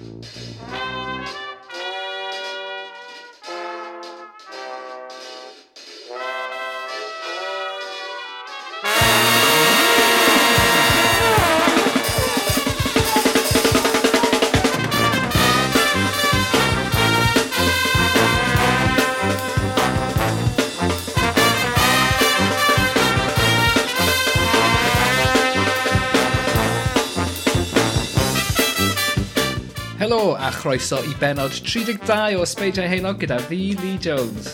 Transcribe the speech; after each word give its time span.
Música 0.00 1.59
chroeso 30.60 30.98
i 31.08 31.14
benod 31.16 31.54
32 31.64 32.36
o 32.36 32.42
Ysbeidiau 32.44 32.88
Heulog 32.90 33.22
gyda 33.22 33.38
fi, 33.48 33.58
Lee 33.80 33.96
Jones. 33.96 34.50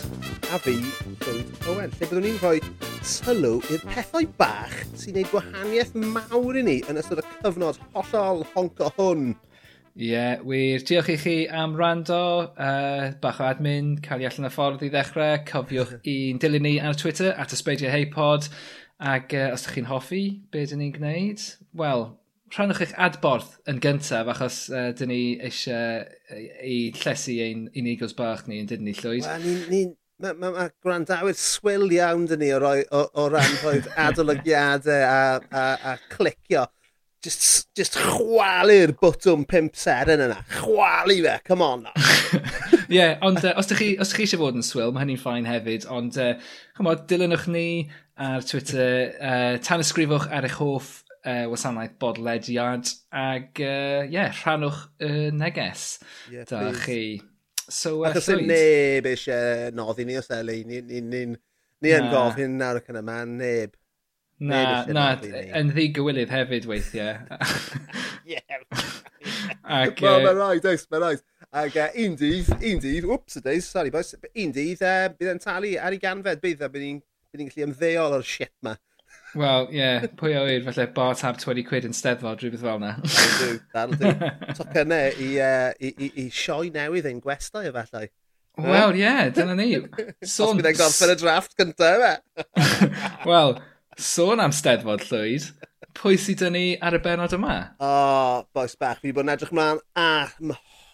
A 0.55 0.59
fi, 0.63 0.77
Dwyd 1.19 1.49
Owen. 1.67 1.89
Lle 1.91 2.07
byddwn 2.07 2.23
ni'n 2.23 2.37
rhoi 2.39 2.61
sylw 3.03 3.57
i'r 3.73 3.81
pethau 3.83 4.27
bach 4.39 4.75
sy'n 4.93 5.17
gwneud 5.17 5.33
gwahaniaeth 5.33 5.97
mawr 5.99 6.59
i 6.61 6.63
ni 6.63 6.75
yn 6.87 7.01
ystod 7.01 7.19
y 7.19 7.25
cyfnod 7.41 7.81
hollol 7.97 8.45
honco 8.53 8.87
hwn. 8.95 9.33
Ie, 9.97 10.13
yeah, 10.13 10.45
wir. 10.47 10.85
Diolch 10.87 11.11
i 11.11 11.17
chi 11.19 11.33
am 11.51 11.75
rando. 11.75 12.21
Uh, 12.55 13.09
bach 13.19 13.41
o 13.43 13.49
admin, 13.49 13.97
cael 14.05 14.23
ei 14.23 14.29
allan 14.29 14.47
y 14.47 14.53
ffordd 14.53 14.85
i 14.87 14.91
ddechrau. 14.93 15.41
Cofiwch 15.49 15.97
i'n 16.07 16.39
dilyn 16.39 16.63
ni 16.69 16.77
ar 16.79 16.95
Twitter, 16.95 17.33
at 17.35 17.51
ysbeidiau 17.57 17.91
heipod. 17.91 18.47
Ac 19.03 19.35
uh, 19.35 19.49
os 19.57 19.67
ydych 19.67 19.81
chi'n 19.81 19.91
hoffi, 19.91 20.23
be 20.55 20.63
dyn 20.71 20.85
ni'n 20.85 20.95
gwneud? 20.95 21.49
Wel, 21.83 22.07
rhannwch 22.55 22.81
eich 22.85 22.95
adborth 23.07 23.57
yn 23.69 23.79
gyntaf, 23.83 24.29
achos 24.33 24.63
uh, 24.71 24.89
dyn 24.97 25.11
ni 25.11 25.21
eisiau 25.43 26.03
i 26.63 26.79
llesu 26.95 27.37
ein 27.43 27.67
unigos 27.75 28.15
bach 28.17 28.45
ni 28.47 28.61
yn 28.61 28.69
dydyn 28.69 28.87
ni 28.87 28.97
llwyd. 28.97 29.25
Wel, 29.27 29.47
ni'n... 29.47 29.63
Ni, 29.71 29.85
Mae 30.17 30.33
ma, 30.33 30.49
ma 30.49 30.63
gwrandawyr 30.81 31.35
swil 31.37 31.91
iawn 31.93 32.23
dyn 32.25 32.39
ni 32.41 32.47
o, 32.49 32.57
roi, 32.57 32.79
o, 32.89 33.03
o 33.21 33.27
ran 33.29 33.51
rhoi 33.61 33.83
adolygiadau 34.01 35.03
a, 35.05 35.19
a, 35.37 35.65
a 35.91 35.93
clicio. 36.09 36.63
Just, 37.21 37.67
just 37.77 37.99
chwalu'r 38.01 38.95
bwtwm 38.97 39.43
5 39.51 39.77
seren 39.77 40.23
yna. 40.25 40.39
Chwalu 40.55 41.19
fe, 41.21 41.35
come 41.45 41.67
on. 41.67 41.85
Ie, 41.93 42.97
yeah, 42.97 43.13
ond 43.27 43.43
uh, 43.43 43.53
os 43.61 43.69
ydych 43.69 43.83
chi, 43.83 43.91
os 44.01 44.15
chi 44.17 44.25
eisiau 44.25 44.41
fod 44.41 44.57
yn 44.57 44.65
swil, 44.65 44.89
mae 44.95 45.05
hynny'n 45.05 45.21
ffain 45.21 45.49
hefyd. 45.49 45.85
Ond, 45.93 46.17
uh, 46.17 46.33
chymod, 46.79 47.05
dilynwch 47.11 47.45
ni 47.53 47.67
ar 48.17 48.41
Twitter. 48.49 49.13
Uh, 49.21 49.59
tan 49.69 49.85
ysgrifwch 49.85 50.31
ar 50.33 50.49
eich 50.49 50.57
hoff 50.57 50.95
uh, 51.27 51.45
wasanaeth 51.51 51.97
bodlediad 52.01 52.91
ac 53.11 53.61
uh, 53.63 54.05
yeah, 54.07 54.31
rhanwch 54.43 54.85
y 54.99 55.09
uh, 55.09 55.33
neges 55.35 55.97
yeah, 56.31 56.45
da 56.47 56.69
please. 56.69 56.85
chi. 56.85 57.01
So, 57.69 58.05
uh, 58.05 58.13
Ac 58.15 58.29
neb 58.47 59.09
eisiau 59.11 59.73
noddi 59.75 60.07
ni 60.07 60.15
os 60.19 60.31
eli, 60.31 60.61
ni, 60.63 60.79
ni, 60.87 61.01
ni, 61.03 61.25
ni 61.83 61.91
yn 61.97 62.07
gofyn 62.13 62.55
nawr 62.61 62.79
ac 62.79 62.87
yna 62.93 63.03
man, 63.03 63.35
neb. 63.41 63.75
Na, 64.39 64.85
na, 64.93 65.07
yn 65.57 65.73
ddi 65.73 65.89
gywilydd 65.97 66.31
hefyd 66.31 66.67
weithiau. 66.69 67.17
yeah. 68.31 68.61
Ac... 69.67 69.99
Wel, 69.99 70.21
mae'n 70.23 70.37
rhaid, 70.37 70.67
oes, 70.69 70.85
mae'n 70.93 71.03
rhaid. 71.03 71.23
Ac 71.57 71.75
uh, 71.81 71.89
un 72.03 72.15
dydd, 72.19 72.53
un 72.55 72.81
dydd, 72.83 73.07
whoops, 73.09 73.39
y 73.39 73.43
days, 73.43 73.67
sorry 73.67 73.91
boys, 73.91 74.13
un 74.29 74.53
dydd, 74.55 74.83
uh, 74.85 75.09
bydd 75.17 75.33
yn 75.33 75.43
talu 75.43 75.73
ar 75.81 75.95
ei 75.95 75.99
ganfed, 75.99 76.39
bydd 76.43 76.63
a 76.63 76.71
bydd 76.71 76.85
ni'n 76.85 77.49
gallu 77.51 77.67
ymddeol 77.67 78.15
o'r 78.19 78.25
shit 78.25 78.53
ma. 78.63 78.77
Wel, 79.35 79.67
ie, 79.73 79.75
yeah, 79.75 80.05
pwy 80.19 80.37
o 80.39 80.43
wyr, 80.47 80.63
falle 80.63 80.85
bar 80.95 81.17
tab 81.19 81.39
20 81.41 81.65
quid 81.67 81.87
yn 81.89 81.95
steddfod, 81.95 82.39
rhywbeth 82.39 82.63
fel 82.63 82.79
yna. 82.79 82.93
That'll 83.03 83.41
do, 83.41 83.59
that'll 83.73 83.97
do. 83.99 84.29
Tocynnau 84.59 85.09
e, 85.09 85.25
i, 85.25 85.27
uh, 85.43 85.73
i, 85.83 85.91
i, 85.91 86.09
i 86.23 86.27
sioi 86.33 86.71
newydd 86.73 87.09
ein 87.11 87.19
gwestai 87.23 87.65
efallai. 87.67 88.07
Wel, 88.57 88.95
ie, 88.95 89.03
yeah, 89.03 89.27
dyna 89.35 89.57
ni. 89.57 89.67
Sôn... 90.23 90.57
Os 90.57 90.69
e'n 90.71 90.79
gorffen 90.79 91.13
y 91.13 91.17
drafft 91.19 91.57
cyntaf, 91.59 92.05
e? 92.07 92.47
Wel, 93.29 93.57
sôn 93.99 94.41
am 94.41 94.55
steddfod 94.55 95.03
llwyd, 95.09 95.51
pwy 95.97 96.17
sydd 96.21 96.45
dyn 96.45 96.55
ni 96.55 96.65
ar 96.79 96.97
y 96.97 97.03
benod 97.03 97.35
yma? 97.37 97.59
O, 97.77 97.91
oh, 97.91 98.41
boes 98.55 98.77
bach, 98.79 99.03
fi 99.03 99.13
bod 99.13 99.27
yn 99.27 99.35
edrych 99.35 99.53
mlaen 99.53 99.83
a 99.99 100.09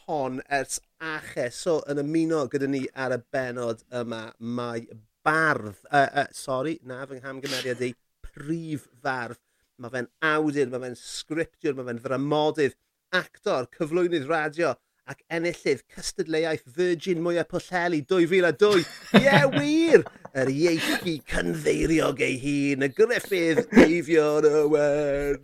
hon 0.08 0.42
ers 0.50 0.82
ache. 1.00 1.50
So, 1.56 1.80
yn 1.92 2.02
ymuno 2.04 2.48
gyda 2.52 2.68
ni 2.72 2.84
ar 2.98 3.16
y 3.16 3.22
benod 3.32 3.86
yma, 4.02 4.26
mae 4.40 4.88
bardd, 5.24 5.78
uh, 5.88 6.08
uh, 6.26 6.28
sorry, 6.36 6.80
na 6.88 7.06
fy 7.08 7.22
nghamgymeriad 7.22 7.84
i, 7.88 7.94
rif 8.40 8.88
fardd. 9.04 9.42
Mae 9.82 9.94
fe'n 9.94 10.10
awdur, 10.30 10.70
mae 10.72 10.86
fe'n 10.86 10.98
sgriptiwr, 11.00 11.76
mae 11.78 11.88
fe'n 11.90 12.02
ddramodydd, 12.04 12.78
actor, 13.14 13.68
cyflwynydd 13.78 14.30
radio 14.30 14.74
ac 15.10 15.20
enillydd 15.36 15.82
cystadleuaeth 15.92 16.64
Virgin 16.78 17.24
mwyaf 17.24 17.50
pwllheli 17.52 18.04
2002. 18.08 18.84
Ie, 19.20 19.24
yeah, 19.26 19.48
wir! 19.52 20.06
Yr 20.34 20.50
ieithi 20.50 21.18
cynddeiriog 21.30 22.22
ei 22.26 22.38
hun, 22.42 22.86
y 22.88 22.90
griffydd 22.96 23.60
Eifion 23.84 24.48
Owen. 24.50 25.42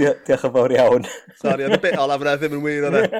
Diolch 0.00 0.48
yn 0.48 0.54
fawr 0.56 0.74
iawn. 0.78 1.06
Sorry, 1.42 1.66
oedd 1.66 1.76
y 1.76 1.82
bit 1.84 2.00
olaf 2.00 2.24
yna 2.24 2.38
ddim 2.40 2.56
yn 2.58 2.64
wir 2.64 2.88
o'n 2.88 2.98
e. 3.02 3.04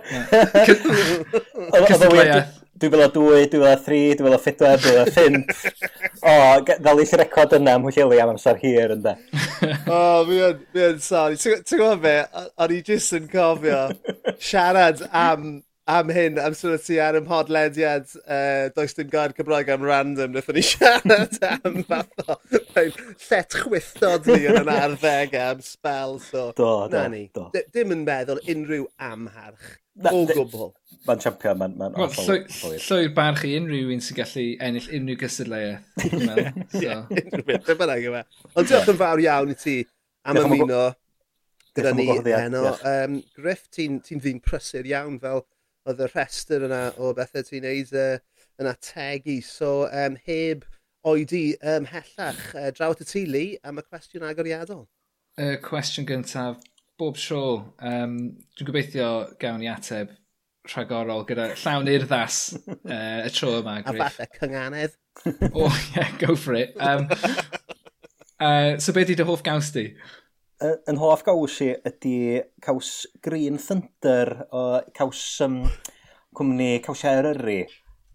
Cystadleuaeth. 1.91 2.60
2002, 2.81 3.47
2003, 3.53 4.15
2004, 4.19 4.77
2005. 4.77 5.65
o, 6.23 6.35
ddalill 6.81 7.15
y 7.15 7.21
record 7.21 7.57
yna 7.59 7.77
am 7.77 7.89
hwyllili 7.89 8.21
am 8.23 8.35
amser 8.35 8.61
hir 8.63 8.95
ynda. 8.97 9.17
o, 9.87 10.03
mi 10.29 10.41
yn, 10.51 10.63
mi 10.75 10.87
yn 10.89 11.03
sori. 11.05 11.41
Ti'n 11.41 11.65
gwybod 11.65 12.05
be, 12.05 12.15
o'n 12.61 12.77
i 12.77 12.85
jyst 12.87 13.19
yn 13.21 13.29
cofio 13.33 13.89
siarad 14.41 15.05
am 15.11 15.61
am 15.91 16.11
hyn, 16.15 16.39
am 16.39 16.55
sôn 16.55 16.79
ti 16.79 17.01
ar 17.03 17.19
ym 17.19 17.25
mhodlediad 17.27 18.07
uh, 18.21 18.69
Does 18.77 18.95
dim 18.95 19.11
gair 19.11 19.35
Cymraeg 19.35 19.73
am 19.75 19.83
random, 19.87 20.37
nethon 20.37 20.59
ni 20.59 20.65
siarad 20.67 21.37
am 21.49 21.83
fath 21.89 22.25
o 22.29 22.39
llet 22.79 23.59
chwithod 23.65 24.31
ni 24.31 24.39
yn 24.53 24.61
yn 24.63 24.73
arddeg 24.77 25.35
am 25.41 25.65
spel. 25.67 26.19
So, 26.31 26.51
do, 26.57 26.71
do, 26.87 26.97
na 26.97 27.09
ni, 27.13 27.25
do. 27.35 27.49
dim 27.75 27.95
yn 27.97 28.07
meddwl 28.07 28.43
unrhyw 28.55 28.87
amharch 29.11 29.80
O 30.11 30.25
gwbl. 30.29 30.71
Mae'n 31.09 31.21
champion, 31.23 31.59
mae'n 31.61 31.77
ma 31.77 31.89
well, 31.97 32.13
hollol. 32.15 32.45
Llwy'r 32.81 33.13
barch 33.17 33.45
i 33.49 33.55
unrhyw 33.59 33.91
un 33.95 34.03
sy'n 34.05 34.19
gallu 34.19 34.45
ennill 34.63 34.89
unrhyw 34.97 35.19
gystadleuaeth. 35.21 35.87
Unrhyw 36.11 37.43
beth, 37.47 37.47
beth 37.49 37.71
bynnag 37.81 38.07
yma. 38.11 38.23
E. 38.23 38.51
Ond 38.55 38.71
diolch 38.71 38.91
yn 38.93 39.01
fawr 39.01 39.23
iawn 39.25 39.53
i 39.53 39.57
ti 39.59 39.77
am 40.29 40.41
ymuno 40.41 40.83
gyda 41.77 41.95
ni 41.97 42.07
heno. 42.29 42.65
Um, 42.87 43.19
Griff, 43.37 43.67
ti'n 43.75 44.01
ti 44.07 44.19
ddyn 44.21 44.43
prysur 44.45 44.89
iawn 44.89 45.19
fel 45.23 45.45
oedd 45.89 46.05
y 46.05 46.11
rhestr 46.13 46.67
yna 46.69 46.83
o 47.01 47.13
bethau 47.17 47.47
ti'n 47.47 47.67
neud 47.67 47.95
uh, 47.97 48.21
yna 48.63 48.77
tegu. 48.85 49.41
So, 49.47 49.89
um, 49.89 50.19
heb 50.29 50.67
oedi 51.09 51.45
ymhellach, 51.61 52.45
um, 52.55 52.63
uh, 52.63 52.71
draw 52.77 52.95
at 52.95 53.05
y 53.05 53.09
tu, 53.09 53.25
Lee, 53.27 53.57
am 53.65 53.81
y 53.81 53.87
cwestiwn 53.89 54.29
agoriadol. 54.29 54.85
Y 55.41 55.55
cwestiwn 55.65 56.09
gyntaf 56.09 56.61
bob 57.01 57.17
tro, 57.17 57.43
um, 57.81 58.17
dwi'n 58.57 58.69
gobeithio 58.69 59.11
gawn 59.41 59.63
i 59.65 59.69
ateb 59.73 60.11
rhagorol 60.69 61.25
gyda 61.29 61.47
llawn 61.63 61.89
urddas 61.89 62.41
uh, 62.61 63.21
y 63.27 63.31
tro 63.33 63.55
yma. 63.61 63.79
Griff. 63.87 64.03
A 64.05 64.09
falle 64.11 64.29
cynganedd. 64.37 64.97
o, 65.55 65.67
oh, 65.67 65.79
yeah, 65.95 66.11
go 66.21 66.37
for 66.37 66.59
it. 66.59 66.77
Um, 66.77 67.09
uh, 68.41 68.77
so 68.79 68.93
beth 68.97 69.09
di 69.09 69.17
dy 69.17 69.27
hoff 69.29 69.45
gaws 69.47 69.73
di? 69.77 69.87
Uh, 70.61 70.77
yn 70.93 71.01
hoff 71.01 71.25
gaws 71.25 71.57
i 71.65 71.71
ydy 71.89 72.43
caws 72.61 72.93
Green 73.25 73.57
Thunder 73.57 74.35
o 74.53 74.65
caws 74.97 75.25
um, 75.47 75.63
cwmni 76.37 76.75
cawsiau'r 76.85 77.33
Eryri. 77.33 77.63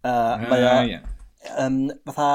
Uh, 0.05 0.09
ah, 0.13 0.45
mae 0.45 0.69
o, 0.69 0.73
yeah. 0.91 1.11
um, 1.57 1.87
fatha 2.05 2.31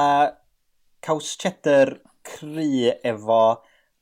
caws 1.01 1.31
cheddar 1.39 1.95
cry 2.27 2.91
efo 3.07 3.43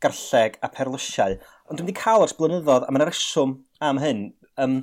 garlleg 0.01 0.57
a 0.63 0.69
perlysiau 0.73 1.37
Ond 1.69 1.77
dwi 1.77 1.85
wedi 1.85 1.99
cael 1.99 2.25
ers 2.25 2.33
blynyddoedd, 2.33 2.87
a 2.87 2.93
mae'n 2.93 3.05
reswm 3.05 3.59
am 3.85 3.99
hyn. 4.01 4.23
Um, 4.59 4.79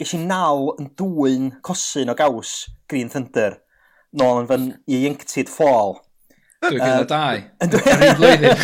ges 0.00 0.14
i 0.16 0.20
naw 0.22 0.70
yn 0.80 0.88
dwy'n 0.96 1.50
cosyn 1.66 2.08
o 2.08 2.16
gaws 2.16 2.54
Green 2.88 3.12
Thunder 3.12 3.58
nôl 4.16 4.40
yn 4.42 4.48
fy'n 4.48 4.64
i 4.88 5.02
ieinctid 5.02 5.52
ffôl. 5.52 5.98
Dwi'n 6.62 6.78
gyda 6.78 7.04
dau. 7.10 7.42
Yr 7.66 8.08
un 8.08 8.16
blwyddyn. 8.20 8.56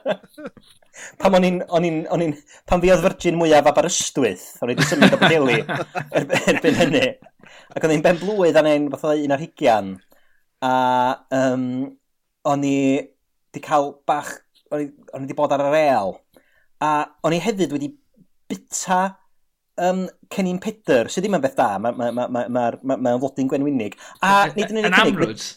Pam 1.20 1.36
o'n 1.36 1.46
i'n, 1.46 1.58
o'n 1.76 1.86
i'n, 1.86 1.98
o'n 2.10 2.22
i'n, 2.24 2.32
pam 2.66 2.80
fi 2.80 2.90
oedd 2.94 3.02
Virgin 3.04 3.36
mwyaf 3.36 3.66
Aberystwyth, 3.68 4.46
o'n 4.64 4.72
i'n 4.72 4.80
symud 4.88 5.12
o 5.12 5.18
bydeli 5.20 5.58
erbyn 6.54 6.78
hynny. 6.80 7.02
Ac 7.76 7.84
o'n 7.84 7.92
i'n 7.92 8.04
ben 8.06 8.20
blwydd 8.22 8.56
a'n 8.56 8.70
ein, 8.70 8.88
fatha 8.94 9.12
un 9.20 9.36
ar 9.36 9.42
hugian. 9.44 9.92
A 10.64 10.72
um, 11.36 11.66
o'n 12.48 12.64
i 12.64 12.78
wedi 12.96 13.62
cael 13.66 13.92
bach, 14.08 14.32
o'n 14.72 14.86
i 14.86 14.88
wedi 15.20 15.36
bod 15.36 15.52
ar 15.52 15.66
yr 15.66 15.76
real 15.76 16.16
a 16.82 16.92
o'n 17.26 17.36
i 17.36 17.40
hefyd 17.42 17.72
wedi 17.74 17.92
bita 18.50 19.00
um, 19.82 20.06
Cennin 20.32 20.60
Pedr, 20.62 21.10
sydd 21.12 21.26
ddim 21.26 21.38
yn 21.38 21.44
beth 21.44 21.56
da, 21.58 21.70
mae'n 21.82 21.96
ma, 21.98 22.10
ma, 22.12 22.26
ma, 22.28 22.44
ma, 22.48 22.66
ma, 22.82 22.98
ma 23.08 23.16
flodyn 23.22 23.50
gwenwynig. 23.50 23.96
A, 24.24 24.48
nid 24.56 24.72
yn 24.72 24.82
unig 24.84 25.00
amrwyd? 25.02 25.48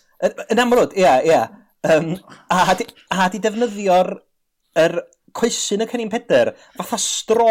Yn 0.50 0.64
amrwyd, 0.66 0.98
ia, 1.00 1.20
ia. 1.28 1.44
Um, 1.90 2.12
a, 2.52 2.66
a 3.16 3.30
di 3.32 3.40
defnyddio'r 3.40 4.12
er 4.80 5.00
coesyn 5.36 5.84
y 5.84 5.88
Cennin 5.90 6.10
Pedr 6.12 6.52
fatha 6.78 6.98
stro 7.02 7.50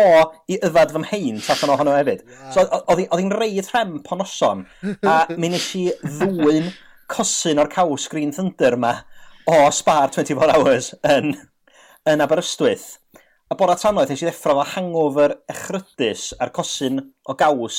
i 0.51 0.59
yfad 0.67 0.93
fy 0.95 1.03
mhein 1.03 1.41
allan 1.55 1.75
ohono 1.75 1.95
hefyd. 1.97 2.25
Yeah. 2.27 2.51
So 2.55 2.65
oedd 2.91 3.05
hi'n 3.15 3.35
reid 3.35 3.71
rhemp 3.73 4.11
o 4.13 4.19
noson 4.19 4.65
a 5.07 5.19
mi 5.37 5.53
nes 5.53 5.69
i 5.79 5.87
ddwyn 6.05 6.73
cosyn 7.09 7.61
o'r 7.63 7.71
caws 7.73 8.09
Green 8.13 8.35
Thunder 8.35 8.77
yma 8.77 8.95
o 9.49 9.61
Spar 9.73 10.13
24 10.13 10.55
Hours 10.57 10.93
yn, 11.09 11.33
yn 12.09 12.25
Aberystwyth 12.25 12.99
a 13.49 13.57
bora 13.57 13.77
tanoeth 13.81 14.11
eisiau 14.13 14.29
ddeffro 14.29 14.57
fo 14.59 14.65
hangover 14.75 15.39
echrydus 15.53 16.31
a'r 16.37 16.53
cosyn 16.57 17.01
o 17.01 17.37
gaws 17.41 17.79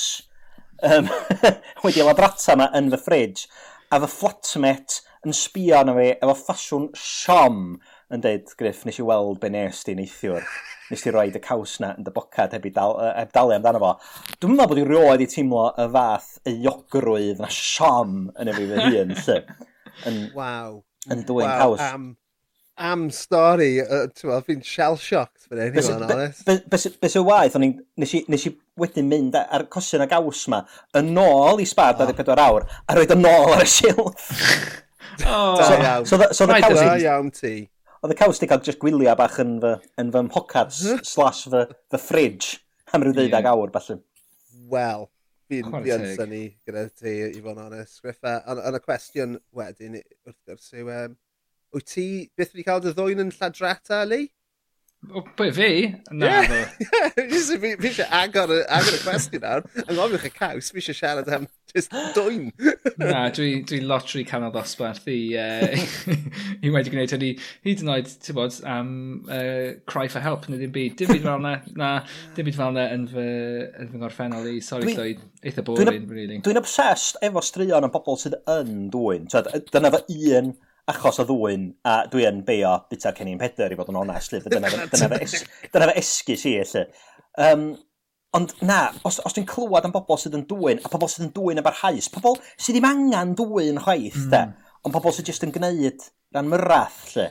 um, 0.87 1.09
wedi 1.83 2.05
labrata 2.05 2.55
yma 2.55 2.71
yn 2.79 2.89
fy 2.93 2.99
ffridge 3.03 3.45
a 3.93 3.99
fy 4.01 4.09
flatmate 4.15 5.03
yn 5.27 5.35
sbio 5.35 5.77
arno 5.77 5.93
fi 5.97 6.07
efo 6.15 6.35
ffasiwn 6.39 6.89
siom 6.97 7.61
yn 8.09 8.23
dweud, 8.23 8.49
Griff, 8.57 8.85
nes 8.87 8.97
i 8.97 9.05
weld 9.05 9.39
be 9.41 9.49
nes 9.53 9.83
di 9.85 9.93
neithiwr. 9.97 10.45
Nes 10.89 11.03
ti 11.03 11.11
roed 11.13 11.35
y 11.37 11.41
caws 11.43 11.75
na 11.83 11.91
yn 11.97 12.05
dy 12.07 12.13
bocad 12.15 12.55
heb, 12.55 12.65
dal, 12.73 12.95
heb 13.17 13.33
dalu 13.35 13.53
amdano 13.57 13.81
fo. 13.83 13.91
Dwi'n 14.39 14.55
meddwl 14.55 14.71
bod 14.71 14.81
i 14.81 14.85
rioed 14.87 15.25
i 15.25 15.27
teimlo 15.29 15.67
y 15.77 15.85
fath 15.93 16.31
y 16.49 16.55
iogrwydd 16.63 17.43
na 17.43 17.51
siom 17.53 18.15
yn 18.39 18.49
efo 18.53 18.65
fy 18.71 18.87
hun, 18.87 19.13
lle. 19.19 19.37
Yn, 20.09 20.19
wow. 20.37 20.79
Yn 21.11 21.25
dwy'n 21.27 21.51
wow, 21.51 21.59
caws. 21.61 21.85
Um, 21.91 22.09
am 22.79 23.09
stori, 23.11 23.79
uh, 23.83 24.39
fi'n 24.47 24.61
shell-shocked 24.63 25.47
fan 25.49 25.59
hyn, 25.59 25.73
i 25.75 25.83
fod 25.83 25.95
yn 25.97 26.13
onest. 26.15 26.51
Bes 27.03 27.17
y 27.19 27.23
waith, 27.27 27.57
nes 27.59 28.13
i, 28.15 28.21
nes 28.31 28.45
i 28.47 28.53
wedyn 28.79 29.09
mynd 29.09 29.35
ar 29.39 29.65
cosyn 29.73 30.03
a 30.05 30.07
gaws 30.09 30.45
ma, 30.51 30.61
yn 30.97 31.11
ôl 31.19 31.59
i 31.59 31.67
spad 31.67 31.99
oh. 31.99 32.07
24 32.07 32.43
awr, 32.45 32.67
a 32.87 32.95
roed 32.95 33.13
yn 33.17 33.27
ôl 33.27 33.55
ar 33.57 33.65
y 33.65 33.69
silff. 33.69 34.31
oh. 35.25 35.59
so, 35.59 35.75
iawn. 35.75 36.07
So, 36.07 36.15
so, 36.15 36.31
so 36.31 36.47
the 36.47 36.61
cows... 36.63 36.79
Da 36.79 36.95
iawn 37.03 37.31
ti. 37.35 37.53
Oedd 37.99 38.15
y 38.15 38.19
caws 38.23 38.39
di 38.39 38.47
cael 38.47 38.63
just 38.63 38.79
gwylio 38.79 39.15
bach 39.19 39.39
yn 39.43 39.57
fy, 39.63 39.75
yn 39.99 40.15
fy 40.15 40.25
mhocad 40.29 40.71
slash 40.73 41.45
fy, 41.51 41.65
fy 41.91 42.03
fridge 42.07 42.61
am 42.95 43.03
ryw 43.03 43.15
ddeudag 43.15 43.43
yeah. 43.43 43.55
awr, 43.55 43.73
falle. 43.75 43.99
Wel, 44.71 45.09
fi'n 45.51 45.81
fi 45.83 45.97
yn 45.97 46.11
syni 46.15 46.45
gyda 46.63 46.87
ti, 46.93 47.17
i 47.27 47.41
fod 47.43 47.57
yn 47.57 47.65
onest, 47.67 47.99
Griffa. 48.05 48.39
Ond 48.47 48.79
y 48.79 48.87
cwestiwn 48.87 49.41
wedyn, 49.59 49.99
wrth 50.23 50.45
gwrs, 50.47 50.77
yw... 50.79 50.93
Um, 50.95 51.17
wyt 51.75 51.89
ti 51.93 52.09
byth 52.37 52.53
wedi 52.53 52.67
cael 52.67 52.83
dy 52.83 52.93
ddwy'n 52.97 53.25
yn 53.25 53.33
lladrata, 53.35 54.03
Lee? 54.09 54.29
O, 55.15 55.23
be 55.37 55.49
fi? 55.51 55.95
Na, 56.11 56.25
yeah. 56.25 56.65
fi. 57.15 57.57
fi 57.79 57.87
eisiau 57.87 58.09
agor, 58.11 58.51
agor 58.67 58.97
y 58.97 58.99
cwestiwn 58.99 59.45
nawr. 59.45 59.63
Yng 59.85 59.95
ngofiwch 59.95 60.25
y 60.27 60.31
caws, 60.35 60.71
fi 60.75 60.81
eisiau 60.81 60.97
siarad 60.97 61.31
am 61.33 61.45
just 61.71 61.95
dwy'n. 62.17 62.49
Na, 62.99 63.21
dwi, 63.33 63.61
dwi 63.69 63.79
lotri 63.87 64.25
canol 64.27 64.51
ddosbarth 64.53 65.07
i, 65.09 65.17
uh, 65.39 65.71
i 66.65 66.73
wedi 66.75 66.91
gwneud 66.91 67.15
hynny. 67.15 67.31
Hyd 67.65 67.85
yn 67.85 67.93
oed, 67.95 68.11
ti'n 68.25 68.37
bod, 68.37 68.59
am 68.67 68.93
uh, 69.31 69.79
cry 69.89 70.09
for 70.11 70.25
help 70.25 70.49
neu 70.51 70.59
ddim 70.59 70.75
byd. 70.75 70.99
Dim 70.99 71.13
byd 71.15 71.25
fel 71.29 71.43
na, 71.47 71.55
na 71.79 71.91
dim 72.35 72.51
byd 72.51 72.59
fel 72.59 72.75
na 72.75 72.89
yn 72.93 73.07
fy, 73.09 73.27
yn 73.79 73.93
fy 73.93 74.03
ngorffennol 74.03 74.51
i. 74.51 74.59
Sorry, 74.65 74.91
dwi, 74.91 74.97
Lloyd, 74.99 75.27
eitha 75.47 75.63
boring, 75.65 75.93
dwi 75.95 76.19
really. 76.19 76.41
Dwi'n 76.43 76.59
obsessed 76.59 77.23
efo 77.25 77.45
straeon 77.45 77.87
am 77.87 77.95
bobl 77.95 78.19
sydd 78.19 78.35
yn 78.59 78.89
dwy'n. 78.93 79.31
Dyna 79.31 79.95
fy 79.95 80.35
un 80.35 80.57
achos 80.89 81.19
o 81.21 81.25
ddwyn, 81.27 81.67
a 81.87 81.99
dwi 82.11 82.25
yn 82.29 82.41
beio 82.47 82.71
bita 82.91 83.13
Cenyn 83.17 83.39
peder 83.41 83.73
i 83.73 83.77
fod 83.79 83.91
yn 83.91 83.99
onest, 84.01 84.33
lyd, 84.33 84.47
dyna, 84.51 84.71
dyna, 84.93 85.09
fe, 85.11 85.21
es, 85.25 85.35
dyna 85.73 85.89
fe 85.91 85.95
esgus 86.01 86.45
i, 86.49 86.55
lle. 86.71 86.85
Um, 87.45 87.67
ond 88.37 88.53
na, 88.65 88.79
os, 89.07 89.19
os 89.25 89.35
dwi'n 89.35 89.47
clywed 89.49 89.87
am 89.87 89.93
bobl 89.95 90.19
sydd 90.21 90.37
yn 90.37 90.47
dwyn, 90.49 90.81
a 90.83 90.91
pobl 90.91 91.09
sydd 91.11 91.27
yn 91.27 91.35
dwyn 91.35 91.61
yn 91.61 91.65
barhaus, 91.65 92.09
pobl 92.13 92.39
sydd 92.55 92.77
ddim 92.77 92.89
angen 92.89 93.35
dwyn 93.39 93.81
chwaith, 93.85 94.23
mm. 94.25 94.31
da, 94.33 94.43
ond 94.85 94.95
pobl 94.95 95.15
sydd 95.15 95.31
jyst 95.31 95.45
yn 95.47 95.53
gwneud 95.55 96.09
rhan 96.35 96.51
myrrath, 96.51 97.03
lle. 97.15 97.29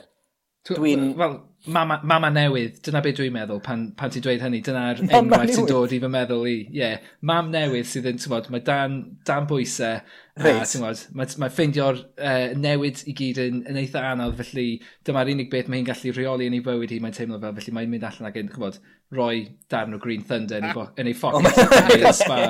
Dwi'n... 0.69 1.13
Wel, 1.19 1.37
mama, 1.67 1.99
mama 2.03 2.29
newydd, 2.31 2.79
dyna 2.85 3.01
beth 3.03 3.17
dwi'n 3.19 3.33
meddwl 3.35 3.59
pan, 3.63 3.89
pan 3.97 4.11
ti'n 4.13 4.23
dweud 4.25 4.43
hynny, 4.43 4.61
dyna'r 4.65 5.01
enghraifft 5.03 5.57
sy'n 5.57 5.67
dod 5.69 5.93
i 5.95 5.99
fy 6.01 6.11
meddwl 6.11 6.47
i. 6.47 6.55
Ie, 6.69 6.79
yeah, 6.79 7.09
mam 7.25 7.51
newydd 7.53 7.89
sydd 7.89 8.07
yn, 8.09 8.19
tywod, 8.21 8.47
mae 8.53 8.63
dan, 8.65 8.99
dan 9.27 9.47
bwysau, 9.49 9.99
right. 10.39 10.61
a 10.63 10.83
bod, 10.83 11.03
mae, 11.19 11.33
mae 11.43 11.53
ffeindio'r 11.55 11.99
uh, 11.99 12.45
newid 12.59 13.03
i 13.11 13.15
gyd 13.17 13.41
yn, 13.43 13.59
yn 13.69 13.81
eitha 13.81 14.05
anodd, 14.13 14.37
felly 14.39 14.69
dyma'r 15.07 15.33
unig 15.35 15.51
beth 15.51 15.67
mae 15.71 15.81
hi'n 15.81 15.89
gallu 15.89 16.15
rheoli 16.15 16.47
yn 16.49 16.55
ei 16.59 16.63
bywyd 16.65 16.95
hi, 16.95 17.01
mae'n 17.03 17.17
teimlo 17.17 17.41
fel, 17.43 17.57
felly 17.59 17.75
mae'n 17.75 17.91
mynd 17.91 18.07
allan 18.07 18.31
ag 18.31 18.39
yn, 18.39 18.53
chybod, 18.53 18.79
roi 19.11 19.49
darn 19.69 19.93
o 19.93 19.97
Green 19.97 20.21
Thunder 20.23 20.61
ah. 20.63 20.87
yn 21.01 21.09
ei 21.09 21.15
ffoc. 21.17 21.41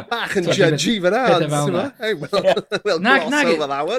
Bach 0.11 0.35
yn 0.37 0.49
judgy 0.51 0.97
fyna. 1.01 1.23
Wel, 1.31 1.47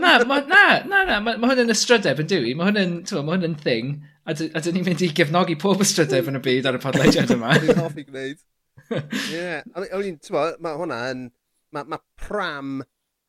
na, 0.05 0.19
na, 0.29 0.65
na, 0.85 1.05
na, 1.09 1.21
mae 1.25 1.41
hwn 1.41 1.65
yn 1.65 1.73
ystrydeb 1.73 2.21
yn 2.21 2.29
dwi. 2.31 2.55
Mae 2.59 2.69
hwn 2.69 3.49
yn 3.49 3.57
thing. 3.65 3.95
A 4.29 4.35
dyn 4.37 4.77
ni'n 4.77 4.87
mynd 4.87 5.05
i 5.05 5.11
gefnogi 5.17 5.57
pob 5.61 5.81
ystrydeb 5.85 6.29
yn 6.31 6.41
y 6.41 6.43
byd 6.45 6.69
ar 6.69 6.79
y 6.79 6.83
podlediad 6.83 7.33
yma. 7.35 7.55
Dwi'n 7.63 7.81
hoffi 7.81 8.07
gwneud. 8.09 8.43
Ie. 9.37 9.61
O'n 9.77 10.05
i'n, 10.05 10.19
ti'n 10.21 10.37
bod, 10.37 10.61
mae 10.65 10.81
hwnna 10.81 11.03
yn... 11.15 11.29
Mae 11.71 11.87
ma 11.87 12.01
pram 12.19 12.81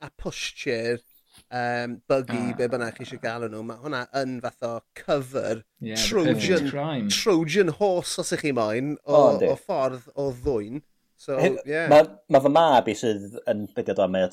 a 0.01 0.07
pushchair 0.17 1.03
um, 1.51 2.01
buggy, 2.09 2.39
ah. 2.39 2.55
be 2.57 2.67
bynnag 2.71 2.95
chi 2.95 3.05
eisiau 3.05 3.21
gael 3.21 3.45
nhw, 3.51 3.61
mae 3.67 3.81
hwnna 3.83 3.99
yn 4.21 4.39
fath 4.43 4.65
o 4.65 4.71
cover 4.97 5.61
yeah, 5.77 5.99
Trojan, 6.01 7.11
Trojan 7.13 7.73
horse 7.77 8.23
os 8.23 8.33
ych 8.35 8.45
chi 8.47 8.53
moyn 8.57 8.95
o, 9.05 9.19
oh, 9.19 9.43
o 9.51 9.53
ffordd 9.59 10.09
o 10.15 10.31
ddwyn. 10.39 10.81
So, 11.21 11.37
yeah. 11.69 11.85
Mae 11.91 12.07
ma 12.33 12.41
fy 12.41 12.53
mab 12.55 12.89
i 12.89 12.97
sydd 12.97 13.37
yn 13.51 13.67
bygyd 13.75 14.01
o 14.01 14.09
mae 14.09 14.25
o 14.25 14.31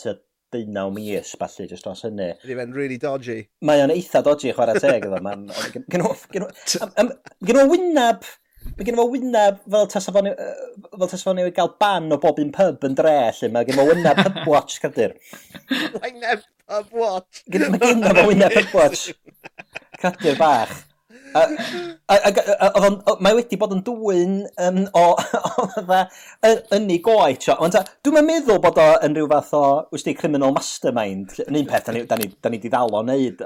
deunaw 0.55 0.91
mis, 0.95 1.31
falle, 1.41 1.69
jyst 1.69 1.87
dros 1.87 2.05
hynny. 2.07 2.33
Ydy 2.45 2.57
fe'n 2.59 2.75
really 2.77 2.99
dodgy. 3.01 3.39
Mae 3.69 3.83
o'n 3.85 3.93
eitha 3.95 4.23
dodgy 4.25 4.53
chwarae 4.57 4.81
teg, 4.83 5.07
efo. 5.09 5.79
Gen 7.49 7.61
o'n 7.61 7.73
wynab, 7.73 8.27
mae 8.75 8.89
gen 8.89 9.01
o'n 9.01 9.13
wynab 9.13 9.61
fel 9.65 9.89
tas 9.93 10.09
o'n 10.13 11.43
i 11.43 11.49
gael 11.57 11.73
ban 11.81 12.13
o 12.15 12.21
bob 12.23 12.41
un 12.43 12.53
pub 12.55 12.85
yn 12.89 12.97
dre, 12.99 13.17
lle 13.39 13.53
mae 13.55 13.69
gen 13.69 13.81
o'n 13.83 13.91
wynab 13.93 14.23
pub 14.25 14.43
watch, 14.51 14.81
cadir. 14.85 15.17
Wynab 16.01 16.45
pub 16.69 16.93
watch? 17.05 17.45
Mae 17.53 17.83
gen 17.85 18.07
o'n 18.13 18.31
wynab 18.33 18.57
pub 18.57 18.77
watch. 18.81 19.11
Cadir 20.01 20.39
bach. 20.41 20.79
Mae 22.09 23.37
wedi 23.37 23.59
bod 23.61 23.75
yn 23.77 23.83
dwy'n 23.87 24.35
um, 24.65 24.81
o, 24.97 25.05
o 25.67 25.67
ynni 26.77 26.99
goi. 27.05 27.37
Dwi'n 27.39 28.27
meddwl 28.27 28.61
bod 28.65 28.81
o 28.81 28.89
yn 29.07 29.17
rhyw 29.17 29.29
fath 29.33 29.55
o, 29.59 29.65
wysdi, 29.95 30.17
criminal 30.19 30.55
mastermind. 30.57 31.37
Yn 31.47 31.61
un 31.63 31.71
peth, 31.71 31.87
da 31.89 31.97
ni, 31.97 32.05
da 32.09 32.19
ni, 32.21 32.31
da 32.43 32.53
ni 32.53 32.63
di 32.63 32.73
ddal 32.73 32.95
o 32.95 33.05
wneud. 33.05 33.45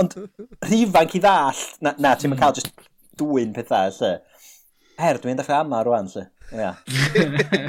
Ond 0.00 0.18
rhifan 0.66 1.10
i 1.14 1.22
ddall, 1.22 1.64
na, 1.84 1.94
na 1.98 2.14
ti'n 2.18 2.32
mm. 2.32 2.40
cael 2.42 2.56
just 2.60 2.72
dwy'n 3.20 3.54
pethau, 3.56 3.92
lle. 4.00 4.14
Er, 4.94 5.18
dwi'n 5.18 5.38
dechrau 5.38 5.64
ama 5.64 5.82
rwan, 5.86 6.10
lle. 6.12 6.28
Ie. 6.54 6.70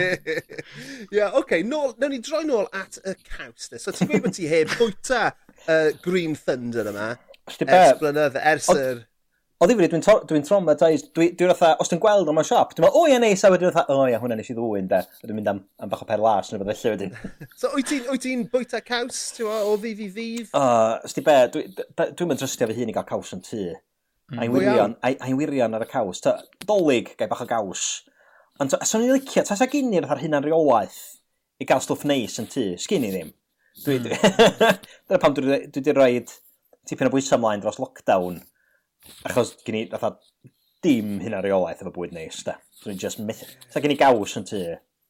Ie, 1.15 1.23
oce. 1.39 1.61
Nawr 1.65 2.09
ni 2.11 2.19
droi 2.23 2.43
nôl 2.45 2.67
at 2.75 2.99
y 3.01 3.15
caws. 3.23 3.71
So 3.81 3.93
ti'n 3.93 4.11
gweud 4.11 4.25
bod 4.27 4.35
ti 4.37 4.49
heb 4.51 4.73
bwyta 4.75 5.23
uh, 5.31 5.89
Green 6.05 6.35
Thunder 6.37 6.91
yma? 6.91 7.13
Ers 7.45 7.99
blynydde, 8.01 8.41
ers 8.41 8.69
yr 8.73 9.03
o 9.65 9.69
ddifri, 9.69 9.87
dwi'n 9.89 10.03
dwi 10.29 10.41
traumatised, 10.45 11.07
dwi'n 11.17 11.33
dwi 11.39 11.47
fatha, 11.51 11.73
os 11.81 11.89
dwi'n 11.91 12.01
gweld 12.03 12.29
o'n 12.29 12.41
siop, 12.45 12.75
dwi'n 12.75 12.85
meddwl, 12.85 13.01
o 13.01 13.09
ie 13.09 13.17
neis, 13.21 13.43
a 13.45 13.51
wedyn 13.53 13.73
fatha, 13.73 13.95
o 13.95 14.05
ie, 14.09 14.19
hwnna 14.21 14.37
nes 14.39 14.51
i 14.51 14.55
ddwyn, 14.57 14.89
de. 14.91 15.01
Dwi'n 15.23 15.39
mynd 15.39 15.51
am, 15.51 15.61
am 15.81 15.91
bach 15.91 16.03
o 16.05 16.07
per 16.09 16.21
las, 16.21 16.51
neu 16.51 16.61
bydde 16.61 16.75
felly 16.77 16.93
wedyn. 16.93 17.17
so, 17.59 17.71
wyt 17.73 17.89
ti'n 17.89 18.05
ti, 18.05 18.19
ti 18.27 18.35
bwyta 18.51 18.81
caws, 18.85 19.21
ti'n 19.37 19.49
o, 19.49 19.57
o 19.71 19.75
ddydd 19.81 20.03
i 20.05 20.09
ddydd? 20.13 20.51
O, 20.53 20.61
uh, 20.61 21.15
be, 21.27 21.37
dwi'n 21.55 21.75
dwi, 21.75 22.09
dwi 22.11 22.29
mynd 22.29 22.43
drystio 22.43 22.69
fy 22.69 22.77
hun 22.79 22.93
i 22.93 22.97
gael 22.97 23.09
caws 23.09 23.33
yn 23.35 23.43
tŷ. 23.45 23.63
Mm. 24.31 24.41
A'n 24.41 24.53
wirion, 24.53 24.97
a'n 25.05 25.39
wirion 25.39 25.77
ar 25.77 25.85
y 25.85 25.89
caws. 25.89 26.21
Ta, 26.25 26.37
dolig, 26.65 27.13
gai 27.19 27.29
bach 27.31 27.43
o 27.45 27.49
gaws. 27.49 27.87
Ond 28.61 28.73
swn 28.77 29.05
i'n 29.05 29.17
licio, 29.17 29.43
tas 29.45 29.61
ag 29.65 29.73
unir 29.77 30.07
ar 30.09 30.21
hynna'n 30.21 30.45
reolaeth 30.45 31.01
i 31.61 31.67
gael 31.67 31.83
stwff 31.83 32.05
neis 32.07 32.39
yn 32.41 32.49
tŷ. 32.51 32.67
Sgyn 32.81 33.05
i 33.07 33.13
ddim. 33.13 33.31
Dwi, 33.83 33.99
dwi, 33.99 34.15
hmm. 34.15 34.83
Dyna 35.09 35.19
pam 35.21 35.33
dwi 35.35 35.57
wedi 35.65 35.93
rhoi 35.93 36.21
tipyn 36.87 37.09
o 37.09 37.13
bwysau 37.13 37.39
ymlaen 37.39 37.63
dros 37.63 37.79
lockdown. 37.81 38.39
Achos 39.29 39.55
gen 39.65 39.79
i, 39.79 39.85
fatha, 39.91 40.15
dim 40.85 41.17
hynna 41.23 41.41
reolaeth 41.45 41.83
efo 41.83 41.93
bwyd 41.95 42.13
neis, 42.15 42.43
da. 42.47 42.57
So 42.75 42.89
ni'n 42.89 43.01
just 43.01 43.21
myth... 43.23 43.45
Sa 43.73 43.83
gen 43.83 43.95
i 43.95 43.99
gaws 43.99 44.35
yn 44.39 44.47
tu. 44.49 44.61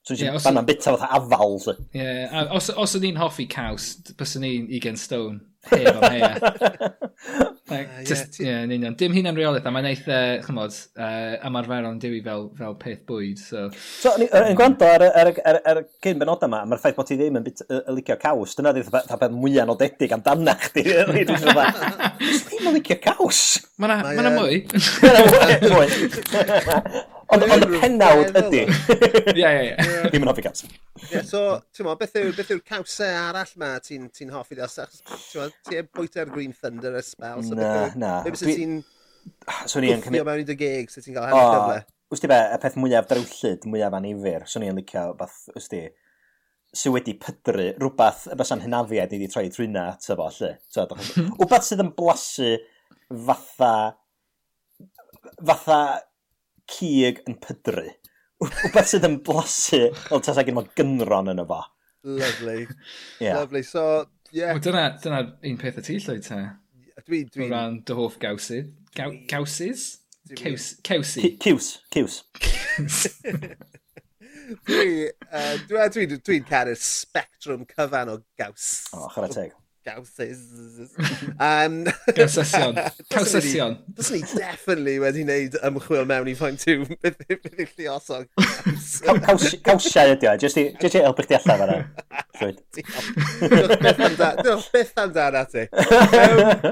So 0.06 0.14
ni'n 0.14 0.30
yeah, 0.30 0.40
banna'n 0.44 0.68
bita 0.68 0.94
fatha 0.96 1.10
afal, 1.18 1.60
da. 1.66 1.76
Ie, 1.96 2.04
yeah, 2.04 2.48
os, 2.56 2.70
os 2.70 2.96
o'n 2.98 3.10
i'n 3.10 3.20
hoffi 3.20 3.48
caws, 3.52 3.94
bys 4.18 4.38
o'n 4.40 4.48
i'n 4.48 5.02
stone. 5.02 5.42
Heb 5.72 5.98
am 5.98 6.12
hea. 6.14 6.34
Like, 7.68 8.06
just, 8.06 8.40
yeah, 8.40 8.62
yn 8.62 8.70
union. 8.76 8.94
Dim 8.94 9.14
hunan 9.16 9.34
reolaeth, 9.34 9.66
a 9.66 9.72
mae'n 9.74 9.88
eitha, 9.90 10.18
uh, 10.36 10.44
chymod, 10.46 10.76
uh, 11.02 11.32
ymarferon 11.48 11.98
diwy 12.02 12.20
fel, 12.26 12.44
fel 12.60 12.76
peth 12.78 13.00
bwyd. 13.10 13.42
So, 13.42 13.64
so 13.74 14.14
yn 14.20 14.28
um, 14.28 14.52
gwrando 14.60 14.86
ar, 14.86 15.08
ar, 15.08 15.32
ar, 15.50 15.60
ar, 15.72 15.82
cyn 16.06 16.22
benod 16.22 16.46
yma, 16.46 16.62
mae'r 16.70 16.84
ffaith 16.84 17.00
bod 17.00 17.10
ti 17.10 17.18
ddim 17.18 17.40
yn 17.42 17.48
bit, 17.48 17.66
y 17.66 17.98
licio 17.98 18.20
caws, 18.22 18.54
dyna 18.60 18.76
ddim 18.76 18.94
dda 18.94 19.18
beth 19.24 19.34
mwyaf 19.34 19.66
nodedig 19.72 20.14
amdana 20.14 20.54
chdi. 20.68 20.86
Dwi'n 21.10 21.34
ddim 21.34 22.70
yn 22.70 22.78
licio 22.78 23.02
caws. 23.08 23.42
Mae'na 23.82 23.98
ma 24.14 24.38
mwy. 24.38 24.62
Mae'na 25.02 25.74
mwy. 25.74 27.04
Ond 27.34 27.46
y 27.46 27.80
penawd 27.82 28.36
ydy. 28.42 28.62
Ie, 29.34 29.42
ie, 29.42 29.72
ie. 29.72 29.88
Ddim 30.12 30.26
yn 30.26 30.30
hoffi 30.30 30.44
caws. 30.46 30.66
Ie, 31.10 31.24
so, 31.26 31.42
ti'n 31.74 31.88
mo, 31.88 31.96
beth 32.00 32.18
yw'r 32.22 32.54
yw 32.56 32.62
cawsau 32.68 33.18
arall 33.32 33.56
ma 33.62 33.72
ti'n 33.84 34.12
ti 34.14 34.28
hoffi? 34.30 34.60
Ti'n 34.60 35.56
ti 35.66 35.82
bwyta'r 35.96 36.30
Green 36.34 36.54
Thunder 36.54 37.00
ysbel? 37.02 37.42
So 37.48 37.58
na, 37.58 37.72
na. 37.98 38.14
Beth 38.28 38.40
sy'n 38.44 38.54
ti'n... 38.54 38.78
Swn 39.66 39.90
i'n 39.90 40.06
cymryd... 40.06 40.26
mewn 40.28 40.44
i 40.44 40.48
dy 40.48 40.58
gig, 40.60 40.94
sy'n 40.94 41.08
ti'n 41.08 41.18
cael 41.18 41.32
hanner 41.32 41.54
gyfle? 41.56 41.84
Wst 42.14 42.22
ti 42.22 42.30
be, 42.30 42.40
y 42.54 42.62
peth 42.62 42.78
mwyaf 42.78 43.08
drawllyd, 43.10 43.64
mwyaf 43.74 43.96
anifir, 43.98 44.46
swn 44.50 44.68
i'n 44.68 44.78
licio, 44.78 45.08
bath, 45.18 45.40
wst 45.58 45.74
ti, 45.74 45.82
sydd 46.76 46.94
wedi 46.94 47.16
pydru, 47.18 47.72
rhywbeth 47.80 48.28
y 48.30 48.38
bysa'n 48.38 48.62
hynafiad 48.68 49.16
i 49.16 49.18
wedi 49.18 49.32
troi 49.34 49.48
trwyna, 49.50 49.88
ty 49.98 50.14
fo, 50.14 50.28
lle. 50.38 50.52
Mhm. 50.78 51.32
Wbeth 51.42 51.66
sydd 51.66 51.82
yn 51.82 51.94
blasu 51.98 52.52
fatha, 53.26 53.74
fatha 55.42 55.80
cig 56.72 57.22
yn 57.30 57.38
pydru. 57.44 57.88
Wbeth 58.44 58.92
sydd 58.92 59.08
yn 59.08 59.20
blasu, 59.26 59.82
ond 60.14 60.26
tas 60.26 60.40
ag 60.42 60.52
un 60.52 60.62
gynron 60.78 61.32
yn 61.34 61.44
efo. 61.44 61.62
Lovely. 62.06 62.68
yeah. 63.20 63.40
Lovely. 63.40 63.64
So, 63.64 64.06
yeah. 64.32 64.54
Well, 64.54 64.64
dyna, 64.64 64.88
dyna 65.02 65.22
un 65.44 65.60
peth 65.62 65.80
y 65.82 65.86
ti, 65.88 66.00
llwyd 66.04 66.26
te. 66.28 66.42
Dwi, 67.06 67.24
dwi... 67.34 67.48
O 67.48 67.52
ran 67.54 67.80
dy 67.86 67.98
hoff 67.98 68.20
gawsydd. 68.22 68.74
Gaw, 68.96 69.14
gawsydd? 69.32 69.86
Cewsi. 70.34 71.38
Cews. 71.40 71.80
Cews. 71.94 72.24
Dwi, 74.66 75.10
uh, 75.34 75.58
dwi, 75.68 75.86
dwi, 75.90 76.18
dwi 76.22 76.40
caru'r 76.46 76.78
spectrum 76.78 77.66
cyfan 77.70 78.12
o 78.14 78.20
gaws. 78.38 78.66
O, 78.94 79.04
oh, 79.04 79.08
chwarae 79.14 79.34
teg. 79.34 79.54
Gawses. 79.86 80.42
Um, 81.40 81.86
Gawsesion. 82.18 82.74
Gawsesion. 83.10 83.78
Dyswn 83.94 84.14
ni 84.16 84.22
definitely 84.40 84.96
wedi 85.04 85.22
wneud 85.28 85.54
ymchwil 85.70 86.06
mewn 86.10 86.30
i 86.32 86.34
ffaint 86.40 86.64
yw 86.74 86.82
beth 87.06 87.22
yw'r 87.30 87.70
lluosog. 87.78 88.26
Gawsiau 89.68 90.08
ydi 90.16 90.28
o, 90.32 90.34
jyst 90.42 90.58
i 90.58 90.60
helpu 90.96 91.22
chdi 91.28 91.36
allan 91.38 91.60
fan'na. 91.62 91.78
Diolch 94.42 94.70
beth 94.74 94.98
amdana 95.06 95.44
ti. 95.54 95.64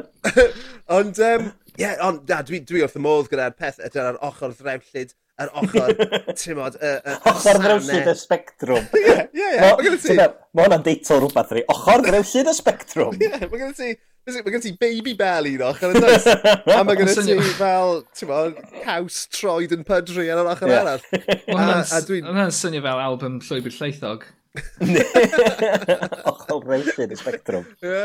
Ond, 0.98 1.16
um, 1.30 1.44
Ie, 1.74 1.82
yeah, 1.82 1.98
ond 2.06 2.24
da, 2.30 2.44
dwi, 2.46 2.60
dwi 2.70 2.84
wrth 2.86 2.98
y 3.00 3.02
modd 3.02 3.30
gyda'r 3.32 3.54
peth 3.58 3.80
ydy'r 3.88 4.20
ochr 4.28 4.54
ddrewllyd, 4.54 5.14
yr 5.42 5.50
ochr, 5.58 5.94
ti'n 6.38 6.58
modd, 6.60 6.76
y 6.78 6.92
Ochr 7.32 7.60
ddrewllyd 7.64 8.10
y 8.12 8.16
spectrwm. 8.20 8.90
Ie, 9.00 9.16
ie, 9.34 9.48
ie. 9.58 10.28
Mae 10.54 10.68
hwnna'n 10.68 10.86
deitl 10.86 11.18
rhywbeth 11.18 11.54
rhi. 11.56 11.64
Ochr 11.74 12.06
ddrewllyd 12.06 12.52
y 12.52 12.56
spectrwm. 12.60 13.18
Ie, 13.18 13.32
mae 13.48 13.64
gen 13.64 13.78
ti... 13.80 13.94
Mae 14.24 14.54
gen 14.54 14.62
ti 14.64 14.70
baby 14.80 15.18
bell 15.20 15.50
un 15.50 15.66
ochr 15.68 15.92
yn 15.98 16.06
does. 16.06 16.30
A 16.78 16.78
mae 16.88 16.96
gen 16.96 17.10
ti 17.12 17.34
fel, 17.58 17.98
ti'n 18.16 18.30
modd, 18.30 18.62
caws 18.86 19.18
troed 19.34 19.74
yn 19.76 19.84
pydru 19.90 20.30
ar 20.30 20.44
yr 20.46 20.52
ochr 20.54 20.72
arall. 20.78 21.04
Mae 21.50 21.82
hwnna'n 22.22 22.54
swnio 22.56 22.86
fel 22.86 23.02
album 23.04 23.42
Llwybr 23.44 23.74
Lleithog. 23.82 24.30
Ochel 26.30 26.62
rewllid 26.62 27.14
y 27.14 27.18
spectrwm. 27.18 27.66
Ie. 27.82 28.04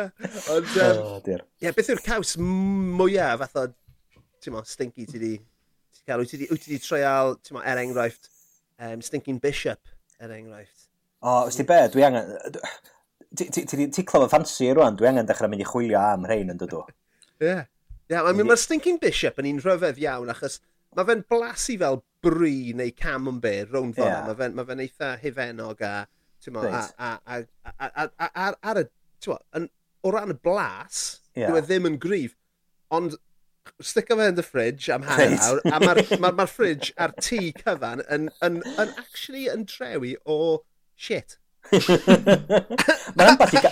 Ond, 0.55 0.71
um, 0.81 1.03
oh, 1.03 1.21
dear. 1.25 1.45
Ie, 1.61 1.73
beth 1.77 1.91
yw'r 1.93 2.03
caws 2.05 2.37
mwyaf 2.41 3.43
fath 3.43 3.61
o, 3.61 3.67
ti'n 4.43 4.57
mo, 4.57 4.63
stinky 4.69 5.05
ti 5.09 5.21
di, 5.21 5.35
ti 5.37 6.05
cael, 6.09 6.23
wyt 6.25 6.33
ti 6.33 6.41
di, 6.41 6.49
wyt 6.53 6.65
ti 6.65 6.73
di 6.73 6.81
treial, 6.83 7.37
ti'n 7.45 7.59
mo, 7.59 7.65
er 7.69 7.83
enghraifft, 7.83 8.31
um, 8.81 9.05
stinking 9.05 9.41
bishop, 9.45 9.81
er 10.23 10.33
enghraifft. 10.39 10.89
O, 11.21 11.45
os 11.51 11.59
ti 11.59 11.67
be, 11.69 11.83
dwi 11.93 12.07
angen, 12.09 12.33
ti 13.37 13.51
ti- 13.53 13.67
Ti 13.69 13.91
ti 13.93 14.07
clywed 14.09 14.33
ffansi 14.33 14.73
rwan, 14.73 14.97
dwi 14.97 15.11
angen 15.13 15.29
dechrau 15.29 15.53
mynd 15.53 15.67
i 15.67 15.69
chwilio 15.69 16.01
am 16.01 16.25
rhain 16.31 16.55
yn 16.55 16.61
dydw. 16.61 16.87
Ie. 17.45 17.59
Ie, 18.09 18.15
yeah, 18.15 18.25
mae'r 18.25 18.57
stinking 18.57 18.97
bishop 19.03 19.37
yn 19.43 19.51
un 19.51 19.61
rhyfedd 19.61 20.01
iawn, 20.01 20.33
achos 20.33 20.63
mae 20.97 21.05
fe'n 21.05 21.25
blasu 21.29 21.77
fel 21.81 22.01
bri 22.25 22.73
neu 22.77 22.93
camembert 22.97 23.73
rownd 23.75 23.99
fel 23.99 24.09
yeah. 24.09 24.25
mae 24.27 24.39
fe'n 24.39 24.57
ma 24.57 24.65
fe 24.67 24.77
eitha 24.85 25.11
hifennog 25.21 25.83
a 25.85 25.93
Right. 26.47 26.93
A, 26.99 27.09
a, 27.09 27.19
a, 27.27 27.39
a, 27.67 27.89
a, 27.89 28.09
a, 28.09 28.29
a, 28.29 28.51
ar 28.71 28.83
y, 28.83 28.85
ti'n 29.25 29.41
yn, 29.59 29.71
o 30.07 30.13
ran 30.15 30.33
y 30.33 30.37
blas, 30.39 31.01
yeah. 31.35 31.51
dyw 31.51 31.59
e 31.59 31.65
ddim 31.67 31.89
yn 31.91 31.99
gryf, 32.03 32.37
Ond 32.95 33.19
stick 33.85 34.09
fe 34.09 34.29
yn 34.31 34.39
the 34.39 34.43
fridge 34.43 34.89
am 34.89 35.05
hanner 35.05 35.35
right. 35.35 35.45
awr, 35.45 35.61
a 35.69 35.81
mae'r 35.83 36.21
ma, 36.23 36.31
ma 36.33 36.47
fridge 36.49 36.95
a'r 36.97 37.13
tŷ 37.21 37.41
cyfan 37.59 38.01
yn, 38.07 38.31
yn, 38.41 38.57
yn, 38.63 38.79
yn 38.81 38.95
actually 39.03 39.45
yn 39.53 39.67
trewi 39.69 40.15
o 40.25 40.39
shit. 40.97 41.37
Mae'n 41.73 43.39
balli... 43.41 43.63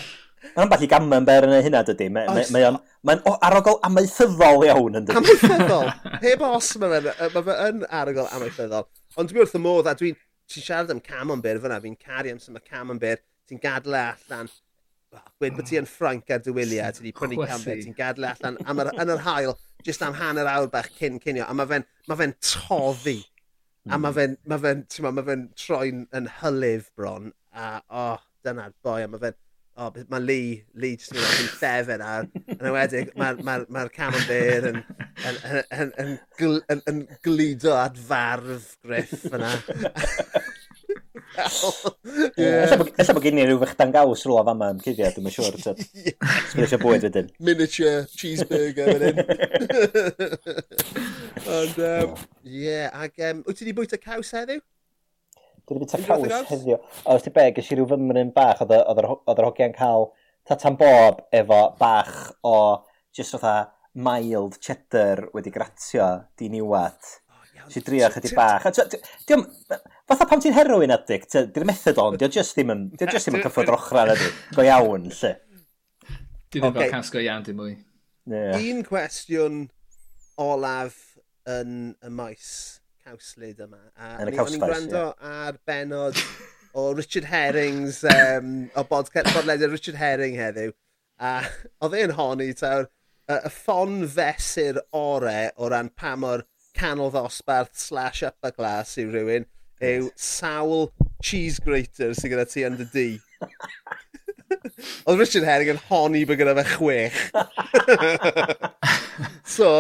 Mae'n 0.57 0.69
balli 0.71 0.87
gamma 0.87 1.17
yn 1.19 1.25
ber 1.27 1.47
yn 1.49 1.55
hynna 1.65 1.81
dydy. 1.89 2.11
Mae'n 2.13 2.29
ma, 2.29 2.45
ma, 2.53 2.75
ma, 3.09 3.17
ma 3.25 3.33
arogol 3.49 3.81
amaethyddol 3.89 4.67
iawn 4.69 5.01
yn 5.01 5.09
dydy. 5.09 5.17
Amaethyddol. 5.19 5.89
Heb 6.23 6.45
os 6.47 6.69
mae 6.83 7.01
fe, 7.09 7.31
ma 7.33 7.43
fe 7.49 7.57
yn 7.71 7.83
arogol 8.03 8.29
amaethyddol. 8.37 8.87
Ond 9.17 9.33
dwi 9.33 9.43
wrth 9.43 9.57
y 9.57 9.63
modd 9.65 9.89
a 9.91 9.97
dwi'n 9.99 10.21
ti'n 10.51 10.67
siarad 10.67 10.93
am 10.95 11.03
camembert 11.05 11.63
fyna, 11.65 11.81
fi'n 11.83 11.99
caru 12.01 12.33
am 12.33 12.41
sy'n 12.43 12.59
camembert, 12.67 13.25
ti'n 13.49 13.63
gadle 13.63 14.03
allan, 14.13 14.51
gweud 15.41 15.57
bod 15.57 15.69
ti 15.69 15.79
yn 15.81 15.89
Ffranc 15.91 16.31
ar 16.35 16.43
dy 16.45 16.55
wyliau, 16.57 16.93
ti 16.93 17.05
wedi 17.05 17.15
prynu 17.17 17.41
camembert, 17.43 17.85
ti'n 17.85 17.97
gadle 17.99 18.33
allan 18.33 18.59
am 18.67 18.83
yr, 18.85 18.93
yn 19.03 19.15
yr 19.17 19.25
hael, 19.27 19.57
jyst 19.87 20.05
am 20.07 20.19
hanner 20.19 20.51
awr 20.51 20.69
bach 20.73 20.91
cyn 20.99 21.19
cynio, 21.23 21.47
a 21.47 21.57
mae 21.57 21.71
fe'n 21.73 21.89
ma 22.11 22.19
fe 22.19 22.31
toddi. 22.53 23.19
A 23.87 24.01
mae 24.03 24.11
hmm. 24.11 24.17
fe'n 24.19 24.33
ma 24.51 24.57
fe, 24.59 24.73
ma 25.15 25.23
fe 25.23 25.37
troi'n 25.63 26.07
yn 26.19 26.31
hylif 26.41 26.89
bron, 26.99 27.31
a 27.55 27.77
oh, 27.95 28.25
dyna'r 28.47 28.75
boi, 28.83 29.03
a 29.05 29.11
mae 29.11 29.23
fe'n 29.23 29.37
o, 29.77 29.87
oh, 29.87 30.05
mae 30.09 30.23
Lee, 30.25 30.53
Lee 30.81 30.97
jyst 30.97 31.13
yn 31.13 31.21
mynd 31.21 31.41
i'n 31.43 31.49
llefen 31.61 32.05
a 32.05 32.13
yn 32.55 32.69
ywedig 32.71 33.11
mae'r 33.21 33.41
ma, 33.45 33.57
ma, 33.59 33.83
ma 33.85 33.89
camembert 33.93 34.71
yn, 34.71 34.79
yn, 35.29 35.41
yn, 35.53 35.91
yn, 36.03 36.13
gl, 36.41 36.61
yn, 36.73 36.81
yn 36.93 37.03
glido 37.27 37.75
at 37.77 37.99
farf 38.09 38.71
griff 38.81 39.27
yna. 39.29 39.53
Ella 41.37 43.13
bod 43.13 43.25
gen 43.27 43.41
i 43.43 43.45
rhyw 43.45 43.61
fychdan 43.61 43.93
gaws 43.93 44.25
rôl 44.25 44.41
am 44.41 44.55
yma 44.55 44.71
yn 44.73 44.81
cuddio, 44.85 45.11
dwi'n 45.13 45.35
siŵr. 45.35 45.59
Sbyn 45.61 46.65
eisiau 46.65 46.81
bwyd 46.81 47.05
wedyn. 47.11 47.29
Miniature 47.45 48.07
cheeseburger 48.17 48.95
wedyn. 48.95 49.21
Ond, 51.59 51.77
um, 51.91 52.17
yeah, 52.49 52.89
ac 52.97 53.21
um, 53.29 53.45
wyt 53.45 53.61
ti 53.61 53.69
wedi 53.69 53.77
bwyta 53.77 54.01
caws 54.01 54.33
heddiw? 54.39 54.65
Dwi 55.67 55.81
wedi 55.81 55.87
bita 55.87 55.99
caws 56.07 56.51
heddiw. 56.51 56.79
O, 57.11 57.17
ti 57.19 57.33
be, 57.35 57.49
gysi 57.57 57.75
rhyw 57.75 57.89
fymryn 57.91 58.29
bach, 58.35 58.61
oedd 58.63 59.01
yr 59.03 59.47
hogiau'n 59.49 59.75
cael 59.75 60.13
tatan 60.47 60.77
bob 60.79 61.25
efo 61.35 61.61
bach 61.81 62.13
o 62.47 62.57
just 63.17 63.35
fatha 63.35 63.73
mild 63.99 64.61
cheddar 64.63 65.25
wedi 65.35 65.51
gratio 65.51 66.07
di 66.39 66.53
niwad. 66.53 67.11
Si 67.73 67.83
drio 67.83 68.13
chydig 68.15 68.37
bach. 68.39 68.69
Diolch, 69.27 69.59
fatha 70.07 70.29
pam 70.31 70.45
ti'n 70.45 70.55
heroin 70.55 70.95
addict, 70.95 71.35
di'r 71.35 71.67
methadon, 71.67 72.15
diolch 72.21 72.39
just 72.39 72.55
ddim 72.55 72.71
yn, 72.77 72.87
diolch 72.95 73.19
just 73.19 73.27
ddim 73.27 73.41
yn 73.41 73.47
cyffwrdd 73.49 73.75
ochra 73.75 74.07
ydy. 74.15 74.31
go 74.55 74.71
iawn, 74.71 75.11
lle. 75.11 75.35
Di 76.47 76.63
ddim 76.63 76.79
fel 76.79 76.95
casgo 76.95 77.27
iawn 77.27 77.43
dim 77.47 77.59
mwy. 77.59 77.75
Un 78.31 78.87
cwestiwn 78.87 79.65
olaf 80.39 81.03
yn 81.51 81.97
y 82.07 82.15
maes 82.15 82.53
cawslyd 83.07 83.63
yma. 83.67 83.81
A 83.95 84.17
yn 84.25 84.33
y 84.33 84.35
cawsfais, 84.37 84.59
ie. 84.59 84.63
gwrando 84.65 85.03
ar 85.23 85.59
benod 85.69 86.19
o 86.77 86.91
Richard 86.97 87.29
Herring's, 87.31 88.03
um, 88.11 88.67
o 88.77 88.85
bodca- 88.85 89.25
bodlediad 89.33 89.73
Richard 89.73 89.99
Herring 90.01 90.37
heddiw. 90.41 90.75
A 91.23 91.39
oedd 91.87 91.97
e'n 92.01 92.17
honni 92.19 92.51
tawr, 92.59 92.91
y 93.31 93.39
y 93.47 93.53
ffon 93.53 94.03
fesur 94.11 94.83
ore 94.95 95.53
o 95.57 95.71
ran 95.73 95.91
pa 95.95 96.15
mor 96.19 96.45
canol 96.77 97.13
ddosbarth 97.15 97.75
slash 97.81 98.23
upper 98.27 98.53
class 98.55 98.97
yw 99.01 99.09
rhywun 99.15 99.47
yw 99.87 100.11
sawl 100.21 100.91
cheese 101.25 101.63
grater 101.65 102.13
sydd 102.17 102.35
gyda 102.35 102.45
ti 102.51 102.67
yn 102.69 102.77
dy 102.81 102.87
di. 102.93 103.07
Oedd 105.07 105.19
Richard 105.23 105.47
Herring 105.49 105.73
yn 105.75 105.83
honni 105.89 106.25
bod 106.29 106.39
gyda 106.43 106.55
fe 106.59 106.67
chwech. 106.75 107.19
so, 109.57 109.71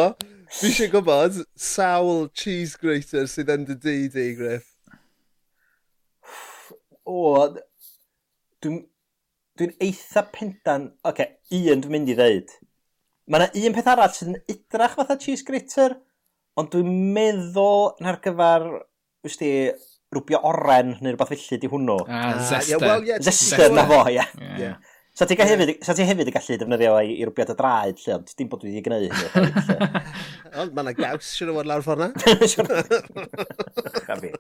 Fi 0.57 0.71
eisiau 0.71 0.89
gwybod 0.89 1.35
sawl 1.61 2.31
cheese 2.33 2.79
grater 2.81 3.27
sydd 3.29 3.51
yn 3.53 3.67
dy 3.69 3.75
di, 3.83 3.97
di, 4.15 4.23
Griff. 4.39 4.71
O, 7.05 7.19
dwi'n 8.65 8.79
dwi 9.61 9.69
eitha 9.85 10.23
pendan... 10.33 10.87
Oce, 11.05 11.27
okay, 11.27 11.61
un 11.75 11.85
dwi'n 11.85 11.93
mynd 11.93 12.13
i 12.15 12.17
ddeud. 12.17 12.55
Mae 13.29 13.45
yna 13.45 13.69
un 13.69 13.77
peth 13.77 13.91
arall 13.93 14.15
sydd 14.17 14.33
yn 14.33 14.41
idrach 14.55 14.97
fatha 14.97 15.19
cheese 15.21 15.45
grater, 15.45 15.99
ond 16.57 16.73
dwi'n 16.73 16.89
meddwl 17.13 17.93
na'r 18.01 18.23
gyfer, 18.25 18.67
wysd 19.29 19.45
ti, 19.45 19.53
rwbio 20.17 20.41
oren 20.55 20.97
neu 21.03 21.13
rhywbeth 21.13 21.35
felly 21.35 21.61
di 21.61 21.69
hwnnw. 21.75 21.99
Ah, 22.09 22.31
ah 22.31 22.45
zester. 22.55 22.79
Yeah, 22.79 22.87
well, 22.87 23.05
yeah, 23.05 23.21
zester, 23.21 23.59
zester, 23.59 23.77
na 23.77 23.85
fo, 23.93 24.07
ie. 24.09 24.17
Yeah. 24.17 24.57
Yeah. 24.63 24.93
Sa 25.17 25.25
ti, 25.25 25.33
hefyd, 25.41 25.79
sa 25.81 25.95
ti 25.97 26.05
hefyd 26.05 26.29
yn 26.29 26.35
gallu 26.35 26.57
defnyddio 26.61 26.97
i, 27.01 27.15
i 27.17 27.25
rwbiad 27.25 27.55
y 27.55 27.57
draed, 27.57 28.01
lle, 28.03 28.19
ond 28.19 28.33
dim 28.37 28.51
bod 28.53 28.67
wedi 28.67 28.83
gwneud 28.85 29.07
hynny. 29.09 30.03
ond 30.61 30.77
mae 30.77 30.85
yna 30.85 30.93
gaws 30.99 31.31
siwr 31.39 31.55
o 31.55 31.57
fod 31.57 31.71
lawr 31.71 31.85
ffordd 31.87 32.03
na. 32.03 32.09
Chafi. 34.05 34.35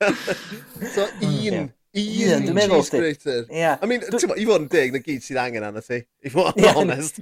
so, 0.94 1.04
mm, 1.20 1.68
un, 1.68 2.48
un 2.48 2.62
cheese 2.64 2.96
grater. 2.96 3.44
Yeah. 3.52 3.76
I 3.76 3.92
mean, 3.92 4.08
ti'n 4.08 4.32
i 4.40 4.48
fod 4.48 4.64
yn 4.64 4.72
dig, 4.72 4.96
na 4.96 5.04
gyd 5.04 5.28
sydd 5.28 5.44
angen 5.44 5.68
anna 5.68 5.84
ti. 5.84 6.00
I 6.00 6.32
fod 6.32 6.56
yn 6.56 6.64
yeah. 6.64 6.80
honest. 6.80 7.20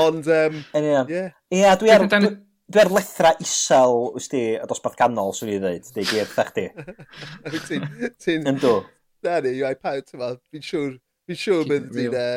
Ond, 0.00 0.32
um, 0.40 0.60
Ie, 0.72 1.22
Yeah, 1.52 1.76
dwi 1.76 1.92
ar... 2.00 2.08
Dwi 2.66 2.80
ar 2.82 2.88
lethra 2.90 3.36
isel, 3.44 4.00
wys 4.16 4.32
ti, 4.32 4.40
y 4.56 4.64
dosbarth 4.66 4.96
canol, 4.98 5.36
swn 5.36 5.52
i 5.52 5.60
ddweud, 5.60 5.92
di 5.94 6.02
gyd, 6.08 6.32
chdi. 6.32 6.64
Ti'n... 8.24 8.48
Yndw. 8.56 8.78
Dani, 9.22 9.52
yw 9.60 9.68
ai 9.68 9.76
pawb, 9.76 10.02
ti'n 10.08 10.24
fi'n 10.50 10.64
siŵr, 10.66 10.96
Fi'n 11.26 11.38
siŵr 11.40 11.70
e, 11.74 11.76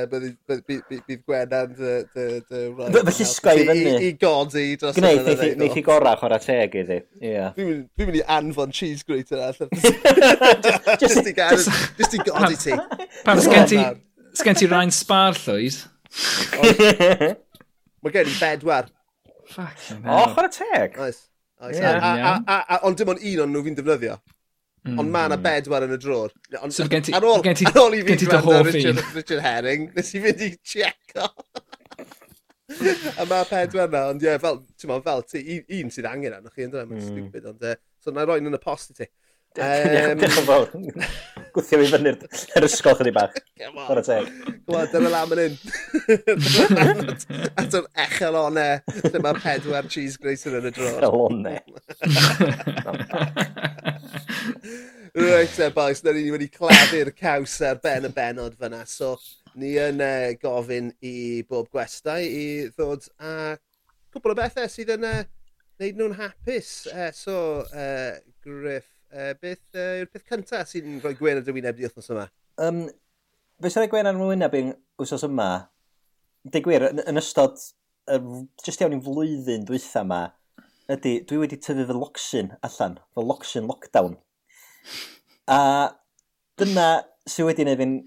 bydd 0.09 0.61
bydd 0.89 1.19
Gwennan 1.27 1.73
dy 1.77 1.97
Fy 2.09 3.11
llusgau 3.19 3.59
i 3.61 3.65
fyny. 3.67 3.91
I 4.07 4.09
godi 4.17 4.63
dros 4.81 4.97
y 4.97 5.03
Gwneud, 5.03 5.27
ei 5.29 5.51
Neith 5.61 5.77
i 5.77 5.83
gorau 5.85 6.17
chwarae 6.17 6.41
teg 6.41 6.77
iddi. 6.81 6.97
Fi'n 7.21 7.83
mynd 7.99 8.17
i 8.17 8.23
anfon 8.37 8.73
cheese 8.73 9.05
grater 9.05 9.43
allan. 9.45 9.69
Just 11.03 11.21
i 11.21 11.35
godi 11.37 12.57
ti. 12.63 12.79
Pam 13.27 13.43
sgen 13.45 14.57
ti 14.57 14.71
rhain 14.71 14.93
spar 14.95 15.37
llwyd? 15.37 15.77
Mae 18.01 18.15
gen 18.15 18.33
i 18.33 18.35
bedwar. 18.41 18.89
Fuck. 19.53 19.85
O, 20.01 20.25
chwarae 20.33 20.49
teg. 20.57 20.97
Oes. 21.05 21.27
Ond 21.61 22.97
dim 22.97 23.13
ond 23.13 23.21
un 23.21 23.45
o'n 23.45 23.53
nhw 23.53 23.65
fi'n 23.69 23.77
defnyddio. 23.77 24.17
Ond 24.87 25.11
mae 25.11 25.27
yna 25.27 25.35
mm. 25.35 25.43
bedwar 25.43 25.85
yn 25.85 25.95
y 25.95 25.99
drôr. 25.99 26.31
Ond 26.63 26.75
so, 26.75 26.85
gen 26.91 27.03
ti, 27.03 27.13
ar, 27.15 27.25
ôl, 27.27 27.41
gen 27.43 27.57
ti, 27.59 27.67
ar 27.67 27.79
ôl 27.81 27.97
i 27.97 28.03
fi 28.07 28.15
gwrando 28.23 28.61
Richard, 28.69 29.01
Richard 29.15 29.43
Herring, 29.43 29.89
nes 29.95 30.13
i 30.15 30.21
fynd 30.23 30.43
i 30.45 30.49
checo. 30.71 31.27
a 33.19 33.25
mae 33.27 33.47
pedwar 33.49 33.89
na, 33.91 34.05
ond 34.13 34.23
ie, 34.23 34.29
yeah, 34.29 34.39
fel, 34.41 34.61
ti'n 34.79 35.03
fel 35.05 35.25
ti, 35.27 35.43
un 35.81 35.91
sydd 35.93 36.07
angen 36.09 36.37
arnoch 36.37 36.55
chi, 36.55 36.67
ynddo, 36.67 36.79
e? 36.79 36.87
mae'n 36.87 37.01
mm. 37.01 37.09
stupid, 37.11 37.49
ond, 37.51 37.65
uh, 37.65 37.75
so 37.99 38.13
na 38.15 38.23
roi'n 38.29 38.47
yn 38.47 38.55
y 38.55 38.61
post 38.63 38.93
i 38.93 39.01
ti. 39.01 39.09
Um, 39.57 40.19
Diolch 40.21 40.37
yn 40.37 40.45
fawr. 40.45 40.67
Gwthio 41.55 41.79
fi 41.81 41.87
fyny'r 41.89 42.17
er 42.55 42.65
ysgol 42.67 42.93
chyddi 42.99 43.13
bach. 43.15 43.33
Gwrdd 43.57 44.05
teg. 44.05 44.27
Wel, 44.69 44.89
dyna 44.91 45.09
lam 45.09 45.33
yn 45.33 45.41
un. 45.47 45.55
At 47.57 47.73
yr 47.79 47.87
echelonau 48.05 49.01
lle 49.07 49.21
mae 49.25 49.39
pedwar 49.41 49.89
cheese 49.89 50.21
grater 50.21 50.59
yn 50.59 50.69
y 50.69 50.73
dro. 50.75 50.91
Echelonau. 50.99 51.57
Reit, 55.17 55.57
e, 55.57 55.71
boys, 55.73 56.03
na 56.05 56.13
ni 56.13 56.29
wedi 56.29 56.51
claddu'r 56.53 57.09
caws 57.17 57.57
ar 57.65 57.81
ben 57.81 58.05
y 58.05 58.13
benod 58.13 58.53
fyna. 58.61 58.83
So, 58.85 59.15
ni 59.57 59.73
yn 59.81 60.05
uh, 60.05 60.29
gofyn 60.39 60.93
i 61.01 61.41
bob 61.49 61.73
gwestai 61.73 62.21
i 62.29 62.45
ddod 62.77 63.09
a 63.17 63.57
cwbl 64.13 64.35
o 64.35 64.37
bethau 64.37 64.69
sydd 64.69 64.93
yn 64.99 65.09
uh, 65.09 65.25
neud 65.81 65.97
nhw'n 65.97 66.17
hapus. 66.21 66.71
Uh, 66.93 67.09
so, 67.17 67.35
uh, 67.73 68.21
Griff, 68.45 68.98
Uh, 69.09 69.33
beth 69.41 69.63
uh, 69.73 69.95
yw'r 69.97 70.09
peth 70.13 70.27
cyntaf 70.29 70.69
sy'n 70.69 70.99
rhoi 71.01 71.15
gwen 71.17 71.39
ar 71.39 71.45
dy 71.45 71.53
wyneb 71.55 71.77
di 71.79 71.87
wythnos 71.87 72.11
yma? 72.13 72.27
Um, 72.61 72.83
Fe 73.57 73.71
sy'n 73.73 73.81
rhoi 73.81 73.89
gwen 73.89 74.09
ar 74.09 74.19
wyneb 74.21 74.57
i'n 74.59 74.67
wythnos 75.01 75.25
yma? 75.25 75.47
Deu 76.45 76.61
gwir, 76.67 76.85
yn, 76.91 77.01
yn 77.09 77.21
ystod, 77.21 77.57
uh, 78.13 78.19
jyst 78.61 78.83
iawn 78.83 78.93
i'n 78.93 79.01
flwyddyn 79.07 79.65
dwytha 79.65 80.03
yma, 80.05 80.19
ydy, 80.93 81.15
dwi 81.25 81.41
wedi 81.41 81.57
tyfu 81.57 81.87
fy 81.89 81.97
locsyn 81.97 82.53
allan, 82.69 82.99
fy 83.17 83.25
locsyn 83.25 83.65
lockdown. 83.71 84.19
A 85.49 85.59
dyna 86.61 86.87
sydd 87.25 87.49
wedi 87.49 87.65
gwneud 87.65 87.81
fi'n 87.81 87.97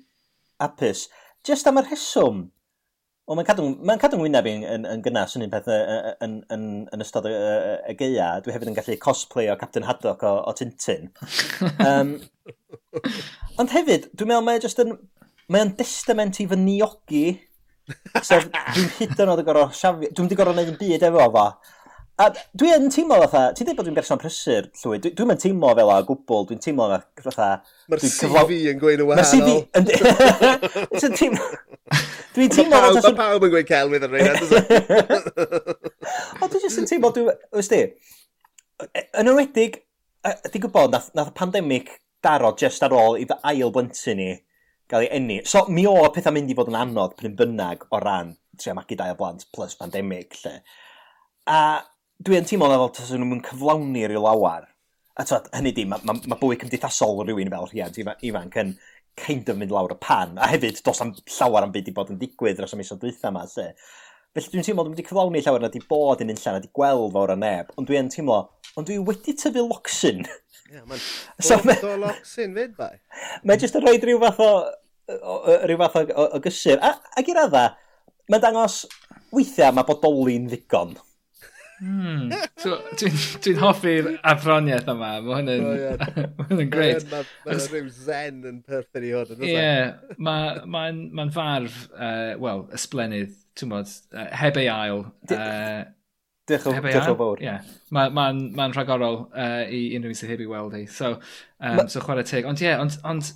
apus. 0.69 1.09
Just 1.43 1.67
am 1.67 1.83
y 1.83 1.87
rheswm, 1.89 2.47
Ond 3.31 3.39
mae'n 3.39 3.47
cadw, 3.47 3.65
mae 3.87 4.01
cadw 4.03 4.19
ngwyneb 4.19 4.47
i'n 4.51 4.65
yn, 4.67 4.87
yn 4.91 5.03
gynnas 5.05 5.37
yn 5.39 5.45
un 5.45 5.53
peth 5.53 5.69
yn, 5.71 6.09
yn, 6.27 6.33
yn, 6.55 6.65
yn 6.91 7.05
ystod 7.05 7.29
y, 7.31 7.35
y 7.93 7.95
geia. 8.01 8.33
Dwi 8.43 8.55
hefyd 8.55 8.73
yn 8.73 8.79
gallu 8.79 8.97
cosplay 9.03 9.47
o 9.53 9.55
Captain 9.61 9.87
Haddock 9.87 10.25
o, 10.27 10.33
o 10.51 10.55
Tintin. 10.59 11.13
um, 11.87 12.17
ond 13.63 13.75
hefyd, 13.77 14.11
dwi'n 14.11 14.33
meddwl 14.33 14.49
mae 14.49 14.59
e 14.59 14.65
just 14.65 14.83
yn... 14.83 14.97
Mae'n 15.53 15.75
destament 15.79 16.41
i 16.43 16.49
fy 16.51 16.59
niogi. 16.59 17.25
Sef, 18.25 18.49
dwi'n 18.51 18.91
hyd 18.99 19.15
yn 19.23 19.31
oed 19.31 19.45
yn 19.45 19.47
gorau 19.47 19.71
siafio... 19.77 20.11
Dwi'n 20.11 20.31
di 20.33 20.39
gorau 20.39 20.57
gwneud 20.57 20.75
yn 20.75 20.81
byd 20.81 21.07
efo 21.07 21.31
fo. 21.37 21.47
A 22.21 22.29
dwi 22.53 22.69
yn 22.75 22.91
teimlo 22.93 23.17
fatha, 23.23 23.55
ti 23.57 23.65
dweud 23.65 23.79
bod 23.79 23.87
dwi'n 23.89 23.97
berson 23.97 24.21
prysur, 24.21 24.67
llwy, 24.83 24.99
dwi'n 25.01 25.15
dwi, 25.17 25.25
dwi 25.31 25.37
teimlo 25.41 25.71
fel 25.79 25.93
o 25.93 25.95
gwbl, 26.11 26.45
dwi'n 26.51 26.61
teimlo 26.63 26.89
fatha... 27.25 27.47
Mae'r 27.89 28.03
CV 28.03 28.13
cyflaw... 28.19 28.53
yn 28.73 28.83
gweud 28.83 29.01
yn 29.01 29.09
wahanol. 29.09 29.23
Mae'r 29.23 29.31
CV 29.33 29.49
yn... 29.79 29.87
Dwi'n 30.93 31.17
teimlo... 31.17 31.47
Dwi'n 32.37 32.53
teimlo... 32.53 32.83
Mae 32.85 33.01
pawb, 33.01 33.17
pawb 33.23 33.47
yn 33.49 33.55
gweud 33.55 33.71
celwydd 33.71 34.07
yn 34.09 34.13
rhaid. 34.13 34.37
O, 36.37 36.51
dwi'n 36.53 36.63
just 36.67 36.83
yn 36.83 36.91
teimlo, 36.91 37.13
dwi'n... 37.17 37.43
Ys 37.63 37.73
di, 37.73 37.81
yn 39.01 39.33
enwedig, 39.33 39.81
di 40.53 40.63
gwybod, 40.63 40.93
nath, 40.93 41.09
nath 41.17 41.33
y 41.33 41.37
pandemig 41.39 41.95
daro 42.23 42.53
just 42.61 42.85
ar 42.85 42.95
ôl 42.95 43.19
i 43.19 43.27
fy 43.27 43.39
ail 43.51 43.73
blentyn 43.75 44.21
ni 44.21 44.31
gael 44.91 45.07
ei 45.07 45.11
enni. 45.17 45.41
So, 45.49 45.65
mi 45.73 45.89
o 45.89 45.97
pethau 46.15 46.35
mynd 46.37 46.53
i 46.53 46.57
fod 46.59 46.71
yn 46.71 46.79
anodd 46.79 47.17
pryn 47.19 47.35
bynnag 47.39 47.89
o 47.91 48.01
ran 48.03 48.35
trio 48.61 48.77
magu 48.77 48.99
dau 48.99 49.15
o 49.15 49.19
blant 49.19 49.47
plus 49.55 49.75
pandemig, 49.81 50.37
lle. 50.45 50.59
A 51.51 51.59
dwi 52.27 52.39
yn 52.39 52.47
teimlo 52.47 52.69
fel 52.71 52.93
tas 52.97 53.11
nhw'n 53.17 53.43
cyflawni 53.47 54.05
ryw 54.07 54.23
lawar. 54.23 54.69
A 55.19 55.25
tyd, 55.29 55.49
hynny 55.57 55.75
di, 55.77 55.85
mae 55.89 56.05
ma, 56.09 56.15
ma 56.31 56.39
bywyd 56.41 56.63
cymdeithasol 56.63 57.21
rhywun 57.27 57.51
fel 57.53 57.69
rhiad 57.69 57.99
ifanc 58.01 58.59
yn 58.63 58.77
kind 59.19 59.51
of 59.53 59.59
mynd 59.61 59.73
lawr 59.75 59.93
y 59.93 59.99
pan, 60.01 60.39
a 60.41 60.49
hefyd 60.49 60.81
dos 60.87 61.03
am 61.05 61.13
llawer 61.37 61.67
am 61.67 61.75
byd 61.75 61.91
i 61.91 61.95
bod 61.97 62.13
yn 62.15 62.21
digwydd 62.21 62.57
dros 62.61 62.73
y 62.73 62.79
misoedd 62.81 63.03
dwytha 63.03 63.29
yma, 63.29 63.45
lle. 63.51 63.67
Felly 64.33 64.49
dwi'n 64.55 64.65
teimlo, 64.65 64.87
dwi'n 64.87 64.95
wedi 64.95 65.05
cyflawni 65.05 65.43
llawer 65.45 65.65
na 65.65 65.69
di 65.73 65.83
bod 65.89 66.23
yn 66.25 66.33
unlla, 66.33 66.55
na 66.55 66.63
di 66.65 66.71
gweld 66.79 67.13
fawr 67.13 67.35
o 67.35 67.37
neb, 67.37 67.75
ond 67.77 67.91
dwi'n 67.91 68.09
teimlo, 68.13 68.39
ond 68.81 68.89
dwi 68.89 68.97
wedi 69.05 69.37
tyfu 69.37 69.67
locsyn. 69.67 70.25
Ie, 70.25 70.79
yeah, 70.79 70.87
mae'n 70.89 71.05
so, 71.45 71.61
o 71.61 71.99
locsyn 72.07 72.57
fyd, 72.57 72.73
bai. 72.79 72.95
Mae 73.45 73.61
jyst 73.61 73.77
yn 73.77 73.85
rhoi 73.85 73.99
rhyw 74.01 74.23
fath 74.25 74.41
o, 74.47 74.51
rhyw 75.67 75.81
fath 75.85 76.01
o, 76.01 76.07
o, 76.09 76.29
o 76.39 76.45
gysur. 76.47 76.81
A, 76.81 76.95
ac 77.21 77.29
i 77.29 77.37
radda, 77.37 77.67
mae'n 78.33 78.47
dangos, 78.47 78.87
weithiau 79.37 79.77
mae 79.77 79.85
bodoli'n 79.93 80.49
ddigon. 80.49 80.97
Hmm. 81.83 82.31
So, 82.63 82.77
Dwi'n 82.95 83.17
dwi 83.43 83.53
hoffi'r 83.59 84.09
afroniaeth 84.31 84.91
yma, 84.93 85.09
mae 85.25 85.39
hynny'n 85.41 85.65
oh, 85.67 85.73
yeah. 85.81 86.29
hyn 86.53 86.69
greit. 86.71 87.09
Mae 87.11 87.25
ma, 87.25 87.31
ma 87.49 87.57
rhyw 87.59 87.89
zen 87.97 88.39
yn 88.47 88.61
perthyn 88.63 89.09
i 89.09 89.11
hwn. 89.11 89.33
E? 89.35 89.49
Ie, 89.49 89.57
yeah, 89.57 89.97
mae'n 90.23 90.61
ma 90.71 90.85
ma 91.19 91.27
farf, 91.35 91.81
uh, 91.97 92.37
wel, 92.43 92.63
ysblenydd, 92.79 93.35
ti'n 93.59 93.75
bod, 93.75 93.91
uh, 94.15 94.29
heb 94.45 94.63
ei 94.63 94.71
ail. 94.71 95.05
Uh, 95.27 95.83
Diolch 96.47 96.71
yn 96.71 97.19
fawr. 97.19 97.43
Ie, 97.43 97.59
mae'n 97.95 98.15
ma, 98.15 98.29
ma 98.61 98.71
rhagorol 98.71 99.25
uh, 99.27 99.63
i 99.67 99.85
unrhyw 99.99 100.15
un 100.15 100.19
sydd 100.23 100.37
heb 100.37 100.47
ei 100.47 100.51
weld 100.55 100.79
ei. 100.79 100.87
So, 100.87 101.17
um, 101.59 101.83
ma... 101.83 101.89
so 101.91 102.03
chwarae 102.07 102.27
teg. 102.29 102.47
Ond 102.47 102.63
ie, 102.63 102.71
yeah, 102.71 102.83
ond, 102.83 103.01
ond 103.03 103.35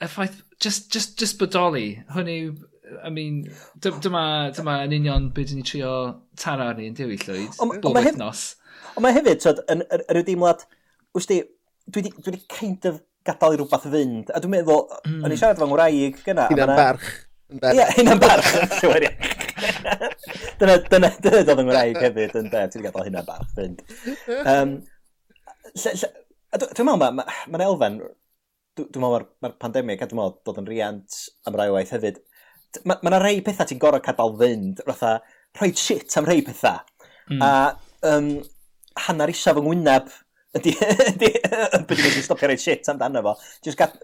y 0.00 0.08
ffaith, 0.08 0.40
just, 0.60 0.88
just, 0.92 1.18
just 1.20 1.40
bodoli, 1.40 1.90
hwn 2.16 2.32
yw, 2.32 2.52
I 3.04 3.12
mean, 3.12 3.44
dyma, 3.84 4.52
dyma 4.56 4.82
yn 4.86 4.96
union 4.96 5.30
beth 5.36 5.52
ni 5.56 5.64
trio 5.64 5.92
taro 6.40 6.68
arni 6.72 6.88
yn 6.90 6.96
dywi 6.96 7.18
llwyd, 7.22 7.58
bob 7.82 7.98
wythnos. 7.98 8.44
Ond 8.92 9.04
mae 9.04 9.16
hefyd, 9.16 9.40
tyd, 9.42 9.60
yn 9.72 9.84
yr 9.96 10.20
yw 10.20 10.24
deimlad, 10.26 10.64
di, 11.28 11.42
dwi 11.92 12.06
wedi 12.26 12.40
kind 12.52 12.88
of 12.88 13.00
gadael 13.26 13.56
i 13.56 13.60
rhywbeth 13.60 13.86
fynd, 13.92 14.32
a 14.32 14.40
dwi'n 14.42 14.56
meddwl, 14.56 14.86
mm. 15.06 15.20
o'n 15.24 15.34
i 15.34 15.38
siarad 15.38 15.60
fy 15.60 15.68
ngwraig 15.70 16.18
gyna. 16.26 16.48
Hynna'n 16.50 16.74
barch. 16.78 17.12
Ie, 17.52 17.86
hynna'n 17.98 18.22
barch. 18.22 18.50
Dyna, 20.58 20.74
dyna, 20.90 21.08
dyna 21.22 21.42
doedd 21.42 21.60
yn 21.60 21.68
ngwraig 21.68 22.00
hefyd, 22.02 22.34
yn 22.40 22.50
de, 22.50 22.64
ti'n 22.72 22.84
gadael 22.86 23.08
hynna'n 23.08 23.28
barch 23.28 23.54
fynd. 23.56 23.84
Um, 24.40 24.76
Dwi'n 25.72 26.84
meddwl, 26.84 26.98
mae'n 27.00 27.16
ma, 27.16 27.24
ma 27.48 27.62
elfen, 27.64 28.00
dwi'n 28.78 29.04
meddwl 29.04 29.26
mae'r 29.44 29.56
pandemig, 29.62 30.02
a 30.02 30.08
dwi'n 30.08 30.20
meddwl 30.20 30.40
dod 30.48 30.60
yn 30.62 30.68
riant 30.68 31.20
am 31.48 31.56
rai 31.58 31.68
waith 31.72 31.94
hefyd, 31.94 32.20
mae 32.88 33.00
yna 33.08 33.20
rei 33.22 33.40
pethau 33.44 33.68
ti'n 33.68 33.80
gorau 33.82 34.02
cadael 34.04 34.34
fynd, 34.40 34.82
fatha, 34.88 35.14
rhoi 35.58 35.72
shit 35.76 36.16
am 36.18 36.28
rhai 36.28 36.40
pethau. 36.46 36.80
Mm. 37.30 37.42
A 37.44 37.52
um, 38.14 38.32
hanner 39.06 39.32
isaf 39.32 39.60
yng 39.60 39.68
ngwyneb 39.68 40.10
ydy, 40.58 40.74
ydy, 40.74 41.30
ydy, 41.78 42.00
ydy 42.00 42.24
stopio 42.24 42.50
rhoi 42.50 42.60
shit 42.60 42.90
amdano 42.92 43.22
fo. 43.24 43.36
Just 43.64 43.80
gad, 43.80 43.94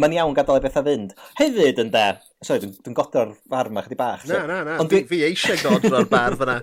mae'n 0.00 0.16
iawn 0.16 0.34
gadael 0.36 0.60
y 0.60 0.64
bethau 0.64 0.86
fynd. 0.86 1.14
Hefyd 1.40 1.82
yn 1.84 1.92
de, 1.94 2.06
sorry, 2.44 2.64
dwi'n 2.64 2.80
dwi 2.86 2.96
godro'r 2.98 3.34
bar 3.52 3.70
yma 3.70 3.84
chydig 3.84 4.00
bach. 4.00 4.24
Na, 4.28 4.42
na, 4.48 4.62
na, 4.66 4.78
ond 4.82 4.90
dwi... 4.92 5.02
fi 5.08 5.22
eisiau 5.28 5.60
godro'r 5.64 6.08
bar 6.10 6.36
fyna. 6.40 6.58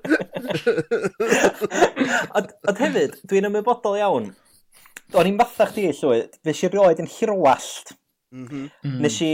ond, 2.38 2.52
ond 2.72 2.84
hefyd, 2.84 3.22
dwi'n 3.30 3.50
ymwybodol 3.50 4.00
iawn. 4.02 4.34
O'n 5.16 5.30
i'n 5.30 5.40
fatha 5.40 5.70
chdi, 5.72 5.88
llwy, 5.96 6.26
fe 6.44 6.56
si 6.56 6.70
rioed 6.72 7.00
yn 7.04 7.10
hirwallt. 7.12 7.96
Mm 8.36 8.48
-hmm. 8.50 8.98
Nes 9.06 9.22
i 9.24 9.32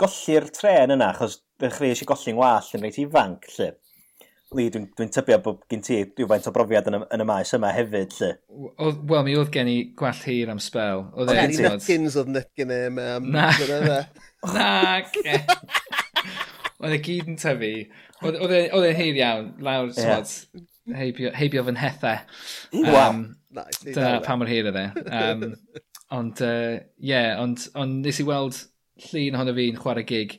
golli'r 0.00 0.50
tren 0.52 0.92
yna, 0.94 1.14
achos 1.14 1.40
dechrau 1.62 1.88
eisiau 1.88 2.10
golli'n 2.10 2.38
wallt 2.38 2.74
yn 2.76 2.84
reit 2.84 3.00
ifanc, 3.00 3.48
lle. 3.56 3.72
Lee, 4.54 4.70
dwi'n 4.70 4.86
dwi 4.94 5.06
tybio 5.12 5.38
bod 5.42 5.62
gen 5.70 5.82
ti 5.84 6.00
rhywfaint 6.04 6.46
o 6.48 6.52
brofiad 6.54 6.88
yn 6.90 6.98
y, 6.98 7.00
yn 7.16 7.24
y 7.24 7.26
maes 7.28 7.52
yma 7.56 7.72
hefyd, 7.74 8.14
lle. 8.20 8.30
Wel, 8.78 9.24
mi 9.26 9.36
oedd 9.38 9.52
gen 9.54 9.70
i 9.70 9.78
gwall 9.98 10.20
hir 10.26 10.52
am 10.52 10.60
spel. 10.62 11.06
Oedd 11.14 11.32
e 11.32 11.38
gen 11.38 11.54
i 11.54 11.64
Nutkins 11.66 12.18
oedd 12.20 12.30
Nutkin 12.34 12.74
e, 12.74 12.82
mam. 12.94 13.30
Na. 13.34 13.48
Na, 14.54 15.00
Oedd 16.84 16.94
e 16.98 17.00
gyd 17.00 17.30
yn 17.32 17.40
tyfu. 17.40 17.72
Oedd 18.24 18.38
e'n 18.38 18.54
e, 18.68 18.90
e 18.90 18.92
heir 18.98 19.18
iawn, 19.20 19.48
lawr, 19.64 19.90
yeah. 19.96 20.34
heibio, 20.98 21.32
heibio 21.34 21.64
fy 21.64 21.74
nhethe. 21.76 22.14
Wow. 22.76 23.24
Nice, 23.54 23.80
dyna 23.86 24.20
pa 24.24 24.36
mor 24.36 24.50
hir 24.50 24.68
oedd 24.70 24.80
e. 24.80 24.86
Um, 25.06 25.44
ond, 26.14 26.42
ie, 26.44 26.50
uh, 26.50 26.78
yeah, 27.10 27.32
ond, 27.42 27.68
ond 27.78 28.04
nes 28.04 28.20
i 28.20 28.26
weld 28.28 28.58
llun 29.08 29.38
ohono 29.38 29.54
fi'n 29.56 29.80
chwarae 29.80 30.06
gig 30.08 30.36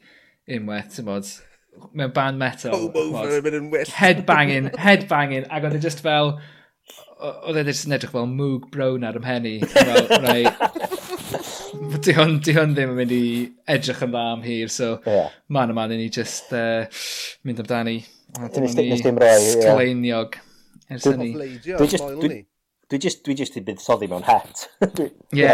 unwaith, 0.52 0.92
ti'n 0.96 1.08
bod, 1.08 1.32
mewn 1.94 2.14
band 2.14 2.40
metal. 2.40 2.76
Home 2.76 2.92
Hobo 2.94 3.24
yn 3.30 3.44
mynd 3.46 3.58
yn 3.60 3.72
wyllt. 3.74 3.94
Headbanging, 3.96 4.70
headbanging, 4.82 5.48
ac 5.54 5.68
oedd 5.68 5.78
e 5.78 5.82
just 5.84 6.02
fel, 6.06 6.36
oedd 7.22 7.60
e 7.62 7.66
just 7.68 7.88
yn 7.88 7.96
edrych 7.98 8.14
fel 8.16 8.28
mwg 8.32 8.70
brown 8.74 9.06
ar 9.08 9.20
ymhenni. 9.20 9.58
Fel, 9.72 10.10
rai, 10.26 10.44
di 12.06 12.16
hwn, 12.18 12.40
di 12.46 12.56
hwn 12.58 12.76
ddim 12.76 12.94
yn 12.94 13.00
mynd 13.00 13.14
i 13.16 13.22
edrych 13.76 14.04
yn 14.06 14.12
dda 14.14 14.26
am 14.34 14.44
hir, 14.46 14.72
so 14.72 14.96
yeah. 15.08 15.32
man 15.48 15.72
o 15.72 15.78
man 15.78 15.94
i 15.96 16.00
ni 16.00 16.10
just 16.14 16.52
uh, 16.56 16.84
mynd 17.48 17.64
amdani. 17.64 18.00
Nes 18.42 18.76
dim 18.76 19.22
roi, 19.22 19.32
ie. 19.40 19.56
Sgleiniog. 19.62 20.40
Ers 20.92 21.08
hynny. 21.08 21.32
Dwi 21.66 21.88
just, 21.90 22.04
dwi, 22.22 22.42
dwi 22.92 23.02
just, 23.08 23.24
dwi 23.26 23.38
just 23.40 23.56
i 23.58 23.64
buddsoddi 23.66 24.12
mewn 24.12 24.28
het. 24.28 24.68
Ie. 25.36 25.50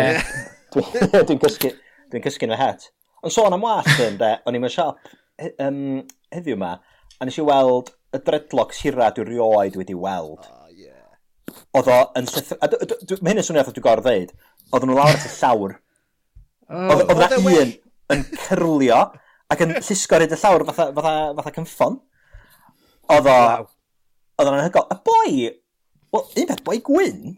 Dwi'n 0.71 1.41
cysgu, 1.45 1.75
dwi'n 2.11 2.25
cysgu 2.25 2.49
yn 2.49 2.55
y 2.57 2.59
het. 2.59 2.89
Ond 3.21 3.33
sôn 3.35 3.53
am 3.53 3.61
wasg 3.61 4.01
yn 4.01 4.17
de, 4.17 4.33
o'n 4.49 4.57
i'n 4.57 4.71
siop 4.71 5.11
he, 5.41 5.51
um, 5.65 6.01
heddiw 6.33 6.57
yma, 6.57 6.75
a 7.19 7.27
nes 7.27 7.37
i 7.39 7.45
weld 7.45 7.91
y 8.15 8.21
dreadlocks 8.25 8.81
hira 8.85 9.11
dwi 9.15 9.25
rioed 9.27 9.77
wedi 9.79 9.95
weld. 9.97 10.45
Oh, 10.45 10.69
yeah. 10.75 11.11
Oedd 11.77 11.91
o 11.91 11.99
yn 12.19 12.29
llythyr... 12.29 12.59
Mae 13.21 13.33
hyn 13.33 13.41
yn 13.41 13.47
swnio 13.47 13.65
dwi'n 13.67 13.85
gorau 13.87 14.05
ddeud. 14.05 14.33
Oedd 14.71 14.87
nhw 14.87 14.97
lawr 14.97 15.15
at 15.15 15.27
y 15.27 15.33
llawr. 15.35 15.75
Oedd 16.71 17.05
oh, 17.05 17.19
na 17.19 17.41
un 17.41 17.75
yn 18.15 18.25
cyrlio 18.45 19.01
ac 19.51 19.63
yn 19.65 19.75
llusgo 19.77 20.19
ryd 20.19 20.35
y 20.35 20.39
llawr 20.39 20.65
fatha, 20.69 20.89
fatha, 20.95 21.15
fatha 21.39 21.55
cymffon. 21.57 21.99
Oedd 23.11 23.31
o... 23.31 23.37
Oedd 24.39 24.51
o'n 24.51 24.59
anhygol. 24.59 24.89
Y 24.91 24.99
boi... 25.07 25.31
Wel, 26.11 26.27
un 26.41 26.47
peth, 26.49 26.65
boi 26.67 26.81
gwyn 26.83 27.37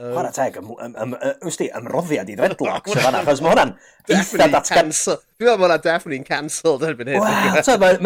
Um, 0.00 0.14
Chwarae 0.14 0.32
teg, 0.32 0.54
ym, 0.56 0.68
ym, 0.80 0.92
ym, 0.96 1.10
ym, 1.20 1.48
di, 1.60 1.66
ymroddiad 1.76 2.30
i 2.32 2.36
ddredlock 2.38 2.86
sy'n 2.88 3.02
fanna, 3.04 3.18
achos 3.20 3.42
mae 3.44 3.52
hwnna'n 3.52 3.72
eitha 4.16 4.46
datgan... 4.48 4.92
Dwi'n 4.96 5.50
meddwl 5.50 5.66
hwnna 5.66 5.76
definitely'n 5.84 6.24
cancelled 6.24 6.86
erbyn 6.88 7.10
hyn. 7.12 7.26
Wel, 7.82 7.98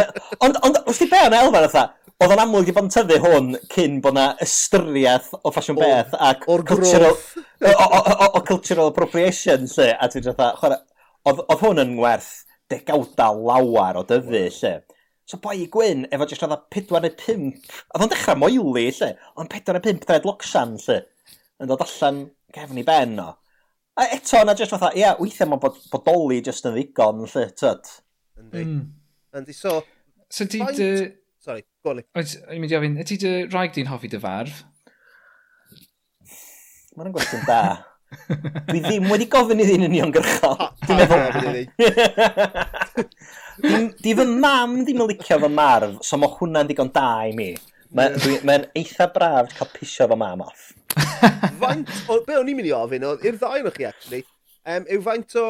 ond, 0.42 0.58
ond, 0.66 0.80
wsti 0.90 1.06
be 1.12 1.20
o'n 1.28 1.36
elfen 1.38 1.68
oedd 1.68 1.76
oedd 2.24 2.34
o'n 2.34 2.42
amlwg 2.44 2.70
i 2.70 2.74
bod 2.74 2.88
yn 2.88 2.92
tyfu 2.94 3.20
hwn 3.22 3.52
cyn 3.76 4.00
bod 4.02 4.16
na 4.16 4.26
ystyriaeth 4.42 5.30
o 5.38 5.52
ffasiwn 5.54 5.78
beth 5.78 6.18
ac 6.18 6.48
o'r 6.50 6.66
cultural, 6.66 7.14
o, 7.14 7.72
o, 8.26 8.42
cultural 8.46 8.90
appropriation, 8.90 9.66
lle, 9.76 9.88
a 9.94 10.10
ti'n 10.10 10.26
dweud, 10.26 10.76
oedd 11.30 11.44
oedd 11.44 11.62
hwn 11.62 11.82
yn 11.84 11.96
werth 12.02 12.32
degawda 12.74 13.30
lawar 13.34 14.02
o 14.02 14.04
dyfu, 14.08 14.44
lle. 14.58 14.74
So 15.30 15.38
boi 15.42 15.56
i 15.62 15.70
gwyn, 15.72 16.04
efo 16.12 16.26
jyst 16.30 16.44
oedd 16.46 16.58
4 16.74 17.02
neu 17.06 17.14
5, 17.22 17.74
oedd 17.94 18.06
o'n 18.06 18.12
dechrau 18.12 18.40
moeli, 18.42 18.86
lle, 18.98 19.14
ond 19.40 19.50
4 19.54 19.78
neu 19.78 19.86
5 19.86 20.06
dred 20.08 20.28
locsan, 20.28 20.78
lle 20.86 21.00
yn 21.64 21.70
dod 21.70 21.82
allan 21.84 22.22
gefn 22.54 22.80
i 22.80 22.86
ben 22.86 23.18
o. 23.22 23.30
A 23.94 24.08
eto, 24.16 24.40
na 24.42 24.56
jyst 24.58 24.74
fatha, 24.74 24.90
ia, 24.98 25.14
weithiau 25.20 25.52
mae 25.52 25.62
bod, 25.62 25.76
bodoli 25.92 26.40
jyst 26.42 26.66
yn 26.66 26.74
ddigon, 26.74 27.24
lle, 27.30 27.44
tyd. 27.54 27.90
Yndi. 28.42 28.64
Mm. 28.64 28.80
Yndi, 29.38 29.54
so... 29.56 29.78
So 30.34 30.46
ti 30.50 30.62
dy... 30.74 30.88
Sorry, 31.44 31.62
goli. 31.84 32.02
O'n 32.16 32.30
i'n 32.54 32.62
mynd 32.62 32.72
i 32.72 32.78
ofyn, 32.78 32.94
ydy 33.04 33.18
dy 33.20 33.32
rhaeg 33.50 33.74
di'n 33.74 33.90
hoffi 33.90 34.08
dy 34.10 34.18
farf? 34.22 34.62
Mae'n 36.96 37.12
gwestiwn 37.14 37.44
da. 37.46 37.60
Dwi 38.68 38.80
ddim 38.84 39.08
wedi 39.10 39.26
gofyn 39.30 39.60
i 39.60 39.66
ddyn 39.66 39.84
yn 39.84 39.90
uniongyrchol. 39.90 40.56
Dwi'n 40.86 41.00
meddwl. 41.02 41.60
Di 44.00 44.14
fy 44.18 44.26
mam 44.30 44.80
ddim 44.82 45.02
yn 45.04 45.10
licio 45.10 45.38
fy 45.42 45.50
marf, 45.52 45.98
so 46.06 46.18
mae 46.20 46.32
hwnna'n 46.38 46.70
digon 46.70 46.92
da 46.94 47.08
i 47.28 47.34
mi. 47.36 47.50
Mae'n 47.94 48.18
ma 48.46 48.58
eitha 48.78 49.10
braf 49.14 49.52
cael 49.58 49.70
pisio 49.74 50.08
fy 50.10 50.18
mam 50.18 50.42
off. 50.46 50.72
faint 51.62 51.90
o, 52.08 52.20
be 52.26 52.38
o'n 52.38 52.50
i'n 52.50 52.60
mynd 52.60 52.70
i 52.70 52.76
ofyn, 52.76 53.08
i'r 53.14 53.40
ddau 53.40 53.68
o'ch 53.70 53.76
chi 53.80 53.88
actually, 53.88 54.22
um, 54.68 54.86
yw 54.90 55.02
faint 55.04 55.36
o, 55.40 55.46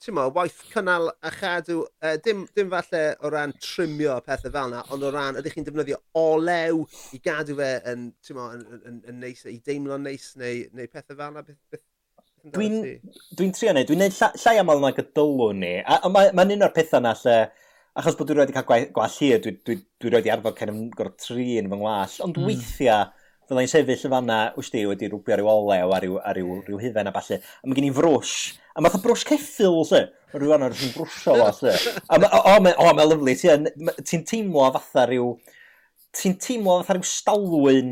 ti'n 0.00 0.16
mo, 0.16 0.26
waith 0.36 0.62
cynnal 0.72 1.10
a 1.12 1.32
chadw, 1.34 1.82
uh, 2.00 2.16
dim, 2.24 2.46
dim 2.56 2.72
falle 2.72 3.02
o 3.20 3.30
ran 3.34 3.52
trimio 3.60 4.16
pethau 4.24 4.52
fel 4.54 4.72
yna, 4.72 4.82
ond 4.94 5.04
o 5.04 5.12
ran, 5.14 5.38
ydych 5.40 5.58
chi'n 5.58 5.66
defnyddio 5.66 6.00
olew 6.16 6.84
i 7.16 7.20
gadw 7.24 7.58
fe 7.58 7.70
yn, 7.92 8.10
ti'n 8.24 8.38
mo, 8.38 8.50
yn, 8.56 8.66
yn, 8.66 8.82
yn, 8.92 9.00
yn 9.12 9.22
neis, 9.26 9.44
i 9.50 9.58
deimlo'n 9.66 10.06
neis, 10.08 10.32
neu, 10.40 10.66
neu 10.76 10.90
pethau 10.90 11.18
fel 11.18 11.34
yna, 11.34 11.46
beth, 11.46 11.62
beth 11.72 11.86
Dwi'n 12.40 12.78
dwi, 12.80 12.94
dwi 13.36 13.46
trio 13.52 13.72
neud, 13.76 13.84
dwi'n 13.90 13.98
neud 14.00 14.14
lla, 14.16 14.30
llai 14.40 14.60
aml 14.62 14.78
na 14.80 14.90
gydylwn 14.96 15.58
ni, 15.60 15.74
a, 15.84 15.98
a 16.06 16.08
mae'n 16.08 16.38
ma 16.38 16.46
un 16.48 16.64
o'r 16.64 16.72
pethau 16.72 17.04
na 17.04 17.12
lle, 17.20 17.34
achos 18.00 18.16
bod 18.16 18.30
dwi 18.30 18.38
wedi 18.38 18.54
cael 18.56 18.86
gwall 18.96 19.16
hir, 19.18 19.42
dwi, 19.44 19.52
dwi, 19.68 19.76
dwi 20.00 20.12
wedi 20.14 20.32
arfer 20.32 20.54
cael 20.56 20.72
gorau 20.96 21.12
trin 21.20 21.68
fy 21.68 21.80
ngwall, 21.82 22.14
ond 22.24 22.40
mm. 22.40 22.46
weithiau 22.48 23.10
Fyddai'n 23.50 23.66
sefyll 23.66 24.02
yn 24.06 24.12
fanna, 24.12 24.34
wst 24.54 24.76
di, 24.76 24.84
wedi 24.86 25.08
rwbio 25.10 25.34
ryw 25.40 25.48
olew 25.50 25.90
a 25.90 25.96
ryw, 25.98 26.18
a 26.22 26.34
ryw, 26.36 26.50
ryw 26.68 26.76
hufen 26.78 27.10
a 27.10 27.12
falle. 27.16 27.40
A 27.42 27.66
mae 27.66 27.74
gen 27.74 27.88
i 27.88 27.90
frwsh, 27.96 28.34
a 28.78 28.84
math 28.84 28.94
o 28.94 29.00
brwsh 29.02 29.24
ceffil, 29.26 29.80
lle. 29.88 30.04
Mae 30.30 30.38
Rwy'n 30.38 30.52
fanna 30.52 30.68
rwy'n 30.70 30.92
brwsio 30.94 31.34
fo, 31.34 31.48
lle. 31.66 31.72
A 32.06 32.20
ma, 32.22 32.28
o, 32.30 32.44
o, 32.44 32.52
o, 32.70 32.92
mae'n 32.94 33.10
lyflu. 33.10 33.34
Ti'n 33.40 33.66
ti 34.06 34.20
teimlo 34.28 34.68
fatha 34.76 35.08
ryw... 35.10 35.32
Ti'n 36.14 36.38
teimlo 36.46 36.76
fatha 36.84 37.00
ryw 37.00 37.08
stalwyn 37.10 37.90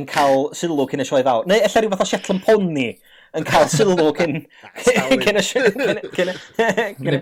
yn 0.00 0.08
cael 0.08 0.48
sylw 0.56 0.88
cyn 0.88 1.04
y 1.04 1.06
sioe 1.10 1.20
fawr. 1.28 1.44
Neu 1.52 1.60
efallai 1.60 1.84
ryw 1.84 1.92
fatha 1.98 2.08
Shetland 2.08 2.40
Pony 2.48 2.88
yn 3.36 3.44
cael 3.50 3.68
sylw 3.74 4.08
cyn 4.16 4.40
cyn 4.88 5.42
y 5.42 5.44
sioe. 5.44 5.68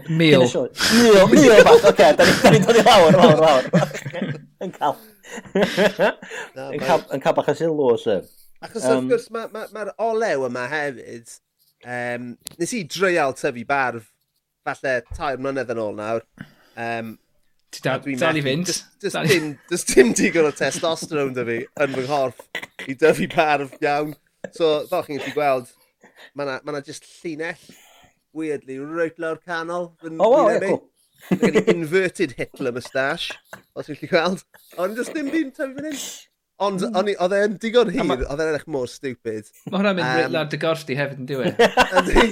Mil. 0.07 0.47
Mil, 0.47 1.21
mil 1.35 1.67
bach, 1.67 1.91
oce, 1.91 2.15
da 2.15 2.31
ni'n 2.31 2.63
dod 2.63 2.79
i 2.79 2.87
lawr, 2.87 3.19
lawr, 3.19 3.43
lawr. 3.43 3.71
yn 4.65 4.73
cael... 4.75 4.97
yn 5.63 6.83
cael, 6.83 7.05
yn 7.15 7.23
cael 7.23 7.37
bach 7.39 7.51
o 7.53 7.57
sylw, 7.59 7.83
sir. 8.01 8.23
Achos 8.63 8.87
um, 8.87 9.09
wrth 9.09 9.11
gwrs, 9.11 9.29
mae'r 9.35 9.53
ma, 9.55 9.65
ma, 9.75 9.85
olew 10.07 10.47
yma 10.47 10.69
hefyd, 10.71 11.35
um, 11.83 12.33
nes 12.61 12.75
i 12.79 12.85
dreial 12.87 13.35
tyfu 13.39 13.67
barf, 13.69 14.09
falle 14.67 14.97
tair 15.17 15.43
mlynedd 15.43 15.73
yn 15.75 15.83
ôl 15.83 15.99
nawr. 15.99 16.25
Um, 16.79 17.17
Ti 17.73 17.81
da, 17.87 17.97
dal 18.05 18.37
i 18.37 18.43
fynd. 18.45 18.69
Does 19.01 19.15
dim, 19.31 19.55
does 19.71 19.87
dim 19.89 20.11
digon 20.13 20.45
o 20.45 20.53
testosterone 20.53 21.33
da 21.33 21.47
fi 21.49 21.63
yn 21.65 21.95
fy 21.97 22.03
nghorff 22.05 22.43
i 22.85 22.97
dyfu 23.01 23.31
barf 23.33 23.79
iawn. 23.81 24.13
So, 24.53 24.83
fel 24.91 25.07
chi'n 25.07 25.23
gallu 25.23 25.33
gweld, 25.39 25.73
mae 26.37 26.45
yna 26.45 26.59
ma, 26.69 26.83
just 26.85 27.09
llinell 27.23 27.63
weirdly, 28.33 28.79
reit 28.79 29.19
lawr 29.19 29.41
canol. 29.47 29.93
Fy, 30.01 30.13
o, 30.19 30.29
wow, 30.29 30.49
yeah, 30.49 30.59
cool. 30.61 30.83
Gen 31.31 31.61
i 31.61 31.63
inverted 31.71 32.35
Hitler 32.39 32.75
moustache, 32.75 33.39
os 33.77 33.89
ydych 33.89 34.05
chi'n 34.05 34.13
gweld. 34.13 34.45
Ond 34.83 34.99
just 34.99 35.15
ddim 35.15 35.31
ddim 35.31 35.51
tyfu 35.55 35.75
fan 35.79 35.91
hyn. 35.91 36.05
Ond 36.63 36.83
hmm. 36.85 37.09
oedd 37.25 37.33
e'n 37.35 37.55
digon 37.59 37.91
hir, 37.91 38.05
oedd 38.07 38.39
e'n 38.39 38.51
edrych 38.53 38.69
mor 38.71 38.87
stupid. 38.91 39.49
Mae 39.67 39.81
hwnna'n 39.81 39.97
mynd 39.99 40.07
um, 40.07 40.19
reit 40.19 40.35
lawr 40.35 40.51
dy 40.53 40.59
gorff 40.63 40.85
di 40.87 40.95
hefyd 40.99 41.19
yn 41.19 41.25
e? 41.25 41.31
diwy. 41.33 41.47
Ydy. 41.99 42.27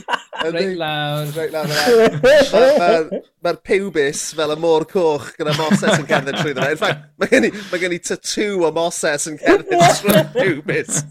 Reit 0.55 0.76
lawr. 0.79 1.33
Reit 1.35 1.55
lawr. 1.57 3.11
Mae'r 3.42 3.59
pubis 3.66 4.22
fel 4.38 4.55
y 4.55 4.59
môr 4.61 4.87
coch 4.90 5.33
gyda 5.38 5.57
Moses 5.59 5.96
yn 5.96 6.07
cerdded 6.11 6.38
trwy 6.38 6.55
ddyn. 6.55 6.76
In 6.76 6.81
fact, 6.81 7.09
mae 7.18 7.33
gen 7.33 7.48
i, 7.48 7.53
ma 7.72 7.83
gen 7.83 7.96
i 7.96 8.00
tattoo 8.07 8.68
o 8.68 8.72
Moses 8.76 9.26
yn 9.33 9.40
cerdded 9.40 9.83
trwy 10.05 10.22
pubis. 10.37 11.03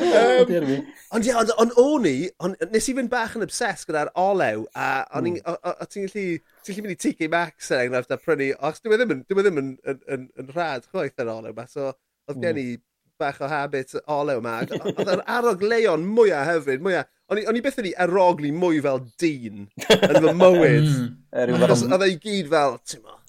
um, 0.00 0.80
Ond 1.14 1.26
ie, 1.28 1.34
ond 1.38 1.50
on, 1.62 1.70
o'n 1.78 2.06
i, 2.10 2.14
on, 2.42 2.56
nes 2.72 2.88
i 2.90 2.94
fynd 2.96 3.10
bach 3.12 3.36
yn 3.38 3.44
obses 3.44 3.84
gyda'r 3.86 4.08
olew, 4.18 4.64
a 4.74 5.04
o'n 5.14 5.28
i'n, 5.30 5.36
hmm. 5.38 5.84
ti'n 5.92 6.08
gallu, 6.08 6.24
ti'n 6.66 6.74
gallu 6.74 6.86
mynd 6.86 6.94
i 6.94 6.98
TK 7.04 7.28
Maxx 7.30 7.70
er 7.70 7.84
enghraifft 7.84 8.14
a 8.16 8.18
prynu, 8.18 8.48
os 8.66 8.82
dwi 8.82 8.96
e 8.96 8.98
ddim 8.98 9.12
yn, 9.14 9.20
dwi 9.30 9.38
e 9.38 9.44
ddim 9.46 9.60
yn, 9.62 9.68
yn, 9.92 10.00
yn, 10.16 10.24
yn 10.42 10.50
rhad 10.56 10.88
chwaith 10.88 11.22
yr 11.22 11.30
olew, 11.36 11.54
ma, 11.54 11.68
so 11.70 11.92
oedd 11.92 12.40
gen 12.42 12.58
hmm. 12.58 12.74
i 12.74 13.22
bach 13.22 13.38
o 13.38 13.50
habit 13.52 13.94
olew 14.10 14.42
ma, 14.42 14.56
oedd 14.64 15.12
yr 15.14 15.22
arog 15.36 15.62
leon 15.62 16.08
mwyaf 16.16 16.50
hyfryd, 16.50 16.82
mwyaf, 16.82 17.06
o'n 17.30 17.44
i, 17.44 17.46
on 17.52 17.60
i 17.60 17.62
beth 17.62 17.78
wedi 17.78 17.94
erogli 18.06 18.50
mwy 18.50 18.82
fel 18.82 19.04
dyn 19.22 19.68
yn 19.68 20.18
fy 20.18 20.34
mywyd. 20.42 20.88
Hmm. 20.90 21.12
Er 21.30 21.54
oedd 21.54 22.08
e 22.08 22.10
i 22.10 22.18
gyd 22.26 22.50
fel, 22.50 22.80
ti'n 22.90 23.06
mo, 23.06 23.20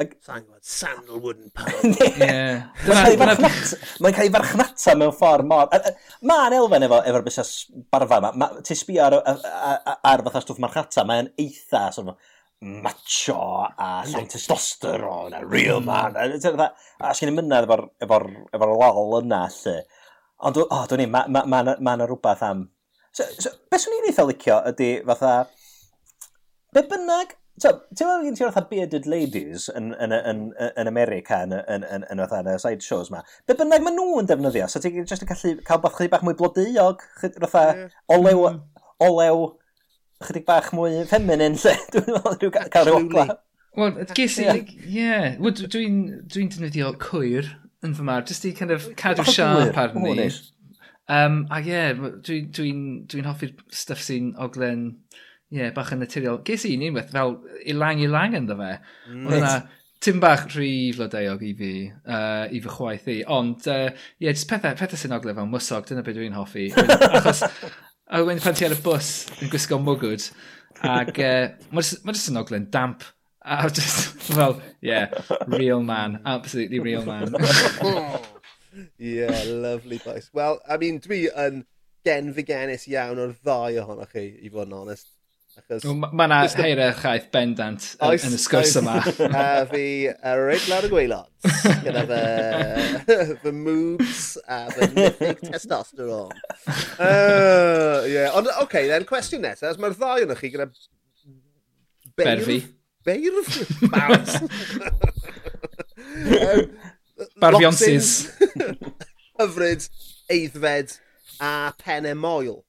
Ag... 0.00 0.14
Sa'n 0.24 0.44
gwybod, 0.46 0.64
sandalwood 0.64 1.40
and 1.42 1.52
pound. 1.52 1.98
yeah. 2.16 2.70
Mae'n 4.00 4.14
cael 4.16 4.28
ei 4.28 4.32
farchnata 4.32 4.94
mewn 4.96 5.12
ffordd 5.16 5.48
mor. 5.50 5.68
Mae'n 6.24 6.56
elfen 6.56 6.86
efo, 6.86 7.00
efo'r 7.10 7.24
busnes 7.26 7.50
barfa 7.92 8.20
yma. 8.22 8.30
Ma, 8.40 8.48
ti 8.64 8.76
sbio 8.78 9.02
ar, 9.04 9.18
ar, 9.20 9.42
ar, 9.60 9.98
ar 10.12 10.24
fatha 10.28 10.42
stwff 10.44 10.62
marchnata, 10.64 11.04
mae'n 11.08 11.32
eitha 11.44 11.88
sort 11.96 12.14
of, 12.14 12.30
macho 12.60 13.36
a 13.80 14.02
llawn 14.04 14.28
testosteron 14.28 15.36
a 15.36 15.44
real 15.44 15.80
man. 15.80 16.16
A, 16.16 16.70
a 17.00 17.12
sgen 17.16 17.32
i 17.32 17.36
mynydd 17.36 17.68
efo'r 17.68 17.84
efo, 18.04 18.20
efo 18.56 18.70
lol 18.72 19.18
yna, 19.20 19.42
lle. 19.60 19.76
Ond, 20.40 20.60
o, 20.60 20.64
oh, 20.64 20.84
dwi'n 20.88 21.04
ni, 21.04 21.10
mae 21.12 21.28
ma, 21.28 21.44
ma, 21.44 21.60
ma, 21.66 21.76
ma 21.76 21.96
rhywbeth 22.00 22.44
am... 22.46 22.64
So, 23.12 23.26
so, 23.36 23.52
beth 23.68 23.84
swn 23.84 23.98
i'n 23.98 24.08
eitha 24.12 24.24
licio 24.28 24.60
ydy 24.72 24.90
fatha... 25.08 25.34
Be 26.70 26.84
bynnag 26.86 27.34
So, 27.60 27.74
Ti'n 27.92 28.08
meddwl 28.08 28.22
gen 28.24 28.36
ti 28.38 28.44
fatha 28.46 28.62
bearded 28.70 29.06
ladies 29.10 29.66
yn, 29.76 29.90
yn, 30.00 30.14
yn, 30.16 30.38
yn 30.80 30.88
America 30.88 31.42
yn, 31.44 31.52
yn, 31.58 31.82
yn, 31.84 32.06
yn, 32.08 32.22
yn 32.22 32.48
y 32.48 32.56
side 32.62 32.84
shows 32.84 33.10
ma. 33.12 33.20
Be 33.48 33.56
bynnag 33.58 33.84
maen 33.84 33.98
nhw 33.98 34.22
yn 34.22 34.30
defnyddio, 34.30 34.68
so 34.70 34.80
ti'n 34.80 35.04
just 35.04 35.26
yn 35.26 35.28
gallu 35.28 35.52
cael 35.66 35.82
bach 35.82 35.98
chydig 35.98 36.14
bach 36.14 36.24
mwy 36.24 36.38
blodeuog, 36.38 37.04
fatha 37.20 37.64
olew, 38.16 38.46
hmm. 38.46 38.62
olew, 39.04 39.44
chydig 40.24 40.46
bach 40.48 40.70
mwy 40.76 41.04
feminine, 41.10 41.58
lle 41.60 41.76
dwi'n 41.92 42.08
meddwl 42.16 42.54
cael 42.56 42.88
rhyw 42.88 43.00
ogla. 43.02 43.26
Wel, 43.76 44.00
ges 44.16 44.38
i, 44.40 44.48
ie, 44.88 45.20
dwi'n 45.44 46.00
defnyddio 46.24 46.94
cwyr 47.04 47.52
yn 47.84 47.92
fy 47.96 48.08
mar, 48.08 48.24
jyst 48.28 48.48
i 48.48 48.54
kind 48.56 48.72
of 48.72 48.88
cadw 49.00 49.26
siarp 49.28 49.76
arni. 49.84 50.30
Um, 51.10 51.42
a 51.52 51.60
ie, 51.60 51.74
yeah, 51.74 51.92
dwi'n 52.24 52.48
dwi, 52.56 52.72
dwi 53.10 53.28
hoffi'r 53.28 53.52
stuff 53.84 54.00
sy'n 54.08 54.32
oglen 54.40 54.94
ie, 55.50 55.58
yeah, 55.58 55.74
bach 55.74 55.92
yn 55.94 56.02
naturiol. 56.04 56.40
Ges 56.46 56.64
i 56.68 56.76
un 56.76 56.86
unwaith 56.88 57.12
fel 57.14 57.36
ilang 57.72 58.02
ilang 58.04 58.36
ynddo 58.38 58.56
fe. 58.58 58.72
Mm. 59.10 59.26
Oedd 59.26 59.38
yna 59.40 59.54
tim 60.00 60.20
bach 60.20 60.46
rhy 60.54 60.72
flodeuog 60.96 61.42
i 61.44 61.52
fi, 61.58 61.72
uh, 61.90 62.46
i 62.48 62.60
fy 62.64 62.72
chwaith 62.72 63.08
i. 63.12 63.18
Ond, 63.28 63.66
ie, 63.66 63.90
uh, 63.90 64.08
yeah, 64.22 64.32
jyst 64.32 64.48
pethau, 64.48 64.76
pethau 64.78 65.00
sy'n 65.00 65.16
ogle 65.16 65.36
fel 65.36 65.48
mwsog, 65.50 65.88
dyna 65.88 66.04
beth 66.06 66.16
dwi'n 66.16 66.38
hoffi. 66.38 66.70
Achos, 67.18 67.44
a 68.08 68.22
wedyn 68.24 68.42
pan 68.42 68.56
ti 68.56 68.66
ar 68.68 68.76
y 68.76 68.80
bus, 68.84 69.10
yn 69.40 69.52
gwisgo 69.52 69.80
mwgwd, 69.82 70.30
ac 70.88 71.20
uh, 71.20 71.50
mae 71.74 71.84
jyst, 71.84 72.30
yn 72.32 72.40
ogle'n 72.40 72.70
damp. 72.72 73.04
A 73.40 73.68
just, 73.72 74.34
well, 74.36 74.60
yeah, 74.80 75.08
real 75.46 75.82
man, 75.82 76.20
absolutely 76.24 76.78
real 76.78 77.04
man. 77.04 77.34
yeah, 78.98 79.42
lovely 79.46 79.98
boys. 80.04 80.30
Well, 80.32 80.60
I 80.68 80.76
mean, 80.76 81.00
dwi 81.00 81.26
yn 81.44 81.64
genfigenus 82.06 82.86
iawn 82.88 83.20
o'r 83.20 83.32
ddau 83.40 83.80
ohonoch 83.82 84.12
chi, 84.12 84.26
i 84.44 84.52
fod 84.52 84.68
yn 84.68 84.76
onest. 84.82 85.08
Achos... 85.60 85.84
Mae 85.86 86.26
yna 86.26 86.38
heirau 86.56 86.94
chaeth 86.98 87.28
bendant 87.34 87.86
oes, 88.06 88.24
yn 88.26 88.36
y 88.36 88.40
sgwrs 88.40 88.74
yma. 88.80 88.96
a 89.42 89.44
fi 89.70 89.84
a 90.08 90.34
reit 90.40 90.66
lawr 90.70 90.88
y 90.88 90.92
gweilod. 90.92 91.28
Gyda 91.84 92.04
fy, 92.08 92.20
fy 93.44 93.54
moobs 93.56 94.24
a 94.46 94.62
fy 94.72 94.90
mythic 94.96 95.44
testosteron. 95.44 96.32
Uh, 96.96 98.02
yeah. 98.08 98.32
Ond, 98.32 98.48
oce, 98.48 98.64
okay, 98.64 98.88
then, 98.90 99.06
cwestiwn 99.08 99.44
nesaf. 99.44 99.78
Mae'r 99.82 99.98
ddau 100.00 100.26
yn 100.26 100.36
chi 100.40 100.52
gyda... 100.56 100.70
Berfi. 102.20 102.62
Beirf? 103.04 103.80
Bars. 103.92 104.34
um, 106.36 106.66
Barfionsys. 107.40 108.10
Hyfryd, 109.40 109.86
eiddfed 110.32 110.98
a 111.40 111.72
penne 111.80 112.14
moel. 112.14 112.64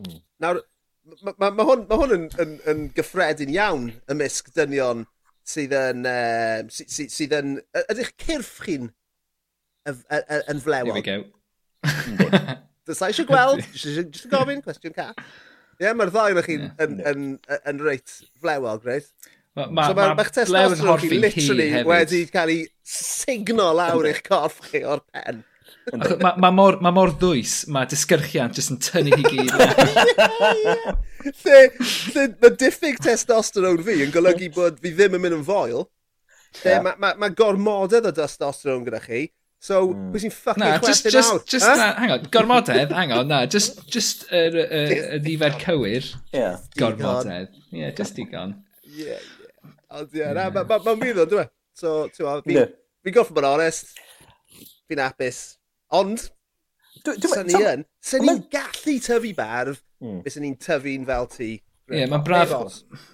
Mm. 0.00 0.22
Nawr, 0.42 0.62
mae 1.22 1.34
ma, 1.38 1.50
ma 1.56 1.66
hwn, 1.68 1.84
ma 1.90 1.98
hwn 2.00 2.14
yn, 2.16 2.28
yn, 2.42 2.54
yn 2.70 2.86
gyffredin 2.96 3.52
iawn 3.54 3.90
ymysg 4.12 4.52
dynion 4.56 5.04
sydd 5.50 5.74
yn... 5.76 6.06
Uh, 6.08 6.64
sy, 6.72 6.86
sy, 6.92 7.08
sydd 7.12 7.36
yn 7.40 7.58
ydych 7.86 8.14
cyrff 8.22 8.58
chi'n 8.64 8.90
yn 9.90 10.64
flewog? 10.64 11.00
Here 11.00 11.00
we 11.00 11.04
go. 11.06 12.56
Dysa 12.88 13.10
eisiau 13.10 13.28
gweld, 13.28 13.64
Just 13.74 14.26
yn 14.26 14.32
gofyn, 14.32 14.64
cwestiwn 14.64 14.96
ca. 14.96 15.10
Ie, 15.80 15.86
yeah, 15.86 15.96
mae'r 15.96 16.12
ddau 16.12 16.40
o'ch 16.40 16.48
chi'n 16.48 16.66
yeah. 16.66 16.80
yn, 16.84 16.96
yn, 17.00 17.28
yn, 17.48 17.62
yn 17.72 17.84
reit 17.86 18.16
flewog, 18.40 18.84
reit? 18.88 19.12
Ma, 19.58 19.66
ma, 19.66 19.86
so 19.88 19.96
mae'r 19.98 20.12
ma 20.14 20.24
testosteron 20.28 21.00
chi 21.02 21.16
literally 21.18 21.68
wedi 21.88 22.20
cael 22.30 22.52
ei 22.52 22.60
signo 22.86 23.72
lawr 23.74 24.06
eich 24.12 24.20
corff 24.26 24.60
chi 24.68 24.84
o'r 24.86 25.02
pen. 25.10 25.42
Mae 25.90 26.34
ma 26.42 26.50
mor, 26.54 26.78
ma 26.84 26.92
mor 26.94 27.12
ddwys, 27.18 27.64
mae 27.72 27.88
disgyrchiant 27.90 28.58
jyst 28.58 28.74
yn 28.74 28.80
tynnu 28.84 29.16
hi 29.16 29.24
gyd. 29.26 29.54
Lle, 31.42 31.58
lle, 32.14 32.26
mae 32.40 32.52
diffyg 32.60 33.00
testosterone 33.04 33.84
fi 33.84 33.98
yn 34.04 34.14
golygu 34.14 34.50
bod 34.54 34.78
fi 34.80 34.92
ddim 34.94 35.18
yn 35.18 35.24
mynd 35.24 35.38
yn 35.40 35.44
foel. 35.46 35.84
Lle, 36.60 36.72
yeah. 36.72 36.82
mae 36.84 36.96
ma, 37.02 37.12
ma 37.20 37.30
gormodedd 37.36 38.08
o 38.08 38.14
testosterone 38.16 38.86
gyda 38.86 39.02
chi. 39.04 39.26
So, 39.60 39.82
mm. 39.92 40.08
pwy 40.14 40.22
sy'n 40.22 40.32
ffucking 40.32 40.62
nah, 40.62 40.78
chwerthin 40.80 41.12
just, 41.12 41.34
awr? 41.34 41.42
Just, 41.44 41.66
huh? 41.68 41.76
na, 41.76 41.88
hang 42.00 42.14
on, 42.14 42.22
gormodedd, 42.32 42.94
hang 42.96 43.12
on, 43.12 43.26
na, 43.28 43.42
just, 43.44 43.82
just 43.92 44.24
y 44.30 44.38
er, 44.38 44.56
er, 44.62 44.94
er, 44.96 45.20
nifer 45.26 45.58
cywir. 45.60 46.08
Yeah. 46.32 46.56
Gormodedd. 46.80 47.52
Yeah, 47.68 47.92
just 47.96 48.16
digon. 48.16 48.56
Yeah, 48.88 49.20
yeah. 49.20 49.76
Ond 50.00 50.16
ie, 50.16 50.24
na, 50.38 50.48
mae'n 50.54 51.02
mynd 51.02 51.24
o'n 51.26 51.32
dwi'n. 51.34 51.52
So, 51.76 52.06
ti'n 52.14 52.40
fi, 52.46 52.56
yeah. 52.56 52.72
fi 53.04 53.12
goffi 53.12 53.36
bod 53.36 53.50
onest, 53.50 53.92
fi'n 54.88 55.04
apus, 55.04 55.42
Ond, 55.96 56.28
sy'n 57.02 57.48
ni 57.48 57.58
yn. 57.58 57.82
sy'n 58.04 58.26
ni'n 58.26 58.44
gallu 58.52 58.96
tyfu 59.02 59.34
barf, 59.36 59.82
mm. 60.02 60.22
bys 60.26 60.38
ni'n 60.42 60.56
tyfu'n 60.62 61.06
fel 61.08 61.28
ti. 61.32 61.50
Ie, 61.90 62.04
yeah, 62.04 62.10
mae 62.10 62.22
braf, 62.22 62.52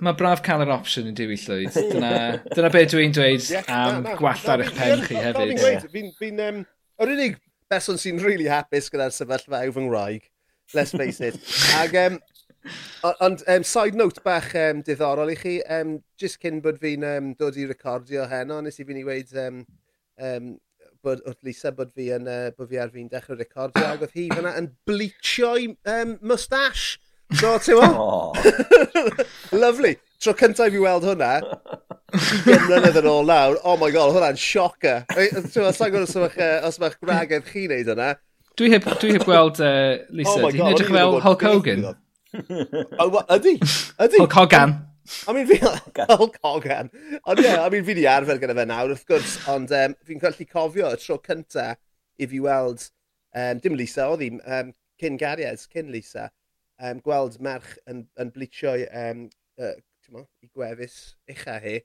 ma 0.05 0.13
braf 0.13 0.43
cael 0.45 0.67
yr 0.67 0.75
opsiwn 0.75 1.09
yn 1.09 1.17
diwy 1.17 1.39
llwyd. 1.41 1.73
Dyna, 1.95 2.13
dyna 2.51 2.71
beth 2.75 2.91
dwi'n 2.93 3.15
dweud 3.17 3.47
am 3.73 4.05
gwalla 4.19 4.57
ar 4.57 4.65
eich 4.67 4.75
pen 4.77 5.05
chi 5.07 5.17
hefyd. 5.17 5.87
Fi'n, 6.21 6.43
um, 6.45 6.63
yr 7.01 7.13
unig 7.15 7.39
person 7.73 7.97
sy'n 8.01 8.21
really 8.21 8.51
hapus 8.53 8.91
gyda'r 8.93 9.15
sefyllfa 9.17 9.63
yw 9.65 9.73
fy 9.73 9.87
ngwraig. 9.87 10.29
Let's 10.77 10.93
face 10.93 11.25
it. 11.25 11.41
Ag, 11.81 11.97
um, 12.03 12.21
ond 13.25 13.47
um, 13.49 13.65
side 13.65 13.97
note 13.97 14.21
bach 14.27 14.53
um, 14.61 14.85
diddorol 14.85 15.33
i 15.33 15.39
chi, 15.41 15.57
um, 15.73 15.97
just 16.21 16.43
cyn 16.43 16.61
bod 16.61 16.81
fi'n 16.83 17.09
um, 17.09 17.33
dod 17.41 17.57
i 17.57 17.65
recordio 17.71 18.27
heno, 18.29 18.61
nes 18.61 18.77
i 18.77 18.85
fi'n 18.85 19.01
i 19.01 19.07
weid 19.09 19.33
um, 19.41 19.65
um, 20.21 20.53
bod 21.07 21.23
wrth 21.25 21.47
Lisa 21.47 21.73
bod 21.75 21.93
fi 21.95 22.11
yn, 22.17 22.27
uh, 22.31 22.51
bod 22.57 22.71
fi 22.71 22.81
ar 22.83 22.93
fi'n 22.93 23.11
dechrau 23.13 23.39
recordio, 23.39 23.87
ac 23.87 24.07
oedd 24.07 24.17
hi 24.19 24.27
fyna 24.33 24.55
yn 24.59 24.71
bleachio'i 24.89 25.71
um, 25.95 26.17
mustache. 26.27 26.99
So, 27.35 27.57
ti'n 27.59 27.81
o? 27.83 28.33
Lovely. 29.57 29.97
Oh. 30.01 30.03
Tro 30.27 30.33
cyntaf 30.33 30.71
i 30.71 30.73
fi 30.73 30.79
weld 30.81 31.05
hwnna, 31.05 31.27
mlynedd 32.47 32.97
yn 33.03 33.09
ôl 33.11 33.27
nawr, 33.29 33.59
oh 33.69 33.75
my 33.77 33.91
god, 33.93 34.15
hwnna'n 34.15 34.39
sioca. 34.41 34.95
Ti'n 35.13 35.61
o, 35.61 35.73
sa'n 35.77 35.93
gwybod 35.93 36.39
os 36.65 36.79
mae'ch 36.81 36.97
gwragedd 37.03 37.45
chi 37.51 37.67
wneud 37.69 37.91
hwnna. 37.93 38.15
Dwi 38.57 38.71
heb, 38.73 38.89
dwi 39.03 39.13
heb 39.13 39.27
gweld 39.29 39.61
uh, 39.61 39.99
Lisa, 40.17 40.39
oh 40.41 40.49
ti'n 40.49 40.71
edrych 40.73 40.89
fel 40.97 41.19
Hulk 41.21 41.45
Hogan? 41.45 41.85
Ydy, 42.33 42.89
oh, 43.05 43.21
ydy. 43.37 43.59
Hulk 44.17 44.39
Hogan. 44.41 44.73
I 45.29 45.33
mean, 45.33 45.47
fi... 45.47 45.59
Fel 46.07 46.33
Hogan. 46.43 46.91
Ond 47.25 47.41
ie, 47.41 47.45
yeah, 47.47 47.65
I 47.65 47.71
mean, 47.71 47.85
fi 47.87 47.97
di 47.97 48.07
arfer 48.11 48.41
gyda 48.43 48.57
fe 48.59 48.67
nawr, 48.69 48.93
wrth 48.93 49.07
gwrs, 49.09 49.37
ond 49.53 49.73
um, 49.77 49.97
fi'n 50.09 50.23
gallu 50.23 50.47
cofio 50.51 50.91
y 50.93 51.01
tro 51.03 51.19
cynta 51.27 51.69
i 52.21 52.29
fi 52.31 52.41
weld, 52.43 52.89
um, 53.37 53.61
dim 53.63 53.79
Lisa, 53.79 54.09
oedd 54.13 54.25
hi, 54.25 54.31
um, 54.59 54.73
cyn 55.03 55.19
gariad, 55.21 55.63
cyn 55.73 55.93
Lisa, 55.95 56.29
um, 56.83 57.03
gweld 57.05 57.39
merch 57.45 57.77
yn, 57.91 58.05
yn 58.23 58.33
blitio 58.35 58.75
um, 59.05 59.27
uh, 59.61 59.77
mo, 60.13 60.27
i 60.43 60.51
gwefus 60.51 60.99
ucha 61.33 61.59
hi. 61.63 61.79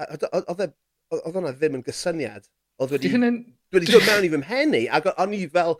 E, 0.00 0.10
oedd 0.12 0.68
hwnna 1.36 1.54
ddim 1.56 1.80
yn 1.80 1.86
gysyniad. 1.86 2.48
Oedd 2.82 2.96
wedi... 2.96 3.12
Dwi 3.12 3.32
wedi 3.72 3.92
dod 3.92 4.06
mewn 4.08 4.26
i 4.26 4.30
fy 4.32 4.40
mhenni, 4.42 4.86
ac 4.92 5.10
o'n 5.16 5.36
i 5.36 5.46
fel, 5.52 5.78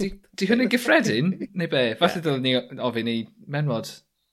Di, 0.00 0.08
di 0.34 0.46
hwn 0.48 0.64
yn 0.64 0.70
gyffredin, 0.72 1.34
neu 1.54 1.68
be? 1.70 1.82
Falle 2.00 2.16
yeah. 2.16 2.22
dylwn 2.24 2.40
ni 2.42 2.80
ofyn 2.82 3.10
i 3.10 3.18
menwod 3.52 3.90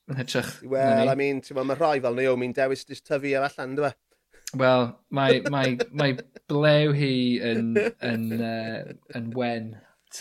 Yn 0.08 0.20
hytrach... 0.22 0.52
Wel, 0.72 1.10
I 1.12 1.16
mean, 1.20 1.42
ti'n 1.44 1.58
mae 1.60 1.78
rhai 1.78 1.98
fel 2.04 2.16
Naomi'n 2.16 2.56
dewis 2.56 2.86
jyst 2.88 3.08
tyfu 3.10 3.34
ar 3.38 3.48
allan, 3.50 3.76
dwi? 3.80 3.92
E? 3.92 4.60
Wel, 4.62 4.86
mae, 5.12 5.42
mae, 5.54 5.76
mae 5.92 6.16
blew 6.48 6.94
hi 6.96 7.16
yn, 7.44 7.74
yn, 8.06 8.28
uh, 8.38 8.94
yn 9.18 9.32
wen. 9.36 9.74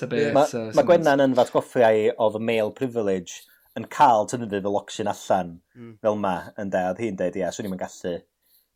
Yeah. 0.03 0.33
Mae 0.35 0.49
so, 0.51 0.65
ma 0.75 0.83
Gwennan 0.87 1.23
yn 1.23 1.37
fatgoffiau 1.39 2.11
o 2.19 2.31
the 2.35 2.43
male 2.43 2.73
privilege 2.75 3.45
yn 3.79 3.87
cael 3.93 4.27
tynnydd 4.29 4.57
y 4.59 4.73
locsyn 4.73 5.11
allan 5.13 5.53
mm. 5.77 5.93
fel 6.03 6.19
ma, 6.19 6.35
yn 6.59 6.73
de, 6.73 6.83
oedd 6.91 7.03
hi'n 7.05 7.21
deud, 7.21 7.39
ia, 7.39 7.53
swn 7.55 7.71
i'n 7.71 7.79
gallu... 7.81 8.17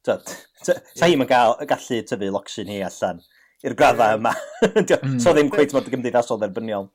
Sa 0.06 1.08
hi'n 1.10 1.26
gallu 1.26 2.00
tyfu 2.06 2.30
locsyn 2.30 2.70
hi 2.70 2.78
allan 2.86 3.18
i'r 3.66 3.76
gradda 3.78 4.14
yma. 4.18 4.36
Mm. 4.60 5.14
so 5.24 5.32
ddim 5.32 5.48
cweith 5.48 5.70
mor 5.72 5.86
gymdeithasol 5.88 6.36
dderbyniol. 6.42 6.90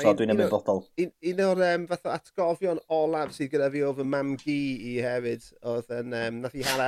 So 0.00 0.14
dwi'n 0.16 0.30
ymwybodol. 0.32 0.78
Un, 1.02 1.10
un 1.28 1.42
o'r 1.44 1.58
um, 1.66 1.82
fath 1.90 2.06
o 2.08 2.12
atgofion 2.14 2.80
olaf 2.96 3.34
sydd 3.36 3.50
gyda 3.52 3.66
fi 3.74 3.82
o 3.84 3.90
fy 3.98 4.06
mam 4.08 4.30
gi 4.40 4.56
i 4.88 4.94
hefyd, 5.04 5.44
oedd 5.68 5.92
yn, 5.98 6.14
um, 6.16 6.38
nath 6.46 6.56
i 6.56 6.64
hala 6.64 6.86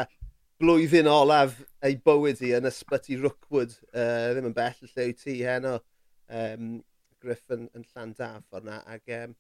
blwyddyn 0.63 1.11
olaf 1.11 1.59
ei 1.85 1.99
bywyd 2.07 2.41
i 2.47 2.55
yn 2.57 2.71
ysbyty 2.71 3.19
Rookwood, 3.21 3.75
uh, 3.93 4.31
ddim 4.33 4.49
yn 4.49 4.57
bell 4.57 4.81
lle 4.95 5.09
i 5.11 5.15
ti 5.19 5.37
heno, 5.45 5.75
um, 6.33 6.73
Griff 7.23 7.53
yn, 7.55 7.69
yn 7.77 7.85
llan 7.93 8.17
daf 8.19 8.47
forna, 8.49 8.81
ac 8.89 9.13
um, 9.19 9.37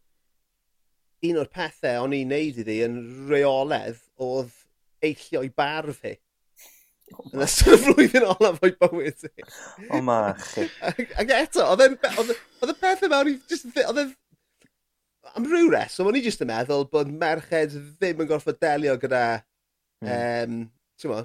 un 1.31 1.39
o'r 1.41 1.51
pethau 1.55 2.05
o'n 2.05 2.19
i'n 2.19 2.35
neud 2.35 2.61
iddi 2.63 2.81
yn 2.85 2.99
reoledd 3.31 4.03
oedd 4.23 4.53
eillio'i 5.07 5.51
barf 5.57 6.03
hi 6.07 6.17
yn 7.33 7.45
ystod 7.47 7.77
y 7.77 7.79
flwyddyn 7.85 8.27
olaf 8.29 8.59
o'i 8.65 8.75
bywyd 8.81 9.27
i. 9.29 9.47
O 9.91 10.01
ma 10.05 10.19
chi. 10.41 10.67
Ac 10.91 11.33
eto, 11.37 11.67
oedd 11.73 11.87
y 11.89 12.77
peth 12.81 13.07
yma, 13.09 13.23
oedd 13.25 14.03
e... 14.03 14.07
Am 15.39 15.47
rhyw 15.47 15.71
reswm, 15.73 16.09
o'n 16.11 16.19
i 16.19 16.25
jyst 16.25 16.43
yn 16.45 16.51
meddwl 16.51 16.89
bod 16.93 17.11
merched 17.15 17.77
ddim 18.01 18.25
yn 18.25 18.29
gorfod 18.29 18.59
delio 18.61 18.97
gyda 19.01 19.23
mm. 20.03 20.09
um, 20.11 20.57
mo, 21.09 21.21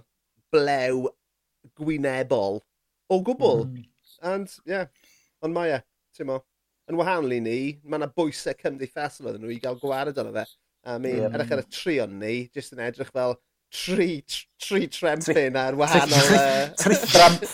blew 0.53 1.09
gwynebol 1.79 2.61
o 3.09 3.19
gwbl. 3.25 3.65
Mm. 3.65 3.89
And, 4.31 4.53
yeah, 4.69 4.87
ond 5.43 5.55
mae 5.55 5.73
e, 5.75 5.81
ti'n 6.15 6.29
mo, 6.29 6.39
yn 6.87 6.99
wahanol 6.99 7.35
i 7.35 7.41
ni, 7.43 7.57
mae 7.83 7.99
yna 7.99 8.09
bwysau 8.13 8.55
cymdeithasol 8.61 9.31
oedden 9.31 9.43
nhw 9.43 9.55
i 9.55 9.59
gael 9.63 9.81
gwared 9.81 10.21
ono 10.21 10.31
fe. 10.37 10.45
A 10.87 10.95
mi, 11.01 11.17
mm. 11.17 11.33
edrych 11.33 11.53
ar 11.57 11.65
y 11.65 11.67
trion 11.73 12.15
ni, 12.21 12.35
jyst 12.55 12.77
yn 12.77 12.85
edrych 12.85 13.11
fel, 13.11 13.35
tri, 13.73 14.23
tri 14.61 14.87
trempyn 14.87 15.55
ar 15.59 15.75
wahanol... 15.79 16.27
Tri 16.79 16.95
tramp. 17.11 17.43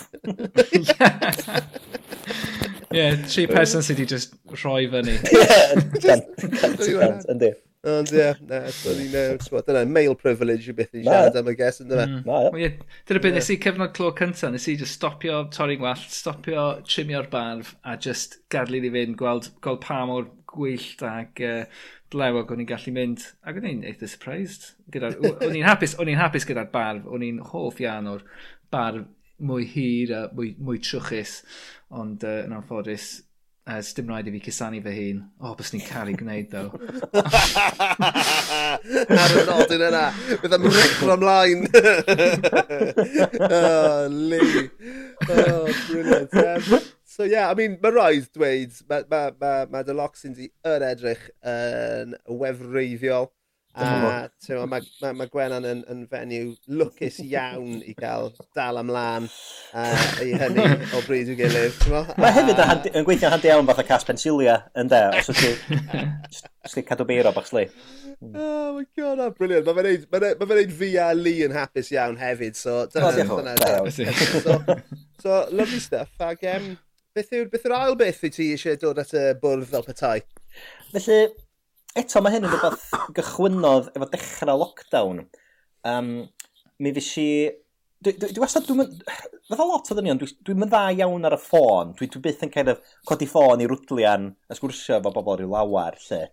Ie, 2.94 3.18
tri 3.26 3.48
person 3.50 3.82
sydd 3.82 3.98
wedi 3.98 4.06
just 4.14 4.30
rhoi 4.62 4.86
fyny. 4.92 5.16
Ie, 6.06 6.18
yndi. 7.34 7.50
Ond 7.84 8.08
ie, 8.16 8.30
na, 8.48 8.62
dwi'n 8.72 9.10
gwybod, 9.12 9.66
dyna 9.68 9.82
male 9.92 10.16
privilege 10.16 10.72
yw 10.72 10.76
beth 10.78 10.94
i 10.96 11.02
siarad 11.04 11.36
am 11.36 11.50
y 11.52 11.54
ges 11.60 11.82
yn 11.84 11.90
dyna. 11.90 12.06
Dyna 12.24 13.20
beth 13.26 13.36
nes 13.36 13.50
i 13.52 13.58
cyfnod 13.66 13.92
clo 13.98 14.14
cyntaf, 14.16 14.54
nes 14.54 14.68
i 14.72 14.78
just 14.80 14.96
stopio 14.96 15.42
torri'n 15.52 15.84
wallt, 15.84 16.08
stopio 16.16 16.64
trimio'r 16.88 17.28
barf 17.34 17.74
a 17.84 17.98
just 18.00 18.40
gadlu 18.54 18.80
i 18.88 18.92
fynd 18.94 19.18
gweld, 19.20 19.50
gweld 19.66 19.82
pa 19.84 20.00
mor 20.08 20.30
gwyllt 20.54 21.02
ag 21.08 21.42
uh, 21.44 21.66
blewog 22.14 22.52
o'n 22.54 22.62
i'n 22.64 22.70
gallu 22.70 22.94
mynd. 22.96 23.22
Ac 23.44 23.60
o'n 23.60 23.70
i'n 23.70 23.84
eitha 23.90 24.08
surprised. 24.10 24.64
Gyda, 24.94 25.08
o'n 25.34 25.58
i'n 25.58 25.68
hapus, 25.68 25.98
o'n 26.00 26.12
i'n 26.14 26.22
hapus 26.22 26.48
gyda'r 26.50 26.72
barf. 26.74 27.04
O'n 27.10 27.26
i'n 27.26 27.42
hoff 27.52 27.78
iawn 27.84 28.12
o'r 28.14 28.24
barf 28.74 29.06
mwy 29.44 29.66
hir 29.68 30.14
a 30.16 30.22
mwy, 30.34 30.54
mwy 30.62 30.78
trwchus. 30.84 31.34
Ond 31.94 32.24
uh, 32.28 32.44
yn 32.46 32.56
anffodus, 32.56 33.06
uh, 33.68 33.82
dim 33.96 34.10
rhaid 34.12 34.28
i 34.30 34.32
fi 34.36 34.42
cysannu 34.48 34.80
fy 34.86 34.94
hun. 34.98 35.20
O, 35.40 35.42
oh, 35.50 35.54
bys 35.60 35.72
ni'n 35.74 35.88
cael 35.88 36.10
ei 36.12 36.18
gwneud, 36.20 36.48
ddo. 36.52 36.64
Ar 39.24 39.32
y 39.38 39.40
nodyn 39.50 39.88
yna, 39.90 40.06
bydd 40.44 40.58
am 40.58 40.70
recro 40.70 41.14
ymlaen. 41.18 41.62
oh, 43.50 44.04
Lee. 44.12 44.68
Oh, 45.30 45.66
brilliant. 45.88 46.34
Um, 46.44 46.64
So 47.14 47.26
yeah, 47.26 47.52
I 47.52 47.54
mean, 47.54 47.78
mae 47.78 47.94
rhaid 47.94 48.32
dweud, 48.34 48.74
mae 48.90 49.04
ma, 49.12 49.20
ma, 49.38 49.50
ma 49.70 49.82
dy 49.86 49.94
locsins 49.94 50.40
di 50.40 50.48
yr 50.66 50.82
edrych 50.88 51.28
yn 51.46 52.16
wefreiddiol. 52.42 53.28
A 53.74 53.90
mae 54.50 54.66
ma, 54.70 54.80
ma, 55.02 55.12
ma 55.20 55.28
Gwenan 55.30 55.66
yn, 55.70 55.84
yn 55.90 56.02
fenyw 56.10 56.56
lwcus 56.80 57.20
iawn 57.22 57.84
i 57.86 57.94
gael 57.98 58.32
dal 58.58 58.82
ymlaen 58.82 59.28
uh, 59.30 60.08
i 60.26 60.34
hynny 60.42 60.66
o 60.94 61.02
bryd 61.06 61.30
i'w 61.30 61.38
gilydd. 61.38 61.78
Mae 62.18 62.34
hefyd 62.34 62.62
yn, 62.66 62.82
yn 62.90 63.06
gweithio 63.06 63.30
handi 63.34 63.52
iawn 63.52 63.70
fath 63.70 63.82
o 63.84 63.86
cas 63.92 64.06
pensilia 64.10 64.56
yn 64.78 64.90
de, 64.90 65.04
os 65.20 65.30
ydych 65.34 65.62
chi'n 66.74 66.88
cadw 66.90 67.06
beiro 67.10 67.34
bach 67.36 67.50
sli. 67.50 67.68
Oh 68.24 68.80
my 68.80 68.88
god, 68.98 69.20
oh, 69.20 69.30
brilliant. 69.38 69.70
Mae 69.70 69.78
fe'n 69.78 69.90
neud, 70.10 70.42
ma 70.42 70.50
neud 70.56 70.74
fi 70.82 70.90
a 71.02 71.12
Lee 71.18 71.46
yn 71.46 71.54
hapus 71.54 71.94
iawn 71.94 72.18
hefyd, 72.22 72.58
so 72.58 72.88
dyna. 72.94 73.14
Oh, 73.84 73.90
so, 73.90 74.58
so, 75.22 75.40
lovely 75.52 75.82
stuff. 75.84 76.10
Ag, 76.24 76.46
um, 76.56 76.74
beth 77.14 77.34
yw'r 77.38 77.50
beth 77.54 77.66
yw'r 77.68 77.76
ail 77.78 77.96
beth 77.98 78.22
wyt 78.26 78.38
ti 78.40 78.50
eisiau 78.56 78.78
dod 78.82 79.00
at 79.04 79.12
y 79.14 79.24
bwrdd 79.42 79.68
fel 79.70 79.84
petai? 79.86 80.22
Felly, 80.94 81.18
eto 82.00 82.22
mae 82.26 82.34
hyn 82.34 82.48
yn 82.48 82.54
rhywbeth 82.54 82.88
gychwynodd 83.20 83.92
efo 83.94 84.08
dechrau 84.14 84.62
lockdown. 84.64 85.28
Um, 85.90 86.10
mi 86.82 86.94
fes 86.96 87.12
i... 87.22 87.28
Dwi, 88.04 88.16
dwi, 88.18 88.32
dwi 88.34 88.44
wastad, 88.44 88.66
dwi'n... 88.66 88.98
Fydd 89.46 89.62
o 89.62 89.68
lot 89.70 89.94
o 89.94 89.96
ddynion, 90.00 90.20
dwi'n 90.24 90.34
dwi, 90.50 90.58
dda 90.66 90.82
iawn 90.98 91.30
ar 91.30 91.38
y 91.38 91.42
ffôn. 91.44 91.94
Dwi'n 92.00 92.16
dwi 92.16 92.24
byth 92.26 92.44
yn 92.48 92.56
kind 92.56 92.74
of 92.74 92.82
codi 93.10 93.30
ffôn 93.30 93.62
i 93.62 93.70
rwdlian 93.70 94.32
a 94.50 94.58
sgwrsio 94.58 94.98
efo 94.98 95.14
bobl 95.14 95.38
rhyw 95.38 95.54
lawer, 95.54 96.02
lle. 96.10 96.24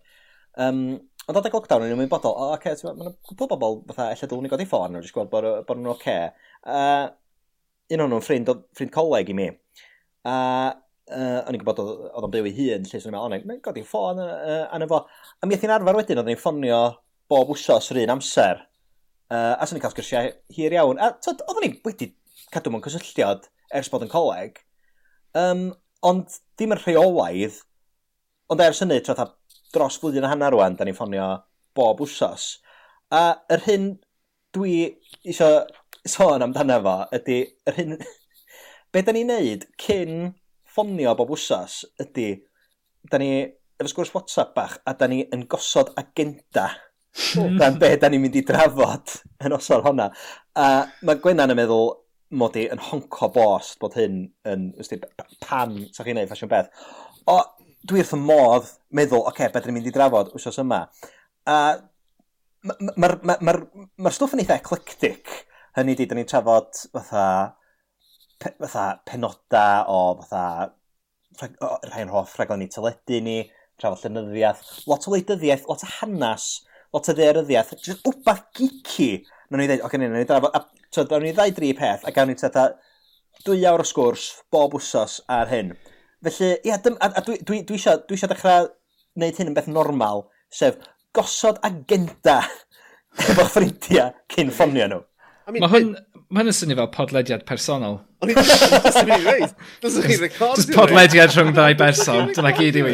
Um, 0.65 0.83
ond 1.29 1.37
adeg 1.37 1.53
lockdown 1.55 1.85
yn 1.85 1.93
ymwneud 1.93 2.11
bodol, 2.11 2.33
o, 2.33 2.51
oce, 2.57 2.73
okay, 2.73 2.97
mae'n 2.97 3.15
gwybod 3.29 3.53
bobl 3.53 3.81
fatha, 3.91 4.09
efallai 4.15 4.33
dylwn 4.33 4.49
i 4.49 4.55
godi 4.55 4.67
ffôn, 4.67 4.97
nhw'n 4.97 5.13
gweld 5.13 5.29
bod, 5.31 5.51
bod 5.69 5.79
nhw'n 5.79 5.93
oce. 5.93 6.17
Okay. 6.17 6.53
Uh, 6.65 7.11
un 7.93 8.03
o'n 8.07 8.15
nhw'n 8.15 8.25
ffrind, 8.25 8.49
ffrind 8.73 8.93
coleg 8.95 9.29
i 9.29 9.37
mi, 9.37 9.51
A 10.27 10.35
uh, 11.11 11.39
o'n 11.45 11.55
i'n 11.55 11.61
gwybod 11.61 11.79
oedd 11.83 12.25
o'n 12.25 12.33
byw 12.33 12.49
i 12.49 12.53
hun, 12.57 12.87
lle 12.87 13.01
sy'n 13.01 13.13
meddwl, 13.13 13.37
o'n 13.37 13.37
i'n 13.55 13.63
godi 13.65 13.83
ffôn 13.87 14.21
uh, 14.21 14.65
anna 14.73 14.87
fo. 14.89 15.03
A 15.41 15.47
mi 15.47 15.57
eithi'n 15.57 15.73
arfer 15.75 15.97
wedyn, 15.97 16.21
oedden 16.21 16.31
ni'n 16.33 16.41
ffonio 16.41 16.81
bob 17.31 17.53
wsos 17.55 17.91
yr 17.93 18.03
un 18.03 18.15
amser. 18.17 18.65
Uh, 19.31 19.55
a 19.57 19.65
sy'n 19.65 19.77
ni'n 19.77 19.85
cael 19.85 19.95
sgyrsiau 19.95 20.31
hir 20.55 20.77
iawn. 20.77 21.01
A 21.01 21.13
oedden 21.15 21.63
ni 21.65 21.73
wedi 21.87 22.11
cadw 22.53 22.73
mewn 22.73 22.83
cysylltiad 22.85 23.47
ers 23.77 23.89
bod 23.91 24.05
yn 24.05 24.11
coleg. 24.11 24.59
Um, 25.37 25.69
ond 26.05 26.39
dim 26.59 26.73
yn 26.75 26.81
rheolaidd, 26.81 27.61
ond 28.51 28.63
ers 28.63 28.81
hynny, 28.83 28.99
tra 29.05 29.29
dros 29.71 29.99
flwyddyn 30.01 30.27
a 30.27 30.31
hanner 30.33 30.51
rwan, 30.53 30.75
da 30.75 30.87
ni'n 30.87 30.97
ffonio 30.97 31.27
bob 31.77 32.01
wsos. 32.03 32.57
A 33.11 33.41
yr 33.51 33.63
hyn 33.67 33.91
dwi 34.55 34.75
eisiau 35.23 35.63
sôn 36.07 36.43
amdano 36.43 36.79
fo, 36.83 36.97
ydy 37.15 37.43
yr 37.69 37.77
hyn 37.79 37.95
be 38.91 39.03
da 39.05 39.15
ni'n 39.15 39.31
neud 39.31 39.65
cyn 39.79 40.31
ffonio 40.71 41.15
bob 41.19 41.31
wsas 41.35 41.81
ydy, 42.01 42.33
da 43.11 43.19
ni 43.21 43.31
efo 43.81 43.89
sgwrs 43.89 44.13
WhatsApp 44.15 44.55
bach 44.55 44.77
a 44.87 44.93
da 44.97 45.07
ni 45.09 45.23
yn 45.33 45.47
gosod 45.51 45.91
agenda 45.99 46.67
hmm. 47.33 47.57
dan 47.59 47.79
be 47.81 47.95
da 47.99 48.09
ni'n 48.11 48.23
mynd 48.23 48.37
i 48.39 48.45
drafod 48.47 49.15
yn 49.45 49.55
osod 49.57 49.85
honna. 49.87 50.09
A 50.55 50.67
mae 51.07 51.21
Gwenna'n 51.23 51.53
yn 51.53 51.59
meddwl 51.59 51.93
mod 52.41 52.55
i 52.59 52.67
yn 52.71 52.83
honco 52.89 53.31
bost 53.35 53.79
bod 53.81 53.97
hyn 53.99 54.23
yn, 54.47 54.69
ysdi, 54.79 55.01
pan 55.43 55.75
sa'ch 55.89 56.07
chi'n 56.07 56.19
neud 56.19 56.29
ffasiwn 56.29 56.51
beth. 56.51 56.69
O, 57.31 57.39
dwi 57.87 58.03
wrth 58.03 58.15
y 58.15 58.19
modd 58.21 58.69
meddwl, 58.95 59.23
oce, 59.25 59.33
okay, 59.33 59.51
beth 59.53 59.67
ni'n 59.67 59.79
mynd 59.79 59.89
i 59.91 59.95
drafod 59.95 60.31
wsos 60.37 60.61
yma. 60.63 60.83
A 61.49 61.57
mae'r 62.61 63.17
ma, 63.25 63.33
ma, 63.33 63.39
ma, 63.41 63.55
ma, 63.57 63.87
ma 64.05 64.13
stwff 64.13 64.35
yn 64.35 64.43
eitha 64.43 64.59
eclectic. 64.61 65.31
Hynny 65.75 65.95
di, 65.97 66.07
da 66.07 66.15
ni'n 66.15 66.29
trafod 66.29 66.85
fatha 66.93 67.25
pe, 68.41 68.53
fatha 68.65 68.85
penoda 69.07 69.65
o 69.91 69.97
fatha 70.21 70.71
rhai'n 71.91 72.11
hoff 72.11 72.35
rhaglen 72.37 72.61
ni 72.63 72.69
teledu 72.71 73.21
ni, 73.23 73.37
trafod 73.81 74.05
llenyddiaeth, 74.05 74.61
lot 74.89 75.07
o 75.07 75.13
leidyddiaeth, 75.15 75.67
lot 75.69 75.85
o 75.85 75.89
hanas, 75.99 76.47
lot 76.93 77.09
o 77.09 77.15
ddeiryddiaeth, 77.17 77.75
jyst 77.85 78.05
wbath 78.07 78.47
geeky. 78.57 79.11
Nw'n 79.49 79.63
ni 79.63 79.69
ddeud, 79.69 79.85
oce, 79.85 79.97
okay, 79.97 80.11
ni 80.11 80.25
drafod, 80.27 80.53
a 80.55 80.91
so, 80.91 81.05
dawn 81.07 81.25
ni 81.25 81.33
ddau 81.35 81.53
dri 81.55 81.71
peth, 81.77 82.05
a 82.07 82.13
gawn 82.15 82.31
ni 82.31 82.37
tata 82.39 82.67
dwy 83.45 83.63
awr 83.69 83.83
o 83.83 83.87
sgwrs, 83.87 84.27
bob 84.53 84.75
wsos 84.77 85.19
ar 85.31 85.49
hyn. 85.51 85.73
Felly, 86.25 86.51
ia, 86.67 86.77
dym, 86.83 86.97
a, 87.01 87.09
a 87.17 87.25
dwi, 87.25 87.39
dwi, 87.47 87.63
dwi, 87.67 87.79
isio, 87.79 87.97
dwi 88.05 88.19
isio 88.19 88.29
dechrau 88.29 88.69
wneud 89.17 89.39
hyn 89.39 89.51
yn 89.51 89.57
beth 89.57 89.69
normal, 89.71 90.27
sef 90.53 90.77
gosod 91.15 91.57
agenda 91.67 92.41
efo 93.31 93.47
ffrindiau 93.47 94.13
cyn 94.31 94.53
ffonio 94.53 94.89
nhw. 94.91 95.01
I 95.47 95.55
mean, 95.55 95.63
Mae 95.63 95.71
hwn... 95.73 95.95
Mae 96.31 96.45
hynny'n 96.45 96.55
swnio 96.55 96.77
fel 96.79 96.87
podlediad 96.93 97.41
personol. 97.43 97.97
O'n 98.23 98.29
i'n 98.31 98.37
dweud, 98.39 99.49
dyswch 99.83 100.05
chi'n 100.07 100.21
recordio. 100.21 100.61
Just 100.61 100.69
podlediad 100.71 101.33
rhwng 101.33 101.49
ddau 101.57 101.75
berson, 101.81 102.29
dyna 102.37 102.53
gyd 102.55 102.77
i 102.79 102.83
mi. 102.85 102.93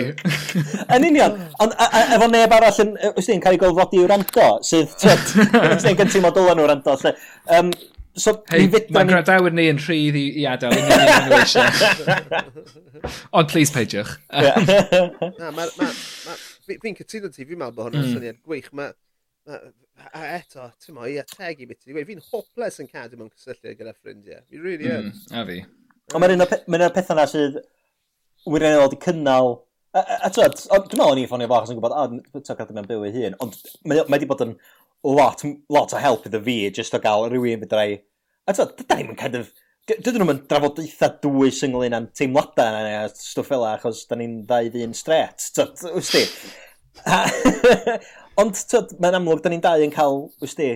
Yn 0.95 1.05
union, 1.11 1.35
ond 1.61 1.75
e- 1.75 1.89
e- 1.99 2.07
efo 2.15 2.29
neb 2.31 2.55
arall 2.57 2.81
yn, 2.81 2.95
e- 2.97 3.11
wrth 3.11 3.29
i'n 3.35 3.43
cael 3.43 3.59
ei 3.59 3.61
golfodi 3.61 4.01
i'w 4.01 4.07
rando, 4.09 4.47
sydd, 4.65 4.89
ti'n 5.83 5.99
gynti 5.99 6.23
modol 6.23 6.49
yn 6.55 6.63
i'w 6.63 6.69
rando, 6.71 6.97
lle. 7.03 7.13
Um, 7.59 7.69
so, 8.17 8.33
hey, 8.49 8.65
mae 8.73 9.05
ni... 9.05 9.13
grandawyr 9.13 9.53
ni 9.59 9.69
yn 9.69 9.83
rhydd 9.85 10.17
i, 10.17 10.25
i 10.41 10.49
adael, 10.49 10.73
yn 10.81 10.89
ni'n. 10.89 11.53
Ond 13.37 13.53
please 13.53 13.69
peidiwch. 13.75 14.17
Fi'n 16.65 16.97
cytuno 17.03 17.29
ti, 17.29 17.45
fi'n 17.45 17.61
meddwl 17.61 17.77
bod 17.77 17.91
hwnna'n 17.91 18.01
mm. 18.01 18.15
syniad 18.17 18.41
gwych. 18.41 18.73
Mae 18.73 18.97
a 19.97 20.25
eto, 20.37 20.67
ti'n 20.83 20.97
mo, 20.97 21.07
i 21.09 21.17
ategu 21.21 21.67
beth 21.69 21.87
i 21.87 21.95
wedi. 21.95 22.13
Fi'n 22.13 22.25
hopeless 22.31 22.81
yn 22.83 22.89
cadw 22.91 23.19
mewn 23.19 23.31
cysylltiad 23.33 23.79
gyda 23.79 23.95
ffrindiau. 23.95 24.43
Fi 24.49 24.61
really 24.61 24.89
mm, 24.89 25.13
yn. 25.13 25.37
A 25.37 25.45
fi. 25.47 25.61
Ond 26.13 26.23
mae'n 26.23 26.37
un 26.37 26.47
o'r 26.47 26.95
pethau 26.95 27.17
na 27.17 27.25
sydd 27.29 27.61
wirioneddol 28.47 28.87
wedi 28.87 29.01
cynnal 29.03 29.57
A, 29.97 29.99
a, 29.99 30.27
a 30.27 30.29
dwi'n 30.29 30.51
meddwl 30.75 31.03
o'n 31.07 31.19
i'n 31.21 31.29
ffonio 31.29 31.47
fach 31.49 31.63
achos 31.63 31.71
yn 31.73 31.77
gwybod, 31.79 31.93
a 31.95 32.41
ti'n 32.43 32.57
cadw 32.59 32.75
mewn 32.75 32.89
byw 32.89 33.05
ei 33.07 33.13
hun, 33.15 33.37
ond 33.41 33.55
mae 33.87 34.03
wedi 34.13 34.27
bod 34.29 34.43
yn 34.43 34.51
lot, 35.07 35.41
lot 35.73 35.95
o 35.95 36.01
help 36.01 36.27
iddo 36.27 36.41
fi, 36.43 36.57
jyst 36.75 36.97
o 36.97 36.99
gael 37.01 37.25
rhywun 37.31 37.63
fydrai... 37.63 37.95
A 38.47 38.53
twyd, 38.53 38.83
da 38.83 38.99
ni'n 38.99 39.17
kind 39.17 39.39
of... 39.39 39.49
Dydyn 39.87 40.21
nhw'n 40.21 40.43
drafodaethau 40.51 41.15
dwys 41.23 41.63
ynglyn 41.65 41.95
â'n 41.95 42.09
teimladau 42.19 42.89
a 42.91 43.07
stwff 43.15 43.49
fel 43.53 43.63
achos 43.69 44.03
da 44.09 44.19
ni'n 44.19 44.41
ddau 44.49 44.69
ddyn 44.73 44.95
stret, 44.97 45.47
twyd, 45.55 45.85
wsti? 45.95 46.23
Ond 48.41 48.59
tyd, 48.69 48.93
mae'n 49.01 49.17
amlwg, 49.19 49.41
da 49.43 49.51
ni'n 49.51 49.63
dau 49.63 49.83
yn 49.83 49.93
cael, 49.93 50.27
wys 50.43 50.55
di, 50.57 50.71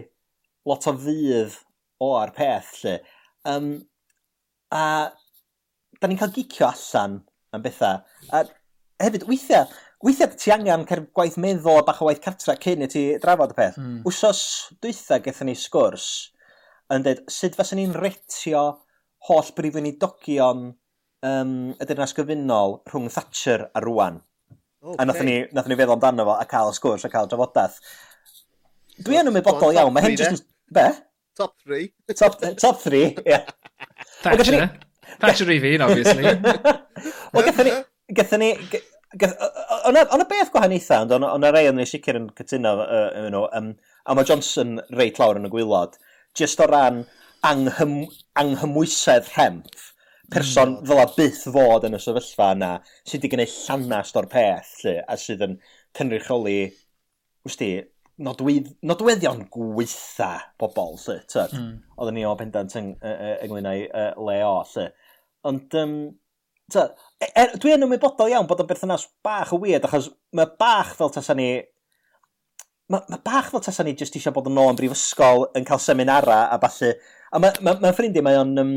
lot 0.68 0.88
o 0.90 0.96
fydd 1.04 1.58
o'r 2.02 2.34
peth, 2.36 2.74
lle. 2.82 2.98
Um, 3.50 3.72
a 4.74 4.84
da 6.02 6.10
ni'n 6.10 6.20
cael 6.20 6.34
gicio 6.36 6.68
allan 6.70 7.22
am 7.54 7.64
bethau. 7.64 8.02
A 8.34 8.44
hefyd, 9.04 9.28
weithiau, 9.30 9.70
weithiau 10.06 10.34
ti 10.38 10.54
angen 10.54 10.86
cael 10.90 11.06
gwaith 11.18 11.38
meddwl 11.42 11.82
a 11.82 11.86
bach 11.86 12.02
o 12.02 12.10
waith 12.10 12.24
cartra 12.24 12.58
cyn 12.62 12.86
i 12.86 12.90
ti 12.92 13.06
drafod 13.22 13.54
y 13.54 13.58
peth. 13.58 13.80
Mm. 13.82 14.00
Wsos 14.08 14.44
dwytha 14.82 15.22
gethon 15.24 15.52
ni 15.52 15.58
sgwrs 15.58 16.08
yn 16.92 17.06
dweud 17.06 17.22
sut 17.32 17.56
fas 17.56 17.72
ni'n 17.78 17.94
retio 17.96 18.64
holl 19.30 19.52
brif 19.56 19.78
dogion 20.02 20.72
um, 21.24 21.54
y 21.78 21.88
dyrnas 21.88 22.16
gyfunol 22.18 22.82
rhwng 22.90 23.10
Thatcher 23.14 23.70
a 23.74 23.84
rwan. 23.86 24.20
Okay. 24.82 24.96
A 24.98 25.06
nath 25.06 25.22
ni, 25.22 25.36
nath 25.54 25.68
ni 25.70 25.76
feddwl 25.78 25.94
amdano 25.94 26.24
fo 26.26 26.36
a 26.42 26.46
cael 26.50 26.72
y 26.72 26.78
sgwrs 26.78 27.04
a 27.06 27.10
cael 27.14 27.28
drafodaeth. 27.30 27.76
Dwi 29.06 29.20
yn 29.20 29.30
ymwybodol 29.30 29.76
iawn, 29.78 29.94
mae 29.94 30.08
hyn 30.08 30.16
jyst... 30.18 30.48
Be? 30.74 30.88
Top 31.38 31.54
3. 31.68 31.84
Top 32.18 32.42
eh, 32.42 32.56
top 32.58 32.80
3, 32.82 33.02
ie. 33.22 33.38
Thatcher. 34.24 34.66
Thatcher 35.22 35.54
i 35.54 35.60
fi, 35.62 35.76
obviously. 35.86 36.26
Wel, 36.26 37.46
gatho 37.46 37.68
ni... 37.68 37.76
Gatho 38.18 38.42
ni... 38.42 38.50
Ond 39.86 40.02
y 40.02 40.28
beth 40.32 40.50
gwahaniaethau, 40.56 41.06
ond 41.06 41.30
ond 41.30 41.46
y 41.46 41.54
rei 41.54 41.70
o'n 41.70 41.78
ni 41.78 41.86
sicr 41.90 42.18
yn 42.18 42.30
cytuno 42.38 42.74
uh, 42.82 43.08
nhw, 43.28 43.46
um, 43.60 43.72
a 44.08 44.18
mae 44.18 44.28
Johnson 44.28 44.80
reit 44.98 45.22
lawr 45.22 45.38
yn 45.38 45.46
y 45.46 45.52
gwylod, 45.52 45.98
just 46.38 46.64
o 46.64 46.68
ran 46.72 47.04
anghym, 47.46 47.98
anghymwysedd 48.40 49.30
hemp 49.36 49.91
person 50.32 50.78
mm. 50.78 50.88
fel 50.90 51.02
a 51.02 51.08
byth 51.12 51.42
fod 51.54 51.88
yn 51.88 51.98
y 51.98 52.02
sefyllfa 52.02 52.52
yna, 52.56 52.72
sydd 53.04 53.20
wedi 53.20 53.32
gwneud 53.34 53.56
llanast 53.56 54.20
o'r 54.20 54.30
peth, 54.32 54.76
lle, 54.86 54.96
a 55.04 55.18
sydd 55.20 55.44
yn 55.48 55.58
cynrychioli, 55.98 56.60
wsti, 57.48 57.72
nodwedd, 58.26 58.72
nodweddion 58.88 59.44
gweitha 59.54 60.32
pobl, 60.62 60.98
lle. 61.04 61.20
Mm. 61.58 61.76
Oedden 61.98 62.18
ni 62.18 62.26
o 62.28 62.34
bendant 62.40 62.78
yng, 62.80 62.94
ynglyn 63.44 63.70
â'i 63.72 63.86
uh, 63.90 64.12
le 64.28 64.40
o, 64.48 64.56
lle. 64.74 64.88
Ond, 65.52 65.78
um, 65.82 65.98
tyd, 66.72 66.96
er, 67.32 67.56
dwi 67.60 67.76
yn 67.76 67.88
ymwybodol 67.88 68.32
iawn 68.32 68.50
bod 68.50 68.64
o'n 68.64 68.70
berthynas 68.70 69.10
bach 69.26 69.52
o 69.56 69.60
weird, 69.62 69.88
achos 69.88 70.12
mae 70.38 70.50
bach 70.60 70.96
fel 70.98 71.14
tasa 71.14 71.36
ni 71.38 71.52
mae 72.92 73.08
ma 73.08 73.18
bach 73.24 73.48
fel 73.52 73.64
tasa 73.64 73.86
ni 73.88 73.94
jyst 73.96 74.18
eisiau 74.20 74.36
bod 74.36 74.50
yn 74.52 74.60
ôl 74.60 74.74
yn 74.74 74.78
brifysgol 74.80 75.46
yn 75.56 75.68
cael 75.68 75.80
seminara 75.80 76.44
a 76.52 76.60
falle. 76.60 76.96
A 77.32 77.40
mae 77.40 77.64
ma, 77.64 77.78
ma 77.84 77.96
ffrindiau, 77.96 78.26
mae 78.28 78.40
o'n... 78.40 78.58
Um, 78.60 78.76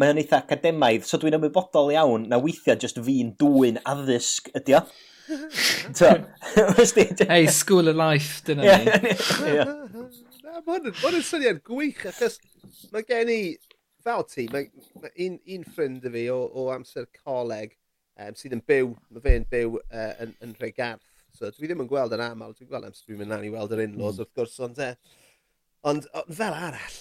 mae 0.00 0.14
o'n 0.14 0.20
eitha 0.22 0.40
academaidd, 0.40 1.04
so 1.04 1.20
dwi'n 1.20 1.36
ymwybodol 1.36 1.92
iawn 1.92 2.26
na 2.30 2.40
weithiau 2.40 2.78
just 2.80 3.00
fi'n 3.04 3.34
dwy'n 3.40 3.80
addysg 3.90 4.48
ydi 4.56 4.78
o. 4.80 4.84
Hey, 7.28 7.46
school 7.46 7.88
of 7.88 7.96
life, 7.96 8.40
dyna 8.46 8.62
ni. 8.64 8.90
Mae 10.66 10.80
hwn 11.00 11.16
yn 11.16 11.24
syniad 11.24 11.60
gwych, 11.64 12.02
achos 12.10 12.38
mae 12.92 13.04
gen 13.06 13.30
i, 13.32 13.38
fel 14.04 14.24
ti, 14.28 14.46
mae 14.52 14.66
ma 15.00 15.10
un, 15.24 15.38
un 15.54 15.62
ffrind 15.68 16.04
y 16.08 16.12
fi 16.12 16.24
o, 16.32 16.40
o 16.42 16.66
amser 16.74 17.06
coleg 17.22 17.72
um, 18.20 18.36
sydd 18.36 18.56
yn 18.56 18.64
byw, 18.68 18.90
mae 19.14 19.24
fe'n 19.24 19.46
byw 19.52 19.78
uh, 19.78 20.12
yn, 20.24 20.34
yn 20.44 20.52
Rhegarth. 20.60 21.06
So 21.36 21.48
dwi 21.54 21.70
ddim 21.70 21.84
yn 21.84 21.90
gweld 21.90 22.16
yn 22.16 22.24
aml, 22.24 22.52
dwi'n 22.56 22.70
gweld 22.72 22.88
amser 22.88 23.06
dwi'n 23.06 23.22
mynd 23.22 23.32
lan 23.32 23.46
i 23.46 23.52
weld 23.54 23.74
yr 23.76 23.84
in-laws 23.86 24.18
mm. 24.18 24.24
wrth 24.24 24.36
gwrs, 24.36 24.58
ond, 24.66 24.82
e. 24.84 24.90
ond, 25.92 26.08
ond 26.18 26.36
fel 26.40 26.58
arall, 26.58 26.98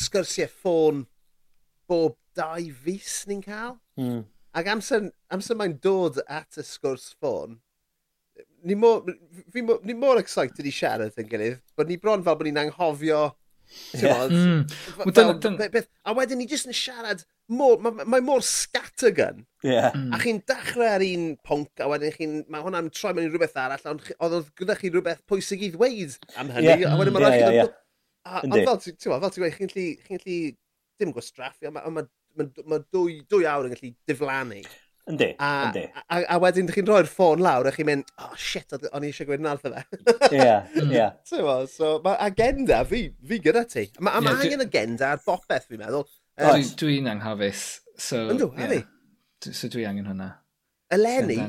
sgyrsiau 0.00 0.50
ffôn 0.50 1.04
bob 1.90 2.16
dau 2.36 2.68
fus 2.84 3.24
ni'n 3.30 3.42
cael. 3.44 3.76
Mm. 4.00 4.22
Ac 4.60 4.70
amser, 4.72 5.10
amser 5.30 5.58
mae'n 5.58 5.76
dod 5.82 6.18
at 6.26 6.58
y 6.58 6.64
sgwrs 6.66 7.12
ffôn, 7.16 7.58
ni 8.66 8.76
mor, 8.78 9.04
fi 9.52 9.62
ni 9.86 9.94
mor 9.96 10.18
excited 10.20 10.66
i 10.66 10.72
siarad 10.74 11.18
yn 11.20 11.28
gilydd, 11.30 11.60
bod 11.78 11.90
ni 11.90 12.00
bron 12.00 12.24
fel 12.26 12.38
bod 12.38 12.48
ni'n 12.48 12.64
anghofio 12.64 13.28
Yeah. 13.94 14.26
Mm. 14.26 14.70
Fel, 15.14 15.38
fel, 15.40 15.56
beth, 15.70 15.88
a 16.04 16.14
wedyn 16.16 16.40
ni 16.40 16.46
jyst 16.50 16.68
yn 16.68 16.74
siarad 16.74 17.22
mor, 17.54 17.78
mae 17.82 18.06
ma 18.08 18.20
mor 18.24 18.42
scattergun. 18.46 19.44
Yeah. 19.66 19.92
Mm. 19.94 20.14
A 20.14 20.20
chi'n 20.22 20.40
dechrau 20.48 20.88
ar 20.88 21.04
un 21.06 21.26
pwnc 21.46 21.84
a 21.84 21.90
wedyn 21.92 22.14
chi'n, 22.16 22.36
mae 22.50 22.64
hwnna'n 22.64 22.90
troi 22.94 23.12
mewn 23.14 23.28
i 23.28 23.32
rhywbeth 23.32 23.58
arall, 23.62 23.86
ond 23.92 24.06
oedd 24.26 24.50
gyda 24.58 24.76
chi 24.78 24.90
rhywbeth 24.90 25.22
pwysig 25.30 25.66
i 25.66 25.72
ddweud 25.74 26.16
am 26.40 26.50
hynny, 26.56 26.72
yeah. 26.72 26.94
a 26.94 26.98
wedyn 26.98 27.16
mae'n 27.16 27.28
yeah, 27.28 27.44
yeah, 27.44 27.58
yeah. 27.60 27.76
Ond 28.42 28.58
fel 28.58 28.82
ti'n 28.86 28.98
gweud, 29.44 29.56
chi'n 29.58 29.74
lli, 29.74 29.86
chi'n 30.06 30.24
lli 30.24 30.40
dim 31.00 31.14
gwastraffu, 31.16 31.70
ond 31.70 31.78
mae 31.78 31.94
ma 31.94 32.06
mae 32.38 32.68
ma 32.68 32.78
dwy, 32.82 33.20
dwy 33.30 33.48
awr 33.50 33.68
yn 33.68 33.74
gallu 33.74 33.92
diflannu. 34.10 34.62
Yndi, 35.10 35.30
yndi. 35.42 35.82
A, 35.96 36.02
a, 36.14 36.18
a 36.34 36.38
wedyn 36.42 36.68
chi'n 36.70 36.86
rhoi'r 36.86 37.08
ffôn 37.10 37.40
lawr 37.42 37.66
a 37.66 37.72
chi'n 37.74 37.88
mynd, 37.88 38.10
oh 38.22 38.34
shit, 38.38 38.70
o'n 38.76 39.06
i 39.06 39.10
eisiau 39.10 39.26
gweud 39.26 39.42
yn 39.42 39.48
alfa 39.50 39.72
fe. 39.72 39.82
Ie, 40.36 40.84
ie. 40.84 41.06
So, 41.30 41.96
mae 42.04 42.18
agenda 42.28 42.82
fi, 42.88 43.06
fi 43.26 43.40
gyda 43.42 43.64
ti. 43.68 43.88
Mae 43.98 44.20
yeah, 44.20 44.44
angen 44.44 44.64
agenda 44.66 45.14
ar 45.14 45.22
bopeth 45.24 45.66
fi'n 45.70 45.82
meddwl. 45.82 46.06
Um, 46.38 46.52
Dwi'n 46.52 46.70
dwi 46.82 47.00
anghafus. 47.14 47.64
So, 48.00 48.28
Yndw, 48.34 48.52
yeah. 48.60 48.86
So 49.48 49.70
dwi 49.72 49.86
angen 49.88 50.08
hwnna. 50.10 50.30
Eleni, 50.94 51.40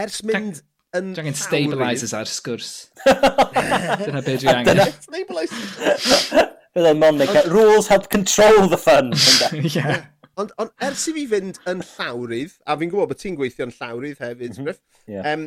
ers 0.00 0.20
mynd 0.26 0.60
yn... 0.96 1.14
Dwi 1.14 1.24
angen 1.24 1.38
stabilisers 1.38 2.14
ar 2.16 2.30
sgwrs. 2.30 2.74
Dyna 4.02 4.20
beth 4.20 4.42
dwi 4.42 4.52
angen. 4.52 4.74
Dyna 4.74 4.90
stabilisers. 4.98 6.34
Bydd 6.74 6.88
o'n 6.90 6.98
Monica. 6.98 7.44
Rules 7.50 7.86
help 7.86 8.08
control 8.10 8.66
the 8.66 8.78
fun. 8.78 9.12
yeah. 9.76 10.06
Ond 10.36 10.50
on, 10.58 10.72
ers 10.82 11.04
i 11.06 11.12
fi 11.14 11.28
fynd 11.30 11.60
yn 11.70 11.84
llawrydd, 11.86 12.56
a 12.66 12.74
fi'n 12.80 12.90
gwybod 12.90 13.12
bod 13.12 13.20
ti'n 13.20 13.36
gweithio 13.38 13.68
yn 13.68 13.74
llawrydd 13.76 14.22
hefyd, 14.24 14.56
mm 14.58 14.66
-hmm. 14.66 14.80
yeah. 15.12 15.28
um, 15.30 15.44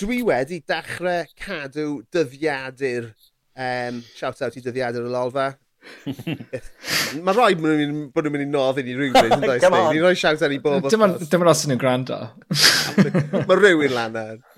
dwi 0.00 0.18
wedi 0.26 0.58
dechrau 0.66 1.28
cadw 1.38 2.00
dyddiadur, 2.10 3.12
um, 3.54 4.02
shout 4.18 4.42
out 4.42 4.58
i 4.58 4.64
dyddiadur 4.64 5.06
y 5.06 5.14
lolfa. 5.14 5.52
Mae 7.24 7.34
rhaid 7.36 7.60
bod 7.60 8.26
nhw'n 8.26 8.34
mynd 8.34 8.42
i 8.42 8.50
nodd 8.50 8.80
i 8.80 8.84
ni 8.88 8.94
yn 8.96 9.14
dweud. 9.14 9.36
Ni'n 9.62 10.02
rhoi 10.02 10.14
shout 10.18 10.42
out 10.42 10.54
i 10.54 10.58
bob. 10.64 10.90
Dim 10.90 11.04
ond 11.06 11.50
os 11.52 11.64
yn 11.68 11.76
y 11.76 11.78
gwrando. 11.78 12.18
Mae 12.98 13.58
rhywun 13.60 13.94
lan 13.94 14.18
ar. 14.24 14.38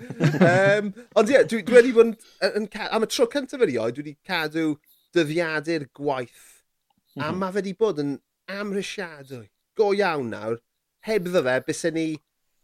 Um, 0.47 0.89
ond 1.19 1.29
ie, 1.29 1.35
yeah, 1.35 1.45
dwi, 1.49 1.61
dwi 1.67 1.75
wedi 1.77 1.91
bod 1.93 2.15
yn... 2.47 2.67
Am 2.89 3.05
y 3.05 3.09
tro 3.11 3.27
cyntaf 3.29 3.61
erioed, 3.61 3.97
dwi 3.97 4.05
wedi 4.05 4.15
cadw 4.25 4.71
dyddiadur 5.17 5.89
gwaith. 5.97 6.45
Mm 6.47 7.21
-hmm. 7.21 7.25
A 7.25 7.31
mhm. 7.31 7.41
mae 7.41 7.51
fe 7.51 7.61
wedi 7.61 7.75
bod 7.77 8.01
yn 8.03 8.15
amrysiadwy. 8.47 9.45
Go 9.77 9.91
iawn 9.93 10.31
nawr, 10.33 10.61
heb 11.05 11.27
ddo 11.27 11.43
fe, 11.45 11.59
bys 11.67 11.83
ni 11.93 12.07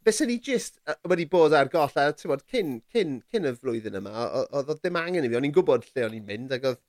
Bys 0.03 0.19
ni 0.27 0.35
jyst 0.43 0.81
wedi 1.07 1.25
bod 1.31 1.53
ar 1.55 1.69
goll 1.71 1.99
a 2.01 2.09
ti'n 2.11 2.31
bod, 2.31 2.41
cyn, 2.51 2.71
cyn, 2.91 3.21
cyn 3.31 3.47
y 3.47 3.53
flwyddyn 3.55 3.95
yma, 4.01 4.25
oedd 4.59 4.73
ddim 4.81 4.97
angen 4.99 5.23
i 5.23 5.29
fi, 5.31 5.37
o'n 5.39 5.47
i'n 5.47 5.53
gwybod 5.55 5.85
lle 5.87 6.03
o'n 6.09 6.17
i'n 6.17 6.25
mynd 6.27 6.51
ac 6.57 6.65
oedd, 6.73 6.81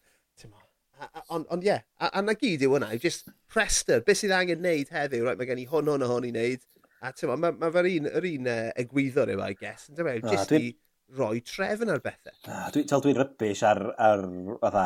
ond 1.36 1.46
on, 1.46 1.62
ie, 1.62 1.68
yeah. 1.68 1.84
a 2.02 2.10
a, 2.10 2.22
na 2.26 2.34
gyd 2.40 2.64
yw 2.66 2.74
hwnna, 2.74 2.90
yw 2.96 3.04
jyst 3.04 3.30
prester, 3.50 4.02
beth 4.06 4.18
sydd 4.18 4.34
angen 4.34 4.64
neud 4.64 4.90
heddiw, 4.94 5.28
right, 5.28 5.38
mae 5.38 5.46
gen 5.46 5.62
i 5.62 5.66
hwn, 5.70 5.92
hwn, 5.92 6.06
hwn 6.10 6.26
i 6.26 6.32
neud, 6.34 6.66
a 7.04 7.12
ti'n 7.14 7.30
bod, 7.30 7.42
mae 7.44 7.54
ma 7.60 7.70
fe'r 7.76 7.90
un, 7.92 8.10
yr 8.18 8.28
un 8.32 8.50
uh, 8.50 8.58
egwyddor 8.82 9.30
yw, 9.36 9.44
I 9.46 9.58
guess, 9.60 9.86
yn 9.92 10.00
dweud, 10.00 10.26
jyst 10.34 10.56
i 10.58 10.62
roi 11.14 11.38
trefn 11.46 11.94
ar 11.94 12.02
bethau. 12.02 12.34
Dwi'n 12.74 12.90
dwi, 12.90 12.98
dwi 13.06 13.14
rybys 13.20 13.62
ar, 13.68 13.84
ar, 14.08 14.26
ar, 14.72 14.80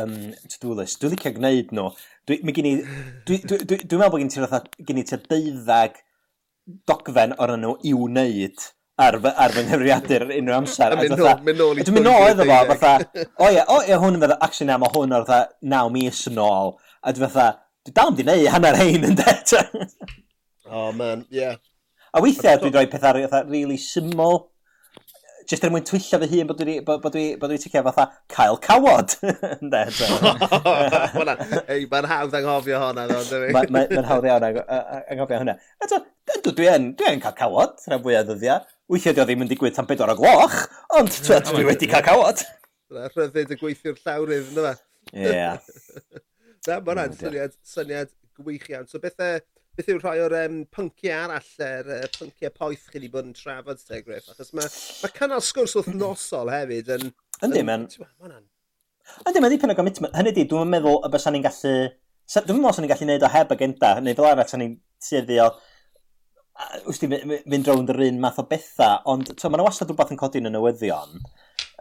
um, 0.00 0.16
to-do 0.48 0.74
list. 0.78 1.00
Dwi'n 1.02 1.14
licio 1.14 1.34
gwneud 1.36 1.74
nhw. 1.74 1.90
Dwi, 2.28 2.40
mae. 2.46 2.54
Dwi'n 2.56 2.80
dwi, 3.26 3.40
dwi, 3.50 3.80
dwi 3.82 3.98
meddwl 3.98 4.14
bod 4.14 4.22
gen 4.22 4.32
ti'r 4.34 4.70
gen 4.88 5.02
i 5.02 5.04
ti'r 5.08 5.26
deuddag 5.30 6.00
dogfen 6.88 7.36
o'r 7.42 7.56
nhw 7.60 7.74
i 7.84 7.92
wneud 7.96 8.64
ar, 9.00 9.18
ar 9.34 9.54
fy 9.54 9.64
nghyfriadur 9.66 10.26
unrhyw 10.28 10.56
amser. 10.56 10.96
Dwi'n 11.00 11.44
mynd 11.44 11.60
nôl 11.60 11.80
i... 11.80 11.86
Dwi'n 11.86 11.98
mynd 11.98 12.08
nôl 12.08 12.30
iddo 12.30 12.46
fo, 12.48 12.60
fatha, 12.72 13.26
o 13.42 13.50
ie, 13.50 13.60
o 13.60 13.80
ie, 13.82 13.98
hwn 14.00 14.18
yn 14.18 14.24
fydda, 14.24 14.38
actually 14.46 14.70
na, 14.70 14.78
mae 14.80 14.94
hwn 14.94 15.18
o'r 15.18 15.28
fatha 15.28 15.70
naw 15.74 15.92
mis 15.92 16.24
yn 16.30 16.40
ôl. 16.44 16.74
A 17.02 17.14
dwi'n 17.14 17.32
fatha, 17.34 17.66
dwi 17.84 17.96
dal 17.98 18.12
yn 18.12 18.18
di 18.20 18.28
neud 18.28 18.50
hanner 18.54 18.80
hein 18.80 19.08
yn 19.10 19.20
det. 19.20 19.62
oh 20.70 20.90
man. 20.96 21.26
Yeah. 21.34 21.58
A 22.14 22.22
weithiau 22.22 22.60
dwi'n 22.62 22.76
rhoi 22.76 22.88
pethau 22.92 23.44
really 23.50 23.80
syml 23.80 24.44
just 25.50 25.64
er 25.66 25.72
mwyn 25.72 25.84
twyllio 25.86 26.20
fy 26.22 26.28
hun 26.30 26.50
bod 26.50 26.60
dwi, 26.60 26.76
bod, 26.86 27.02
bod 27.04 27.14
dwi, 27.14 27.24
bod 27.40 27.52
dwi 27.52 27.60
ticio 27.62 27.82
fatha 27.86 28.06
cael 28.32 28.58
cawod. 28.64 29.14
Ynde, 29.60 29.82
mae'n 31.92 32.10
hawdd 32.10 32.36
anghofio 32.40 32.80
hwnna. 32.82 33.06
Mae'n 33.54 34.10
hawdd 34.10 34.28
iawn 34.30 34.48
anghofio 34.50 35.40
hwnna. 35.40 35.56
Eto, 35.84 36.02
dwi 36.50 36.70
yn, 36.72 36.90
dwi 36.98 37.12
yn 37.12 37.24
cael 37.24 37.38
cawod, 37.38 37.78
rhan 37.88 38.04
fwy 38.04 38.18
o 38.20 38.24
ddyddiau. 38.30 38.66
Weithiau 38.92 39.16
dwi 39.16 39.28
ddim 39.30 39.46
yn 39.46 39.52
digwydd 39.52 39.76
tan 39.76 39.88
bedwar 39.88 40.12
o 40.12 40.18
gloch, 40.18 40.58
ond 40.98 41.22
dwi 41.24 41.68
wedi 41.70 41.90
cael 41.90 42.04
cawod. 42.06 42.44
Rhyddid 42.94 43.54
y 43.54 43.58
gweithio'r 43.58 43.98
llawrydd, 44.02 44.50
ynddo 44.52 44.68
fe? 44.68 44.74
Ie. 45.12 45.48
Na, 46.68 46.78
mae'n 46.80 47.16
syniad, 47.18 47.56
syniad 47.66 48.12
gwych 48.40 48.70
iawn. 48.70 48.86
So 48.88 49.00
bethau 49.02 49.40
beth 49.74 49.90
yw 49.90 49.98
rhai 49.98 50.20
o'r 50.22 50.34
um, 50.38 50.58
pynciau 50.74 51.14
arall, 51.24 51.50
yr 51.58 51.90
er, 51.90 52.06
uh, 52.06 52.10
pynciau 52.14 52.52
poeth 52.54 52.86
chi 52.88 53.00
wedi 53.00 53.10
bod 53.10 53.26
yn 53.28 53.34
trafod, 53.36 53.80
te 53.82 54.00
Griff? 54.06 54.30
Achos 54.30 54.52
mae 54.54 54.70
ma 54.70 55.10
cynnal 55.16 55.42
sgwrs 55.42 55.74
wrth 55.80 55.90
nosol 55.98 56.52
hefyd 56.52 56.92
yn... 56.94 57.10
Yndi, 57.42 57.64
mae'n... 57.66 57.86
Yndi, 59.26 59.42
mae'n 59.42 59.54
dipyn 59.56 59.74
o 59.74 59.76
commitment. 59.78 60.14
Hynny 60.14 60.34
di, 60.36 60.46
dwi'n 60.50 60.70
meddwl 60.70 61.00
y 61.02 61.10
bys 61.12 61.26
ni'n 61.34 61.46
gallu... 61.46 61.74
Dwi'n 62.34 62.62
meddwl 62.62 62.84
ni'n 62.84 62.92
gallu 62.94 63.08
neud 63.10 63.26
o 63.26 63.32
heb 63.34 63.54
agenda, 63.56 63.90
neu 64.00 64.18
fel 64.20 64.30
arall 64.30 64.56
ni'n 64.62 64.78
tueddu 65.08 65.40
o... 65.42 65.50
Wst 66.86 67.08
i 67.08 67.10
fynd 67.10 67.66
rownd 67.66 67.90
yr 67.90 68.04
un 68.06 68.22
math 68.22 68.38
o 68.38 68.46
bethau, 68.46 69.00
ond 69.10 69.34
mae'n 69.34 69.66
wastad 69.66 69.90
rhywbeth 69.90 70.14
yn 70.14 70.20
codi 70.20 70.38
yn 70.38 70.52
y 70.52 70.54
newyddion. 70.54 71.18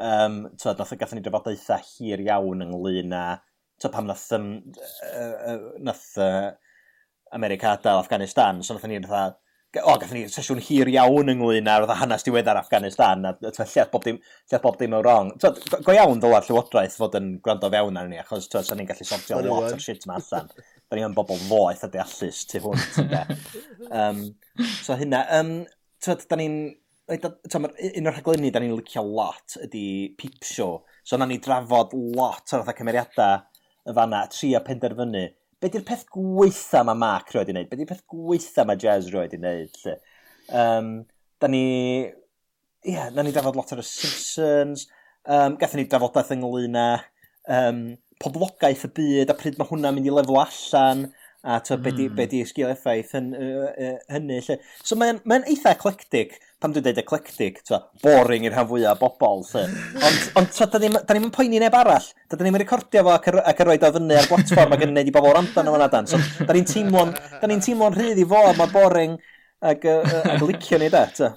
Um, 0.01 0.39
twyd, 0.57 0.79
nath 0.81 0.95
o 0.95 0.97
gathon 0.97 1.21
ni 1.21 1.25
drafodaethau 1.27 1.85
hir 1.93 2.25
iawn 2.25 2.65
ynglyn 2.65 3.13
â... 3.13 3.23
Twyd, 3.77 3.93
pam 3.93 4.09
nath... 4.09 4.25
Um, 4.33 4.49
uh, 4.81 5.53
uh, 5.53 5.59
nath 5.85 6.07
uh, 6.17 6.55
America 7.33 7.73
adael 7.77 8.01
Afghanistan, 8.01 8.61
so 8.63 8.75
nath 8.75 8.85
ni 8.89 8.99
fatha, 9.03 9.37
o, 9.81 9.95
gath 9.97 10.13
ni 10.13 10.23
sesiwn 10.29 10.61
hir 10.61 10.89
iawn 10.91 11.33
ynglyn 11.33 11.69
â'r 11.71 11.87
fatha 11.87 11.99
hanes 12.03 12.25
diweddar 12.27 12.59
Afghanistan, 12.59 13.25
a 13.25 13.33
lleth 13.41 13.91
bob 13.93 14.05
dim, 14.05 14.19
lleth 14.51 14.63
bob 14.65 14.77
dim 14.79 14.93
yn 14.93 15.01
wrong. 15.01 15.31
So, 15.41 15.53
go 15.73 15.95
iawn 15.95 16.21
dylai 16.21 16.43
Llywodraeth 16.45 16.97
fod 16.99 17.17
yn 17.19 17.31
gwrando 17.45 17.71
fewn 17.73 17.97
ar 17.99 18.11
ni, 18.11 18.21
achos 18.21 18.49
sa'n 18.53 18.77
ni'n 18.79 18.89
gallu 18.91 19.07
sortio 19.09 19.41
lot 19.47 19.71
o'r 19.71 19.81
shit 19.81 20.07
yma 20.07 20.19
allan. 20.21 20.53
Da 20.91 20.99
ni'n 20.99 21.15
bobl 21.17 21.39
foeth 21.47 21.87
a 21.87 21.89
deallus 21.89 22.43
tu 22.45 22.59
hwnt, 22.61 22.97
um, 23.89 24.19
so 24.83 24.93
hynna, 24.99 25.23
um, 25.39 25.53
tyd, 26.03 26.27
da 26.29 26.37
ni'n 26.37 26.57
un 27.09 28.09
o'r 28.09 28.13
rhaglenni 28.13 28.51
da 28.53 28.61
ni'n 28.61 28.75
licio 28.77 29.01
lot 29.03 29.57
ydy 29.65 30.13
Peep 30.19 30.45
Show. 30.45 30.83
So 31.03 31.17
na 31.17 31.25
ni 31.25 31.39
drafod 31.41 31.95
lot 31.97 32.53
o'r 32.53 32.61
fatha 32.61 32.77
cymeriadau 32.77 33.41
y 33.89 33.95
fanna, 33.97 34.21
tri 34.31 34.53
a 34.55 34.61
penderfynu 34.63 35.25
be 35.63 35.71
di'r 35.71 35.85
peth 35.87 36.03
gweitha 36.11 36.83
mae 36.83 36.99
Mark 36.99 37.31
roed 37.33 37.49
i 37.49 37.55
wneud? 37.55 37.69
Be 37.71 37.79
di'r 37.79 37.89
peth 37.89 38.03
gweitha 38.11 38.65
mae 38.67 38.79
Jazz 38.79 39.07
roed 39.13 39.33
i 39.35 39.39
wneud? 39.39 39.79
Lle? 39.85 39.95
Um, 40.51 40.91
da 41.39 41.49
ni... 41.51 41.63
Ie, 42.83 42.91
yeah, 42.91 43.07
da 43.15 43.23
ni 43.23 43.31
drafod 43.31 43.55
lot 43.55 43.71
ar 43.71 43.79
y 43.79 43.85
Simpsons. 43.87 44.89
Um, 45.23 45.55
Gathen 45.59 45.79
ni 45.79 45.87
drafodaeth 45.87 46.33
ynglyn 46.35 46.75
â 46.75 46.87
um, 47.47 47.83
poblogaeth 48.19 48.83
y 48.89 48.91
byd 48.97 49.31
a 49.31 49.37
pryd 49.39 49.55
mae 49.59 49.69
hwnna'n 49.69 49.95
mynd 49.95 50.09
i 50.09 50.15
lefel 50.15 50.41
allan 50.41 51.05
a 51.43 51.59
to, 51.59 51.77
mm. 51.77 51.83
be, 51.83 51.91
di, 51.91 52.07
be 52.07 52.23
hmm. 52.23 52.29
di 52.31 52.39
sgil 52.47 52.69
effaith 52.71 53.11
hyn, 53.17 53.33
uh, 53.35 53.71
uh, 53.75 53.95
hynny. 54.13 54.39
Lle. 54.45 54.55
So 54.79 54.95
mae'n 54.99 55.19
mae, 55.27 55.41
eitha 55.51 55.73
eclectic, 55.75 56.37
pam 56.63 56.71
dwi'n 56.71 56.85
dweud 56.85 57.01
eclectic, 57.01 57.59
to, 57.67 57.81
boring 58.03 58.47
i'r 58.47 58.55
rhan 58.55 58.69
fwyaf 58.69 59.03
o 59.03 59.09
bobl. 59.19 59.43
Lle. 59.49 59.65
Ond, 60.07 60.21
ond 60.39 60.53
to, 60.55 60.67
da 60.71 60.79
ni'n 60.79 61.25
ni 61.25 61.31
poeni 61.35 61.59
neb 61.59 61.75
arall, 61.75 62.07
da 62.31 62.39
ni'n 62.39 62.59
recordio 62.63 63.03
fo 63.03 63.11
ac, 63.17 63.27
ac 63.43 63.59
yr 63.59 63.73
oed 63.73 63.83
o 63.83 63.91
fyny 63.97 64.15
ar 64.21 64.29
blatfform 64.31 64.77
ac 64.77 64.85
yn 64.85 64.93
gwneud 64.93 65.11
i 65.11 65.15
bobl 65.17 65.35
randan 65.35 65.71
o'n 65.73 65.83
adan. 65.83 66.07
So, 66.07 66.21
da 66.39 66.55
ni'n 66.55 66.69
teimlo'n 66.69 67.11
ni 67.51 67.59
teimlo 67.67 67.91
rhydd 67.91 68.23
i 68.23 68.27
fo, 68.35 68.45
mae 68.61 68.71
boring 68.71 69.17
ac, 69.73 69.89
uh, 69.91 70.21
ac 70.37 70.47
licio 70.47 70.79
ni 70.79 70.87
da. 70.93 71.09
Ie, 71.11 71.27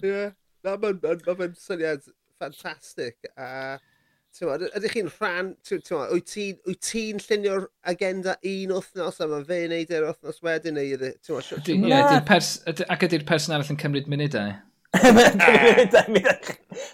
yeah. 0.00 0.32
mae'n 0.64 0.80
ma, 0.80 1.12
ma, 1.12 1.36
ma 1.42 1.50
syniad 1.68 2.08
ffantastig. 2.40 3.20
A... 3.36 3.50
Uh 3.76 3.95
Ydych 4.44 4.92
chi'n 4.92 5.08
rhan, 5.16 5.54
wyt 5.70 6.26
ti'n 6.28 6.76
ti, 6.84 7.04
llunio'r 7.24 7.64
agenda 7.88 8.34
un 8.44 8.74
wythnos 8.76 9.20
a 9.24 9.28
mae 9.30 9.44
fe 9.48 9.62
wneud 9.64 9.92
e'r 9.96 10.04
wythnos 10.10 10.42
wedyn 10.44 10.76
neu 10.76 10.90
ydy. 10.98 11.10
Ie, 11.72 11.96
ac 12.92 13.06
ydy'r 13.08 13.24
person 13.28 13.56
arall 13.56 13.72
yn 13.72 13.80
cymryd 13.80 14.10
munudau. 14.12 14.50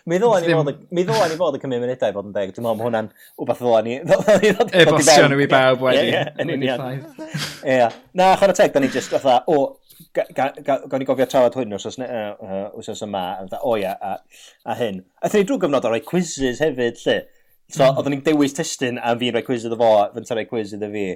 Mi 0.08 0.18
o'n 0.18 0.42
ni 0.42 1.36
fod 1.38 1.58
yn 1.58 1.62
cymryd 1.62 1.82
munudau 1.82 2.10
i 2.10 2.14
fod 2.14 2.26
yn 2.30 2.34
deg, 2.34 2.54
dwi'n 2.54 2.64
meddwl 2.64 2.78
bod 2.78 2.86
hwnna'n 2.86 3.10
wbeth 3.42 3.60
ddola 3.62 3.82
ni. 3.86 3.98
E-bostio 4.82 5.26
nhw 5.30 5.42
i 5.42 5.50
bawb 5.50 5.82
wedi. 5.88 6.08
Ie. 6.14 6.22
Ie, 7.74 7.90
na, 8.18 8.32
chwarae 8.38 8.56
teg, 8.58 8.70
da 8.74 8.82
ni 8.82 8.90
jyst 8.94 9.10
fatha, 9.14 9.40
o, 9.50 9.58
gawn 10.14 10.98
ni 11.00 11.08
gofio 11.08 11.26
trafod 11.30 11.58
hwn 11.60 11.76
os 11.76 11.86
oes 11.88 13.04
yma, 13.06 13.22
o 13.60 13.76
ia, 13.80 13.94
a, 13.96 14.16
a 14.66 14.76
hyn. 14.78 15.02
A 15.22 15.30
thyn 15.30 15.44
ni 15.44 15.48
drwy 15.48 15.62
gyfnod 15.64 15.88
o 15.88 15.92
roi 15.92 16.02
quizzes 16.06 16.62
hefyd, 16.64 17.00
lle. 17.04 17.18
So, 17.72 17.84
mm. 17.86 17.96
oedden 17.96 18.16
ni'n 18.16 18.24
dewis 18.26 18.56
testyn 18.56 19.00
a 19.00 19.14
fi'n 19.18 19.36
rhoi 19.36 19.44
quiz 19.46 19.66
iddo 19.68 19.78
fo, 19.80 19.92
fy'n 20.14 20.28
ta 20.28 20.36
rai 20.36 20.48
quiz 20.50 20.74
iddo 20.76 20.90
fi. 20.92 21.06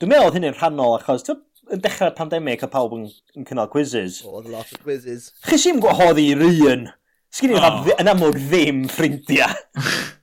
Dwi'n 0.00 0.12
meddwl 0.12 0.28
oedd 0.28 0.38
hynny'n 0.38 0.56
rhannol 0.58 0.98
achos, 0.98 1.24
yn 1.72 1.82
dechrau'r 1.82 2.16
pandemig 2.16 2.64
a 2.64 2.68
pawb 2.70 2.96
yn, 2.96 3.06
yn 3.38 3.46
cynnal 3.48 3.70
quizzes. 3.72 4.20
Oedd 4.26 4.50
oh, 4.50 4.56
lot 4.56 4.72
o 4.74 4.80
quizzes. 4.82 5.30
Chys 5.46 5.68
i'n 5.70 5.80
gwahoddi 5.82 6.28
i 6.32 6.36
ry'n. 6.36 6.88
Sgyn 7.32 7.54
i'n 7.54 7.64
oh. 7.64 7.92
yn 7.96 8.10
amlwg 8.12 8.40
ddim 8.42 8.82
ffrindiau. 8.92 9.54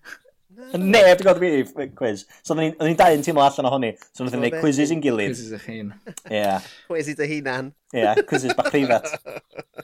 Neb, 0.77 1.17
dwi'n 1.17 1.37
gwybod 1.39 1.71
fi, 1.73 1.87
quiz. 1.97 2.23
So, 2.43 2.53
oedden 2.53 2.75
ni'n 2.77 2.97
dau 2.99 3.15
yn 3.15 3.23
teimlo 3.25 3.41
allan 3.45 3.69
ohoni. 3.69 3.89
So, 4.11 4.25
oedden 4.25 4.43
ni'n 4.43 4.51
gwneud 4.53 4.63
quizzes 4.63 4.93
i'n 4.93 5.01
gilydd. 5.03 5.33
Quizzes 5.33 5.55
eich 5.57 5.65
hun. 5.71 5.89
Ie. 6.29 6.43
Quizzes 6.89 7.17
dy 7.17 7.27
hunan. 7.31 7.71
Ie, 7.95 8.05
quizzes 8.29 8.55
bach 8.57 8.69
prifat. 8.73 9.09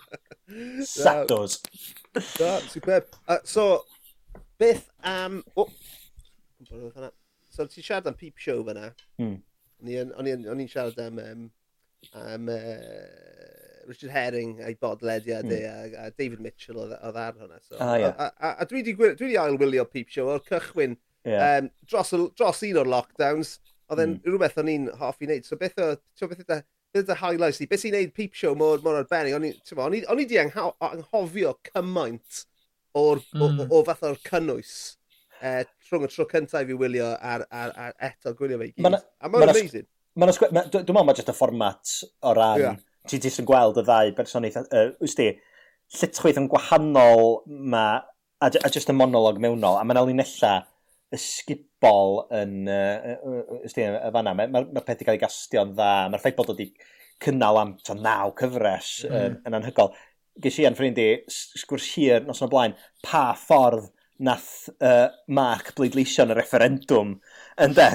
Satos. 0.91 1.57
Da, 2.37 2.51
superb. 2.69 3.09
Uh, 3.27 3.41
so, 3.47 3.67
beth 4.61 4.85
am... 5.01 5.41
Um, 5.41 5.43
oh. 5.57 5.69
So, 7.49 7.65
ti'n 7.65 7.81
siarad 7.81 8.11
am 8.11 8.19
peep 8.19 8.41
show 8.41 8.61
fyna. 8.67 8.91
Hmm. 9.21 9.39
O'n 9.85 10.29
i'n 10.29 10.69
siarad 10.69 11.01
am... 11.07 11.21
Um, 11.23 11.45
am 12.21 12.49
uh, 12.53 13.54
Richard 13.87 14.13
Herring 14.13 14.55
a'i 14.65 14.75
bodlediad 14.81 15.47
mm. 15.47 15.55
e, 15.55 15.59
a, 15.69 16.05
a 16.05 16.11
David 16.17 16.41
Mitchell 16.43 16.79
oedd, 16.81 16.95
oedd 16.99 17.19
ar 17.21 17.37
hwnna. 17.39 17.59
So, 17.63 17.77
ah, 17.79 17.95
yeah. 18.01 18.15
a, 18.17 18.31
a, 18.39 18.53
a 18.63 18.69
dwi 18.69 18.83
wedi 18.97 19.37
ailwylio 19.41 19.85
Peep 19.91 20.13
Show 20.13 20.31
o'r 20.33 20.43
cychwyn 20.47 20.97
yeah. 21.25 21.59
um, 21.59 21.69
dros, 21.89 22.13
dros 22.37 22.63
un 22.67 22.81
o'r 22.81 22.91
lockdowns. 22.95 23.57
Oedd 23.91 24.01
e'n 24.01 24.15
mm. 24.15 24.25
rhywbeth 24.25 24.57
o'n 24.61 24.71
i'n 24.71 24.89
hoffi 24.97 25.29
wneud. 25.29 25.45
So 25.45 25.59
beth 25.61 25.77
oedd 25.77 26.01
beth 26.31 27.03
oedd 27.03 27.11
y 27.13 27.19
highlights 27.21 27.61
i? 27.61 27.69
Beth 27.69 27.83
sy'n 27.83 27.95
neud 27.97 28.13
Peep 28.17 28.37
Show 28.37 28.55
mor, 28.57 28.81
mor 28.85 28.97
arbennig? 28.97 29.35
O'n 29.37 30.21
i 30.21 30.27
di 30.29 30.39
anghofio 30.41 31.55
cymaint 31.69 32.45
o'r, 32.95 33.19
mm. 33.19 33.41
o, 33.41 33.45
o, 33.45 33.49
hmm. 33.51 33.73
o 33.75 33.81
fath 33.85 34.05
o'r 34.07 34.21
cynnwys 34.25 34.75
uh, 35.41 35.61
rhwng 35.89 36.07
y 36.07 36.11
tro 36.11 36.25
cyntaf 36.31 36.63
i 36.63 36.69
fi 36.69 36.77
wylio 36.79 37.11
ar, 37.19 37.45
ar, 37.51 37.73
ar 37.87 37.95
eto 38.09 38.33
gwylio 38.37 38.59
fe 38.61 38.69
i 38.69 38.73
gyd. 38.73 38.83
Ma 38.85 38.95
na, 38.95 39.01
a 39.19 39.31
mae'n 39.31 39.43
ma 39.43 39.53
amazing. 39.53 39.87
Mae'n 40.15 40.31
ma, 40.31 40.63
Dwi'n 40.71 40.85
meddwl 40.85 41.07
mae 41.09 41.17
jyst 41.19 41.31
y 41.31 41.35
fformat 41.35 41.95
o 42.23 42.35
ran 42.37 42.61
yeah 42.61 42.83
ti 43.09 43.19
jyst 43.21 43.41
yn 43.43 43.49
gweld 43.49 43.79
y 43.81 43.85
ddau 43.85 44.13
bersoniaeth, 44.17 44.69
uh, 44.69 44.87
wsti, 45.03 45.29
llytchwydd 45.99 46.39
yn 46.41 46.49
gwahanol 46.51 47.41
ma, 47.47 47.85
a, 48.41 48.49
a 48.49 48.71
jyst 48.73 48.91
y 48.91 48.95
monolog 48.97 49.39
mewnol, 49.41 49.79
a 49.79 49.85
mae'n 49.85 50.01
alinella 50.01 50.55
ysgubol 51.15 52.25
yn, 52.35 52.65
uh, 52.71 53.15
wsti, 53.63 53.87
y 53.87 54.11
fanna, 54.15 54.35
mae'r 54.37 54.53
ma, 54.53 54.65
ma 54.75 54.83
peth 54.85 55.03
i 55.03 55.07
cael 55.07 55.19
ei 55.19 55.23
gastio'n 55.23 55.73
dda, 55.75 55.91
mae'r 56.11 56.23
ffaith 56.23 56.39
bod 56.39 56.53
wedi 56.53 56.71
cynnal 57.23 57.61
am 57.61 57.75
to, 57.85 57.95
naw 57.95 58.33
cyfres 58.39 58.91
mm. 59.07 59.17
yn, 59.19 59.37
yn 59.47 59.59
anhygol. 59.59 59.93
Ges 60.43 60.57
i 60.59 60.65
yn 60.67 60.75
ffrind 60.75 60.99
i 60.99 61.09
sgwrs 61.31 61.91
hir 61.95 62.25
nos 62.25 62.43
o'n 62.43 62.51
blaen, 62.51 62.75
pa 63.05 63.29
ffordd 63.39 63.87
nath 64.25 64.69
uh, 64.79 65.07
Mark 65.27 65.73
bleidleisio 65.75 66.25
yn 66.25 66.33
y 66.33 66.37
referendum 66.37 67.15
yn 67.61 67.75
de? 67.75 67.87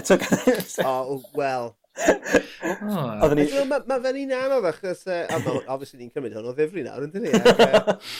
oh, 0.89 1.21
well, 1.37 1.75
Oedden 1.99 3.41
ni... 3.41 3.47
Mae 3.71 3.83
ma 3.89 3.99
fe'n 4.05 4.21
un 4.23 4.33
anodd 4.37 4.69
achos, 4.71 5.03
uh, 5.11 5.27
obviously 5.67 6.01
ni'n 6.01 6.13
cymryd 6.15 6.37
hwn 6.39 6.49
o 6.51 6.55
ddifri 6.57 6.85
nawr, 6.87 7.07
yn 7.07 7.15
dyn 7.15 7.27
ni. 7.27 7.35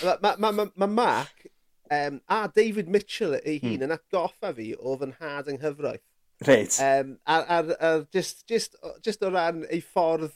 Mae 0.03 0.37
ma, 0.43 0.51
ma, 0.51 0.67
ma, 0.75 0.89
Mark 0.91 1.47
um, 1.91 2.21
a 2.29 2.43
David 2.55 2.89
Mitchell 2.89 3.39
ei 3.41 3.59
hun 3.63 3.77
hmm. 3.77 3.87
yn 3.89 3.97
atgoffa 3.97 4.53
fi 4.57 4.73
o 4.79 4.97
fy 5.01 5.11
nhad 5.13 5.51
yng 5.53 5.61
nghyfraith. 5.63 6.05
Reit. 6.49 6.77
Um, 6.81 7.17
ar, 7.29 7.47
ar, 7.53 7.73
ar 7.85 8.05
just, 8.15 8.47
just, 8.49 8.79
just 9.05 9.25
o 9.27 9.33
ran 9.33 9.67
ei 9.71 9.83
ffordd 9.85 10.31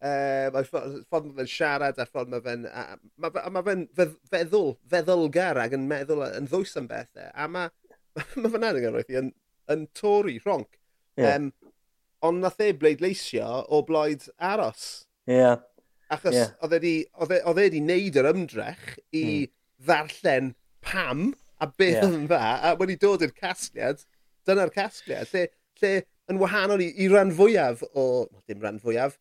Um, 0.00 0.54
uh, 0.56 0.62
ffordd 0.64 1.26
mae 1.26 1.34
fe'n 1.42 1.48
siarad 1.52 1.98
a 2.00 2.06
ffordd 2.08 2.30
mae 2.32 2.40
fe'n... 2.40 2.62
Mae 3.20 3.64
fe'n 3.66 3.82
feddwl, 4.32 4.70
feddylgar 4.88 5.60
ac 5.60 5.74
yn 5.76 5.84
meddwl 5.90 6.22
yn 6.24 6.48
ddwys 6.48 6.72
am 6.80 6.86
bethau. 6.88 7.26
A 7.34 7.44
mae 7.44 7.68
ma, 7.68 8.22
ma 8.40 8.52
fe'n 8.54 8.64
angen 8.70 8.94
roedd 8.94 9.12
i 9.12 9.18
yn, 9.20 9.28
yn 9.74 9.82
tori, 10.00 10.38
ronc. 10.46 10.70
Yeah. 11.20 11.34
Um, 11.36 11.50
ond 12.26 12.44
nath 12.44 12.60
e 12.62 12.72
bleidleisio 12.76 13.48
o 13.68 13.82
blaid 13.86 14.26
aros. 14.36 14.86
Ie. 15.28 15.36
Yeah. 15.38 15.60
Achos 16.10 16.34
yeah. 16.34 16.50
oedd 16.64 16.74
e 16.74 16.80
wedi 17.46 17.78
e, 17.78 17.80
e 17.80 17.84
neud 17.86 18.18
yr 18.18 18.28
ymdrech 18.32 18.86
i 19.14 19.24
mm. 19.24 19.52
ddarllen 19.86 20.52
pam 20.82 21.30
a 21.60 21.68
beth 21.70 22.00
yeah. 22.00 22.08
yn 22.08 22.26
dda, 22.26 22.44
a 22.66 22.74
wedi 22.80 22.96
dod 23.00 23.22
i'r 23.24 23.34
casgliad, 23.36 24.02
dyna'r 24.48 24.72
casgliad, 24.74 25.30
lle, 25.30 25.46
lle 25.80 25.92
yn 26.32 26.40
wahanol 26.40 26.82
i, 26.82 26.88
i 27.04 27.08
ran 27.12 27.32
fwyaf 27.36 27.84
o, 27.92 28.06
dim 28.48 28.62
ran 28.64 28.80
fwyaf, 28.82 29.18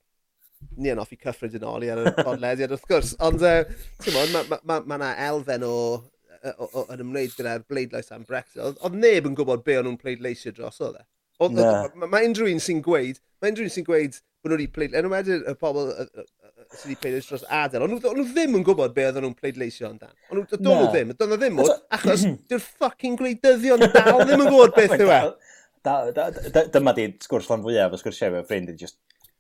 ni 0.80 0.91
yn 0.93 1.02
offi 1.02 1.20
cyffred 1.20 1.56
yn 1.60 1.68
ôl 1.68 1.86
i 1.86 1.91
ar 1.93 2.02
y 2.04 2.14
podlediad 2.26 2.74
wrth 2.76 2.88
gwrs, 2.89 3.14
ond 3.28 3.43
uh, 3.43 3.62
mae 4.08 4.32
yna 4.32 4.43
ma, 4.50 4.60
ma, 4.72 4.97
ma 5.04 5.12
elfen 5.28 5.66
o, 5.68 5.76
o, 6.00 6.66
o, 6.66 6.88
yn 6.95 7.06
ymwneud 7.06 7.36
gyda'r 7.38 7.68
bleidlais 7.70 8.12
am 8.16 8.26
Brexit, 8.28 8.64
oedd 8.66 8.97
neb 8.97 9.30
yn 9.30 9.38
gwybod 9.38 9.66
be 9.68 9.78
o'n 9.80 9.89
nhw'n 9.89 10.02
pleidleisio 10.02 10.56
dros 10.56 10.82
o 10.82 10.93
dde. 10.95 11.06
Oedd, 11.40 11.60
mae 11.96 12.12
ma 12.12 12.24
unrhyw 12.26 12.52
un 12.52 12.64
sy'n 12.64 12.82
gweud, 12.84 13.22
mae 13.40 13.54
unrhyw 13.54 13.70
un 13.70 13.74
sy'n 13.74 13.88
gweud 13.88 14.18
bod 14.40 14.54
nhw 14.54 14.58
wedi 14.58 14.72
pleid, 14.76 14.96
yn 14.96 15.10
wedyn 15.12 15.46
y 15.48 15.54
pobl 15.60 15.90
sydd 15.90 16.86
wedi 16.86 16.98
pleidleisio 17.02 17.34
dros 17.34 17.46
adael, 17.48 17.86
ond 17.86 17.96
nhw 18.04 18.26
ddim 18.30 18.58
yn 18.60 18.66
gwybod 18.68 18.94
be 18.96 19.06
oedden 19.08 19.26
nhw'n 19.26 19.38
pleidleisio 19.38 19.90
amdan. 19.90 20.12
Ond 20.30 20.54
nhw 20.54 20.60
no. 20.68 20.90
ddim, 20.92 21.14
doedd 21.16 21.34
nhw 21.34 21.40
ddim 21.42 21.62
oedd, 21.64 21.72
achos 21.98 22.26
dy'r 22.52 22.64
ffucking 22.64 23.18
gwleidyddion 23.20 23.86
dal 23.96 24.24
ddim 24.24 24.44
yn 24.46 24.52
gwybod 24.52 24.76
beth 24.78 24.96
oh 25.00 25.06
yw 25.06 25.14
e. 25.16 26.66
Dyma 26.76 26.94
di 26.98 27.08
sgwrs 27.24 27.50
lan 27.52 27.64
fwyaf 27.66 27.96
o 27.96 28.02
sgwrsiau 28.02 28.36
efo 28.36 28.48
ffrind 28.48 28.74
yn 28.74 28.80
just 28.80 29.00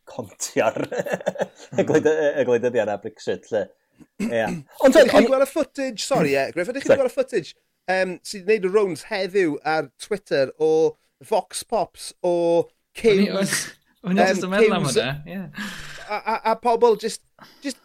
contio'r 0.09 0.81
y 0.89 1.83
hmm. 1.83 2.45
gwleidyddion 2.47 2.91
a 2.91 2.97
Brexit, 3.03 3.51
lle. 3.53 3.67
Ond 4.19 4.95
ydych 4.95 5.11
chi'n 5.11 5.27
gweld 5.27 5.45
y 5.45 5.49
footage, 5.51 6.05
sori, 6.05 6.33
hmm. 6.33 6.55
Griff, 6.55 6.71
ydych 6.73 6.87
chi'n 6.87 6.95
gweld 6.95 7.11
y 7.11 7.15
footage 7.15 7.53
um, 7.89 8.15
sydd 8.25 8.47
wedi 8.47 8.63
gwneud 8.63 8.69
y 8.69 8.73
rounds 8.73 9.05
heddiw 9.09 9.57
ar 9.67 9.89
Twitter 10.01 10.53
o 10.57 10.71
Vox 11.25 11.63
Pops 11.63 12.13
o 12.23 12.69
Kims. 12.95 13.75
O'n 14.03 14.15
i'n 14.15 14.21
just 14.23 14.45
um, 14.45 14.53
yn 14.53 14.55
meddwl 14.55 14.77
am 14.77 14.87
hwnna, 14.87 15.09
ie. 15.27 15.41
A 16.07 16.55
pobl 16.61 16.95
just, 17.01 17.21
just 17.63 17.79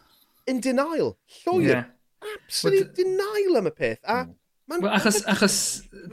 in 0.47 0.61
denial, 0.63 1.17
llwyr. 1.41 1.67
Yeah. 1.67 1.91
Absolute 2.35 2.87
But, 2.87 2.95
denial 3.01 3.59
am 3.59 3.67
y 3.69 3.73
peth. 3.75 3.99
A, 4.01 4.23
mm. 4.23 4.31
man, 4.71 4.85
well, 4.85 4.95
achos, 4.95 5.19
achos 5.29 5.57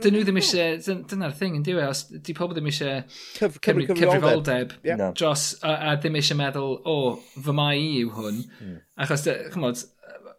dyn 0.03 0.17
nhw 0.17 0.25
ddim 0.27 0.41
eisiau, 0.41 0.75
dyna'r 1.09 1.33
thing 1.39 1.55
yn 1.57 1.63
diwy, 1.65 1.81
e, 1.81 1.87
os 1.89 2.03
di 2.11 2.35
pobl 2.37 2.57
ddim 2.57 2.67
eisiau 2.69 3.05
cyf, 3.07 3.57
cyf, 3.63 3.81
cyfrifoldeb 3.93 4.75
yeah. 4.83 4.99
no. 4.99 5.09
dros, 5.17 5.53
a, 5.63 5.73
a 5.93 5.95
ddim 5.97 6.19
eisiau 6.19 6.41
meddwl, 6.41 6.77
o, 6.83 6.97
oh, 6.97 7.39
fy 7.39 7.55
mai 7.55 7.77
i 7.79 7.89
yw 8.03 8.13
hwn. 8.19 8.43
Mm. 8.59 8.77
Achos, 9.07 9.25
chymod, 9.55 9.87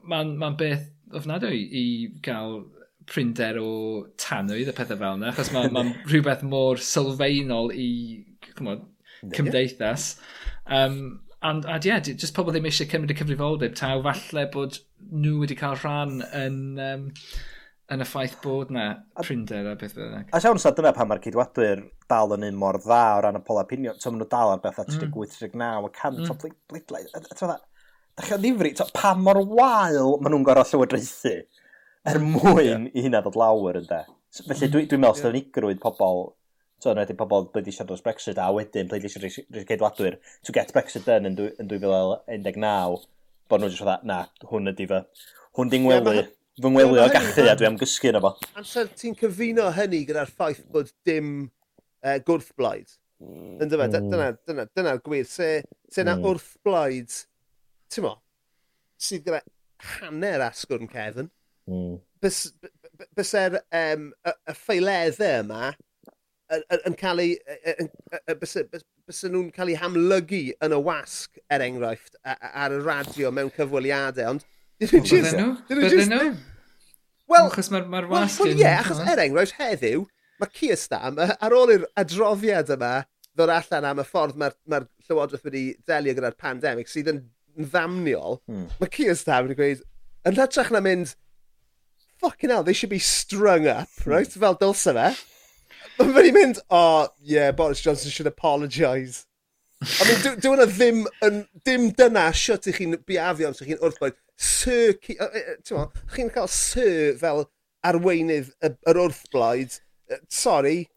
mae'n 0.05 0.37
ma 0.39 0.53
beth 0.61 0.91
ofnadwy 1.17 1.65
i 1.65 1.87
gael 2.25 2.61
prinder 3.11 3.59
o 3.61 3.71
tanwydd 4.21 4.71
y 4.71 4.75
pethau 4.77 5.01
fel 5.01 5.19
yna, 5.19 5.33
achos 5.33 5.53
mae'n 5.55 5.73
ma, 5.75 5.85
rhywbeth 6.11 6.45
mor 6.49 6.81
sylfaenol 6.83 7.73
i 7.75 7.89
on, 8.61 8.85
cymdeithas. 9.35 10.15
Um, 10.67 11.21
and, 11.43 11.65
and 11.67 11.85
yeah, 11.85 12.01
just 12.01 12.35
pobl 12.37 12.55
ddim 12.55 12.69
eisiau 12.71 12.89
cymryd 12.91 13.13
y 13.13 13.19
cyfrifoldeb 13.19 13.75
taw, 13.79 13.99
falle 14.05 14.47
bod 14.55 14.79
nhw 15.11 15.43
wedi 15.43 15.59
cael 15.59 15.77
rhan 15.83 16.23
yn, 16.33 16.57
um, 16.81 17.11
yn 17.93 18.01
y 18.01 18.07
ffaith 18.09 18.39
bod 18.45 18.73
na 18.73 18.87
prinder 19.21 19.69
a 19.69 19.75
beth 19.81 19.97
bynnag. 19.99 20.31
A 20.33 20.41
siawn 20.41 20.61
sa, 20.63 20.73
dyna 20.77 20.95
pan 20.97 21.11
mae'r 21.11 21.21
cydwadwyr 21.27 21.85
dal 22.11 22.33
yn 22.39 22.49
un 22.49 22.59
mor 22.61 22.81
dda 22.81 23.03
o 23.19 23.21
ran 23.27 23.41
y 23.41 23.45
pol 23.45 23.61
opinion. 23.61 24.01
maen 24.01 24.23
nhw 24.23 24.31
dal 24.33 24.55
ar 24.55 24.63
beth 24.65 24.81
a 24.81 24.87
38-39 24.89 25.91
a 25.91 25.93
cant. 26.01 26.23
Mm. 26.23 26.31
o 26.33 26.39
Ti'n 27.29 27.51
dda, 27.51 27.59
ddechrau 28.15 28.41
ddifri, 28.41 28.73
pa 28.97 29.13
mor 29.19 29.43
wael 29.45 30.17
maen 30.17 30.37
nhw'n 30.37 30.49
gorau 30.49 30.67
llywodraethu 30.71 31.37
er 32.05 32.21
mwyn 32.21 32.65
yeah. 32.65 32.87
i 32.93 33.05
hynna 33.05 33.23
ddod 33.25 33.39
lawr 33.41 33.81
ynde. 33.81 34.01
Felly 34.35 34.69
dwi'n 34.71 34.89
dwi 34.91 34.99
meddwl 35.01 35.19
sydd 35.19 35.31
yn 35.31 35.41
igrwydd 35.41 35.81
pobl, 35.83 36.25
so 36.83 36.93
yn 36.93 37.01
wedi 37.01 37.17
pobl 37.17 37.49
bleidleisio 37.55 37.87
dros 37.89 38.03
Brexit 38.05 38.41
a 38.43 38.51
wedyn 38.53 38.91
bleidleisio 38.91 39.23
dros 39.23 39.69
geidwadwyr 39.69 40.19
to 40.45 40.55
get 40.55 40.73
Brexit 40.75 41.07
done 41.09 41.31
yn, 41.31 41.39
yn 41.63 41.71
2019, 41.71 43.07
bod 43.49 43.63
nhw'n 43.63 43.73
jyst 43.73 43.85
fatha, 43.85 44.01
na, 44.09 44.25
hwn 44.51 44.73
ydi 44.73 44.89
fy, 44.91 45.01
hwn 45.57 45.71
di'n 45.73 45.85
ngwely, 45.87 46.17
yeah, 46.19 46.33
fy 46.61 46.73
ngwely 46.75 47.01
o 47.01 47.07
gallu 47.15 47.47
a 47.49 47.55
dwi 47.61 47.69
am 47.71 47.79
gysgu 47.81 48.11
yna 48.11 48.23
fo. 48.25 48.35
Amser 48.59 48.91
ti'n 48.99 49.17
cyfuno 49.21 49.71
hynny 49.77 50.03
gyda'r 50.09 50.33
ffaith 50.33 50.65
bod 50.75 50.91
dim 51.09 51.31
uh, 52.05 52.19
gwrthblaid, 52.27 52.99
yn 53.25 53.71
dyfa, 53.71 53.87
mm. 53.87 53.95
dyna, 53.95 54.29
hmm. 54.29 54.43
dyna, 54.51 54.67
dyna 54.77 54.97
gwir, 55.05 55.25
se, 55.31 55.49
se 55.93 56.05
na 56.05 56.19
mm. 56.19 56.27
wrthblaid, 56.27 57.17
ti'n 57.95 58.09
mo, 58.09 58.17
sydd 59.01 59.25
gyda 59.29 59.41
hanner 60.01 60.45
asgwrn 60.49 60.91
Cefn. 60.91 61.31
Mm. 61.71 61.99
Byse'r 62.25 63.59
um, 63.61 64.09
y, 64.13 64.33
y 64.33 64.57
ffeileddau 64.59 65.43
yma 65.45 65.75
yn 66.85 66.97
cael 66.99 67.23
eu... 67.25 67.37
Bysen 69.05 69.35
nhw'n 69.35 69.51
cael 69.53 69.75
eu 69.75 69.81
hamlygu 69.83 70.43
yn 70.65 70.73
y 70.73 70.81
wasg, 70.81 71.37
er 71.53 71.65
enghraifft, 71.65 72.17
ar 72.25 72.73
y 72.73 72.81
radio 72.85 73.33
mewn 73.35 73.53
cyfweliadau, 73.53 74.35
ond... 74.35 74.47
Dyn 74.81 75.05
nhw? 75.05 75.51
Dyn 75.69 76.13
nhw? 76.13 76.31
Wel, 77.31 77.49
achos 77.49 77.69
mae'r 77.73 77.89
ma 77.91 78.01
wasg... 78.09 78.45
Wel, 78.45 78.63
ie, 78.63 78.71
achos 78.71 79.03
er 79.05 79.21
enghraifft 79.27 79.59
heddiw, 79.61 80.07
mae 80.41 80.53
Keir 80.53 80.75
Kiestam, 80.75 81.21
ar 81.21 81.57
ôl 81.57 81.75
i'r 81.75 81.85
adroddiad 82.01 82.73
yma 82.75 82.95
ddod 83.35 83.53
allan 83.53 83.89
am 83.91 84.01
y 84.01 84.07
ffordd 84.07 84.39
mae'r 84.41 84.57
ma 84.71 84.81
Llywodraeth 85.05 85.45
wedi 85.49 85.65
delio 85.89 86.15
gyda'r 86.17 86.37
pandemig 86.41 86.89
sydd 86.91 87.11
yn 87.13 87.21
ddamniol, 87.61 88.41
hmm. 88.49 88.69
mae 88.81 89.15
Stam 89.19 89.49
wedi 89.49 89.59
gweud, 89.59 89.85
yn 90.29 90.39
hytrach 90.39 90.73
na 90.73 90.81
mynd, 90.85 91.15
fucking 92.19 92.51
hell, 92.51 92.63
they 92.63 92.73
should 92.73 92.91
be 92.91 92.99
strung 92.99 93.67
up, 93.67 93.89
right? 94.07 94.27
Fel 94.27 94.57
dylse 94.57 94.93
fe. 94.95 95.13
Mae'n 95.99 96.15
fynd 96.17 96.35
mynd, 96.35 96.59
oh, 96.71 97.09
yeah, 97.23 97.53
Boris 97.53 97.81
Johnson 97.81 98.11
should 98.11 98.27
apologise. 98.27 99.27
I 99.85 100.09
mean, 100.09 100.21
dwi'n 100.25 100.41
dwi 100.43 100.67
ddim, 100.71 101.01
yn, 101.27 101.41
dim 101.67 101.91
dyna 101.99 102.29
siwt 102.35 102.71
i 102.71 102.75
chi'n 102.75 102.97
biafio 103.07 103.51
amser 103.51 103.69
chi'n 103.69 103.83
wrthblaid. 103.85 104.17
Sir, 104.41 104.95
ti'n 104.99 105.85
chi'n 106.15 106.33
cael 106.35 106.51
sir 106.51 107.15
fel 107.21 107.45
arweinydd 107.87 108.51
yr 108.65 109.01
wrthblaid. 109.05 109.79
Sorry. 110.33 110.89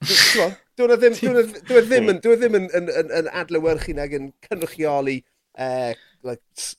Dwi'n 0.00 0.94
ddim, 0.96 1.18
dwi 1.18 1.80
e 1.80 1.82
ddim, 1.84 2.12
dwi 2.22 2.36
e 2.36 2.38
ddim 2.40 2.56
yn, 2.60 2.70
yn, 2.78 2.88
yn, 3.02 3.10
yn 3.20 3.32
adlywyrchu 3.42 3.96
nag 3.98 4.14
yn 4.16 4.30
cynrychioli 4.46 5.18
uh, 5.60 5.92
like, 6.24 6.70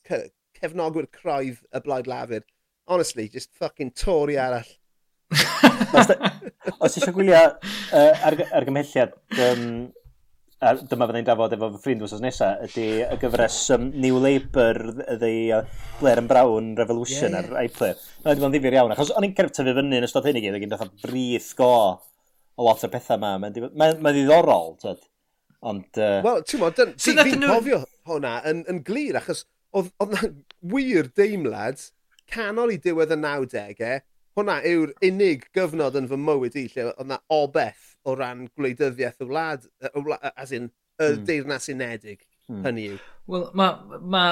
cefnogwyr 0.57 1.09
craidd 1.13 1.61
y 1.69 1.83
blaid 1.85 2.09
lafur 2.09 2.47
honestly, 2.87 3.29
just 3.29 3.53
fucking 3.55 3.91
Tory 3.91 4.37
arall. 4.41 4.67
Os 6.83 6.97
eisiau 6.97 7.13
gwylio 7.15 7.39
uh, 7.39 8.25
ar, 8.27 8.35
argymhelliad, 8.59 9.13
um, 9.47 9.65
a 10.61 10.73
dyma 10.77 11.07
fyddai'n 11.09 11.25
dafod 11.25 11.55
efo 11.55 11.69
fy 11.73 11.81
ffrind 11.85 12.03
wrthnos 12.03 12.21
nesaf, 12.21 12.65
ydy 12.67 12.87
y 13.05 13.17
gyfres 13.21 13.57
um, 13.75 13.87
New 14.03 14.19
Labour, 14.21 14.77
ydy 15.15 15.33
uh, 15.55 15.63
Blair 16.01 16.21
and 16.21 16.29
Brown 16.29 16.73
Revolution 16.77 17.33
yeah, 17.33 17.47
yeah. 17.47 17.55
ar 17.55 17.65
iPlayer. 17.65 18.03
No, 18.19 18.27
wedi 18.29 18.43
bod 18.43 18.49
yn 18.49 18.57
ddifur 18.57 18.77
iawn, 18.77 18.93
achos 18.95 19.13
o'n 19.15 19.27
i'n 19.27 19.37
cerdd 19.37 19.55
tyfu 19.57 19.75
fyny 19.79 20.01
yn 20.01 20.09
ystod 20.09 20.27
hyn 20.29 20.41
i 20.41 20.43
gyd, 20.43 20.57
ac 20.59 20.67
yn 20.67 20.73
dod 20.75 20.97
brith 21.05 21.53
go 21.57 21.71
o 21.71 22.67
lot 22.67 22.85
o 22.85 22.91
pethau 22.91 23.17
yma. 23.17 23.37
Mae'n 23.41 23.57
ma, 23.63 23.71
ma, 23.71 23.89
ma 24.05 24.13
ddiddorol, 24.13 24.75
tyd. 24.83 25.01
Ond... 25.71 25.87
Uh... 25.95 26.19
Wel, 26.27 26.45
ti'n 26.49 26.61
modd, 26.61 26.83
fi'n 27.01 27.47
cofio 27.47 27.81
hwnna 28.09 28.35
yn, 28.51 28.61
yn 28.69 28.83
glir, 28.85 29.17
achos 29.21 29.45
oedd 29.77 29.91
yna 30.03 30.31
wir 30.73 31.09
deimlad 31.17 31.81
canol 32.33 32.73
i 32.73 32.79
diwedd 32.81 33.13
y 33.15 33.19
90au, 33.19 34.01
hwnna 34.37 34.57
yw'r 34.67 34.93
unig 35.07 35.47
gyfnod 35.55 35.97
yn 35.99 36.09
fy 36.09 36.19
mywyd 36.19 36.57
i 36.59 36.67
lle 36.71 36.89
oedd 36.91 37.09
na 37.09 37.19
obeth 37.35 37.89
o 38.07 38.15
ran 38.17 38.47
gwleidyddiaeth 38.57 39.23
y 39.23 39.29
wlad, 39.29 39.67
y 39.91 40.03
wlad 40.05 40.29
as 40.35 40.53
in, 40.55 40.69
y 41.01 41.09
mm. 41.09 41.25
deyrnas 41.27 41.69
unedig. 41.73 42.23
Hmm. 42.47 42.63
Hynny 42.65 42.87
yw. 42.91 42.97
Wel, 43.31 43.45
mae, 43.55 43.99
ma, 44.11 44.23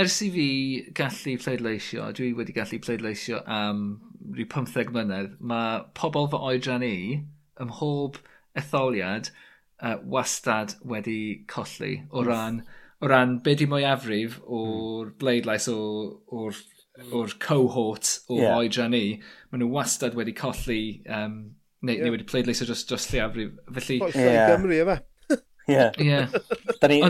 ers 0.00 0.18
i 0.24 0.28
fi 0.34 0.48
gallu 0.96 1.36
pleidleisio, 1.40 2.10
dwi 2.16 2.32
wedi 2.36 2.54
gallu 2.56 2.80
pleidleisio 2.82 3.40
am 3.48 3.84
rhyw 4.34 4.48
15 4.52 4.92
mlynedd, 4.92 5.36
mae 5.40 5.82
pobl 5.96 6.28
fy 6.32 6.40
oedran 6.50 6.84
i 6.84 6.96
ym 7.62 7.70
mhob 7.70 8.18
etholiad 8.58 9.30
uh, 9.30 9.96
wastad 10.16 10.74
wedi 10.84 11.44
colli 11.50 11.94
o 12.10 12.20
hmm. 12.20 12.28
ran, 12.28 12.60
o 13.00 13.10
ran 13.12 13.38
be 13.44 13.54
di 13.60 13.68
mwyafrif 13.70 14.40
hmm. 14.40 14.58
o'r 14.58 15.14
bleidlais 15.20 15.70
o'r 15.72 16.60
Hmm. 16.94 17.10
o'r 17.18 17.32
cohort 17.42 18.20
o 18.30 18.36
yeah. 18.38 18.54
oedran 18.54 18.92
ni, 18.94 19.16
maen 19.50 19.64
nhw 19.64 19.72
wastad 19.74 20.14
wedi 20.14 20.30
colli, 20.38 21.00
um, 21.10 21.40
neu, 21.82 21.96
yeah. 21.96 22.04
neu 22.06 22.14
wedi 22.14 22.26
pleidleisio 22.28 22.68
dros, 22.68 22.84
dros 22.86 23.08
lleiafrif. 23.10 23.56
Felly... 23.80 23.96
Yeah. 24.14 24.52
Gymru, 24.52 24.76
efe. 24.84 25.00
Ie. 25.74 25.88
Ie. 26.04 26.20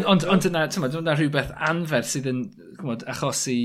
Ond 0.08 0.48
yna, 0.48 0.62
yna 0.70 1.16
rhywbeth 1.18 1.52
anferth 1.68 2.08
sydd 2.14 2.30
yn 2.32 2.40
gwmod, 2.78 3.04
achosi 3.12 3.58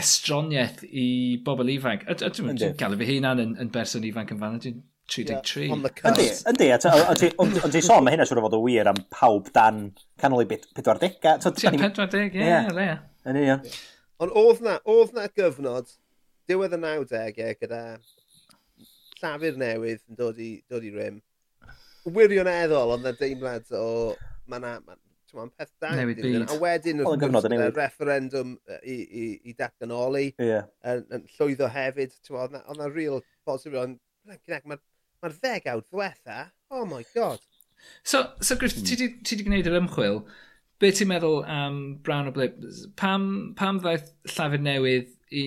estroniaeth 0.00 0.80
i 0.88 1.06
bobl 1.44 1.74
ifanc. 1.74 2.08
A 2.08 2.16
Dwi'n 2.16 2.56
gael 2.80 2.96
fy 3.02 3.10
hunan 3.12 3.44
yn, 3.44 3.52
yn 3.60 3.74
berson 3.74 4.08
ifanc 4.08 4.32
yn 4.32 4.40
fan, 4.40 4.56
dwi'n 4.64 4.80
33. 5.10 5.68
Yndi, 6.06 6.26
yndi, 6.48 6.72
ond 7.42 7.60
ti'n 7.74 7.84
sôn, 7.84 8.06
mae 8.06 8.14
hynna 8.14 8.24
siwr 8.30 8.40
o 8.40 8.46
fod 8.46 8.56
o 8.56 8.64
wir 8.64 8.88
am 8.88 9.04
pawb 9.12 9.52
dan 9.52 9.88
canol 10.22 10.46
i 10.46 10.48
40. 10.48 11.18
Ti'n 11.20 11.80
40, 11.84 12.28
ie, 12.38 12.52
le. 12.78 12.92
Yn 13.28 13.40
union. 13.42 13.66
Ond 14.20 14.32
oedd 14.36 14.64
na, 14.64 14.76
oedd 14.84 15.14
na 15.16 15.26
gyfnod 15.32 15.92
diwedd 16.50 16.74
y 16.76 16.80
90au 16.82 17.52
gyda 17.60 17.82
llafur 19.20 19.60
newydd 19.60 20.02
yn 20.10 20.18
dod 20.18 20.40
i, 20.40 20.50
dod 20.68 20.84
i 20.84 20.90
rym. 20.92 21.20
Wirioneddol 22.04 22.96
ond 22.96 23.06
na 23.06 23.14
deimlad 23.16 23.70
o... 23.76 23.86
Mae 24.50 24.60
na, 24.60 24.74
ma, 24.84 24.96
ma'n 25.36 25.52
peth 25.54 25.72
da. 25.80 25.92
Newid 25.96 26.20
byd. 26.24 26.44
A 26.50 26.58
wedyn 26.60 27.02
oedd 27.06 27.24
yn 27.28 27.34
gwrs, 27.36 27.48
y 27.54 27.70
referendum 27.76 28.54
i, 28.80 28.96
i, 28.96 29.24
i 29.46 29.54
datganoli. 29.56 30.26
Yeah. 30.42 30.68
Yn, 30.90 31.04
yn 31.16 31.26
llwyddo 31.36 31.70
hefyd. 31.70 32.16
Oedd 32.34 32.56
na, 32.56 32.64
oedd 32.66 32.80
na 32.82 32.90
real 32.90 33.22
positif. 33.48 33.78
Ond 33.80 34.00
mae'r 34.28 34.66
ma, 34.68 34.80
ma 35.22 35.32
ddegawd 35.36 35.86
ddiwetha. 35.86 36.42
Oh 36.74 36.84
my 36.88 37.04
god. 37.14 37.40
So, 38.02 38.26
so 38.40 38.56
Griff, 38.60 38.76
hmm. 38.76 38.84
ti 38.84 38.98
wedi 39.00 39.46
gwneud 39.46 39.68
yr 39.70 39.78
ymchwil 39.80 40.24
Be 40.80 40.88
ti'n 40.96 41.10
meddwl 41.10 41.42
am 41.44 41.80
Brown 42.04 42.30
o 42.30 42.32
Blip? 42.32 42.54
Pam, 42.96 43.24
pam 43.56 43.80
ddaeth 43.84 44.14
llafur 44.32 44.62
newydd 44.64 45.10
i 45.36 45.44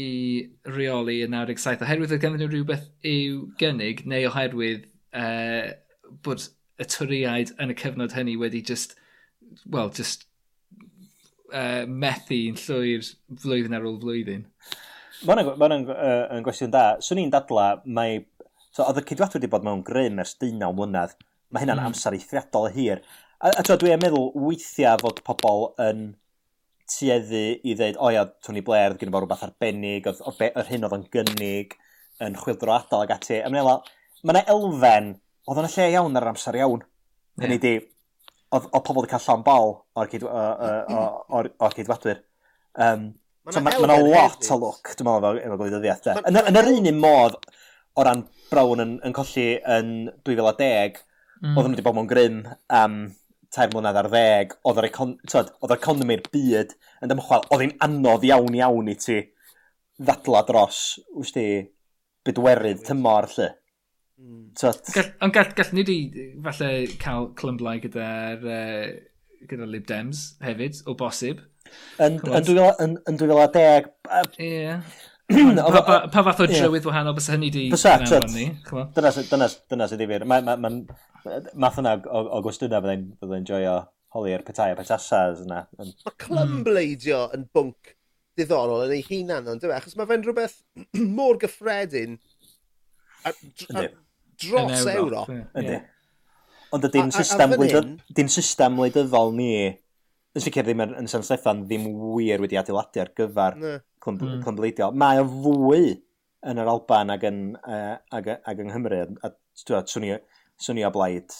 reoli 0.69 1.23
yn 1.25 1.33
97? 1.33 1.81
Oherwydd 1.81 2.13
oedd 2.13 2.21
ganddyn 2.21 2.43
nhw 2.43 2.51
rhywbeth 2.51 2.83
i'w 3.09 3.39
gynnig 3.61 4.03
neu 4.09 4.27
oherwydd 4.29 4.85
uh, 5.17 5.73
bod 6.25 6.45
y 6.77 6.85
twriaid 6.85 7.55
yn 7.61 7.73
y 7.73 7.77
cyfnod 7.81 8.13
hynny 8.13 8.37
wedi 8.37 8.61
just, 8.61 8.93
well, 9.65 9.89
just 9.89 10.27
uh, 11.49 11.89
methu 11.89 12.39
yn 12.51 12.59
llwyr 12.61 13.09
flwyddyn 13.41 13.77
ar 13.79 13.89
ôl 13.89 13.97
flwyddyn? 14.05 14.45
Mae 15.23 15.49
hwnna'n 15.49 15.89
uh, 15.89 16.15
yn 16.35 16.45
gwestiwn 16.45 16.73
da. 16.73 16.85
Swn 17.01 17.25
i'n 17.25 17.33
dadla, 17.33 17.71
mae... 17.85 18.21
So, 18.73 18.85
oedd 18.85 19.01
y 19.01 19.07
cydwadw 19.09 19.37
wedi 19.37 19.49
bod 19.49 19.65
mewn 19.65 19.83
grym 19.85 20.21
ers 20.21 20.37
19 20.37 20.77
mlynedd. 20.77 21.17
Mae 21.53 21.61
hynna'n 21.61 21.81
mm. 21.81 21.89
amser 21.91 22.15
eithriadol 22.17 22.71
hir. 22.73 23.03
A, 23.43 23.49
a 23.59 23.63
to, 23.67 23.75
dwi 23.75 23.91
yn 23.91 23.99
meddwl 23.99 24.29
weithiau 24.39 24.99
fod 25.01 25.17
pobl 25.27 25.65
yn 25.83 26.03
tueddu 26.87 27.41
i 27.59 27.73
ddweud, 27.75 27.97
o 27.99 28.11
ia, 28.13 28.21
Tony 28.45 28.61
Blair, 28.63 28.93
gyda 28.99 29.11
fo 29.11 29.19
rhywbeth 29.19 29.41
arbennig, 29.47 30.05
oedd, 30.07 30.21
oedd, 30.29 30.43
oedd 30.47 30.69
hyn 30.69 30.85
oedd 30.87 30.95
yn 30.95 31.07
gynnig, 31.11 31.73
yn 32.23 32.37
chwildro 32.39 32.71
adal 32.75 33.03
ag 33.03 33.11
ati. 33.17 33.41
A 33.41 33.49
mae'n 33.51 33.67
mae 34.23 34.37
yna 34.37 34.43
elfen, 34.53 35.09
oedd 35.49 35.59
yna 35.59 35.71
lle 35.73 35.87
iawn 35.91 36.15
ar 36.15 36.27
yr 36.27 36.31
amser 36.31 36.59
iawn. 36.59 36.85
Yeah. 36.85 37.43
Hynny 37.43 37.57
di, 37.65 37.73
oedd, 38.53 38.69
oedd 38.69 38.85
pobl 38.87 39.01
wedi 39.01 39.11
cael 39.11 39.25
llawn 39.25 39.43
bol 39.47 39.75
o'r, 39.99 40.11
ceid, 40.13 40.23
o'r, 40.29 41.49
o'r 41.67 41.75
ceidwadwyr. 41.75 42.21
Um, 42.85 43.09
so 43.51 43.63
mae 43.65 43.75
yna 43.75 43.89
ma 43.91 43.97
lot 44.05 44.51
o 44.55 44.59
look, 44.61 44.93
dwi'n 44.93 45.09
meddwl, 45.09 45.41
efo 45.41 45.57
gwleidyddiaeth. 45.59 46.07
Yn, 46.29 46.39
yn 46.45 46.61
yr 46.61 46.71
un 46.77 46.87
un 46.93 47.03
modd, 47.03 47.35
o 47.99 48.07
ran 48.07 48.23
Brown 48.53 48.85
yn, 48.85 48.95
yn 49.03 49.17
colli 49.17 49.49
yn 49.75 49.91
2010, 50.23 51.03
mm. 51.41 51.57
oedd 51.57 51.67
nhw 51.67 51.73
wedi 51.73 51.85
bod 51.89 51.99
mewn 51.99 52.09
grym 52.13 52.39
am 52.71 52.95
um, 53.01 53.03
tair 53.53 53.71
mlynedd 53.73 53.99
ar 54.01 54.09
ddeg, 54.11 54.55
oedd 54.65 54.81
yr, 54.81 54.89
econ 54.89 55.15
oedd 55.37 55.53
yr 55.67 55.77
economi'r 55.77 56.25
byd 56.33 56.73
yn 57.03 57.11
dymchwel, 57.11 57.45
oedd 57.53 57.65
hi'n 57.65 57.77
anodd 57.85 58.25
iawn 58.29 58.57
iawn 58.57 58.91
i 58.91 58.97
ti 58.99 59.19
ddadla 60.01 60.41
dros, 60.47 60.81
wst 61.13 61.37
ti, 61.37 61.47
bydwerydd 62.25 62.83
tymor, 62.87 63.29
lle. 63.35 63.49
Mm. 64.23 64.51
Ond 64.63 65.33
gall, 65.35 65.55
gall 65.57 65.73
ni 65.75 65.83
di 65.87 65.97
falle 66.43 66.69
cael 67.01 67.31
clymblau 67.37 67.81
gyda'r 67.83 68.45
uh, 68.47 68.85
gyda 69.49 69.67
Lib 69.69 69.87
Dems 69.89 70.25
hefyd, 70.43 70.83
o 70.87 70.95
bosib. 70.99 71.41
Yn, 72.03 72.19
yn, 72.29 72.45
2010... 73.19 73.89
Yeah 74.39 74.81
pa, 75.33 75.81
pa, 75.87 75.97
pa 76.13 76.23
fath 76.27 76.43
o 76.43 76.47
drywydd 76.49 76.79
yeah. 76.81 76.89
wahanol 76.89 77.15
bys 77.17 77.29
hynny 77.33 77.49
di 77.53 77.65
Bysa, 77.73 77.97
dyna, 78.05 79.11
dyna, 79.31 79.49
dyna 79.71 79.89
sydd 79.91 80.03
i 80.05 80.07
fi. 80.11 80.19
Mae 80.29 80.45
ma, 80.45 80.55
math 81.65 81.81
yna 81.81 81.97
o, 82.03 82.23
o 82.37 82.41
gwestiynau 82.45 82.83
byddai'n 82.83 83.09
bydda 83.21 83.41
joio 83.49 83.75
holi'r 84.13 84.45
petai 84.45 84.71
a 84.73 84.77
petasas 84.77 85.43
yna. 85.45 85.63
Mae 85.79 86.15
clymbleidio 86.21 87.25
mm. 87.25 87.35
yn 87.37 87.47
bwnc 87.55 87.93
diddorol 88.37 88.85
yn 88.87 88.95
ei 88.95 89.03
hunan 89.07 89.49
ond 89.51 89.61
dwi, 89.61 89.71
e? 89.71 89.77
achos 89.77 89.97
mae 89.97 90.09
fe'n 90.09 90.25
rhywbeth 90.25 90.59
mor 91.17 91.39
gyffredin 91.41 92.17
a, 93.23 93.33
a, 93.33 93.87
dros 94.41 94.87
Ewrop. 94.93 95.31
Ydy. 95.59 95.79
Ond 96.73 96.87
ydy'n 96.89 97.13
system 98.33 98.79
wleidyddol 98.79 99.33
ni 99.37 99.51
yn 100.33 100.43
sicr 100.43 100.65
ddim 100.65 100.81
yn, 100.85 100.95
yn 101.03 101.09
San 101.11 101.25
Steffan 101.25 101.63
ddim 101.67 101.85
wir 102.15 102.41
wedi 102.41 102.57
adeiladu 102.59 103.03
ar 103.03 103.11
gyfer 103.17 103.57
clymbleidio. 104.03 104.89
Mm. 104.89 104.99
Mae 104.99 105.21
o 105.21 105.27
fwy 105.29 105.93
yn 106.49 106.61
yr 106.61 106.71
Alban 106.71 107.13
ac 107.13 107.25
yn, 107.29 107.41
uh, 107.61 107.95
ag, 108.17 108.29
ag 108.41 108.63
yng 108.63 108.71
Nghymru. 108.71 109.03
A, 109.23 109.31
dwi'n 109.63 109.89
swn, 109.89 110.07
swn 110.59 110.81
i 110.81 110.87
o 110.87 110.91
blaid, 110.93 111.35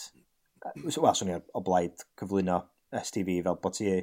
wel, 0.84 1.10
swn 1.10 1.34
i 1.34 1.38
o 1.38 1.64
blaid 1.66 2.06
cyflwyno 2.20 2.60
STV 2.94 3.40
fel 3.44 3.58
bod 3.62 3.74
ti 3.76 3.96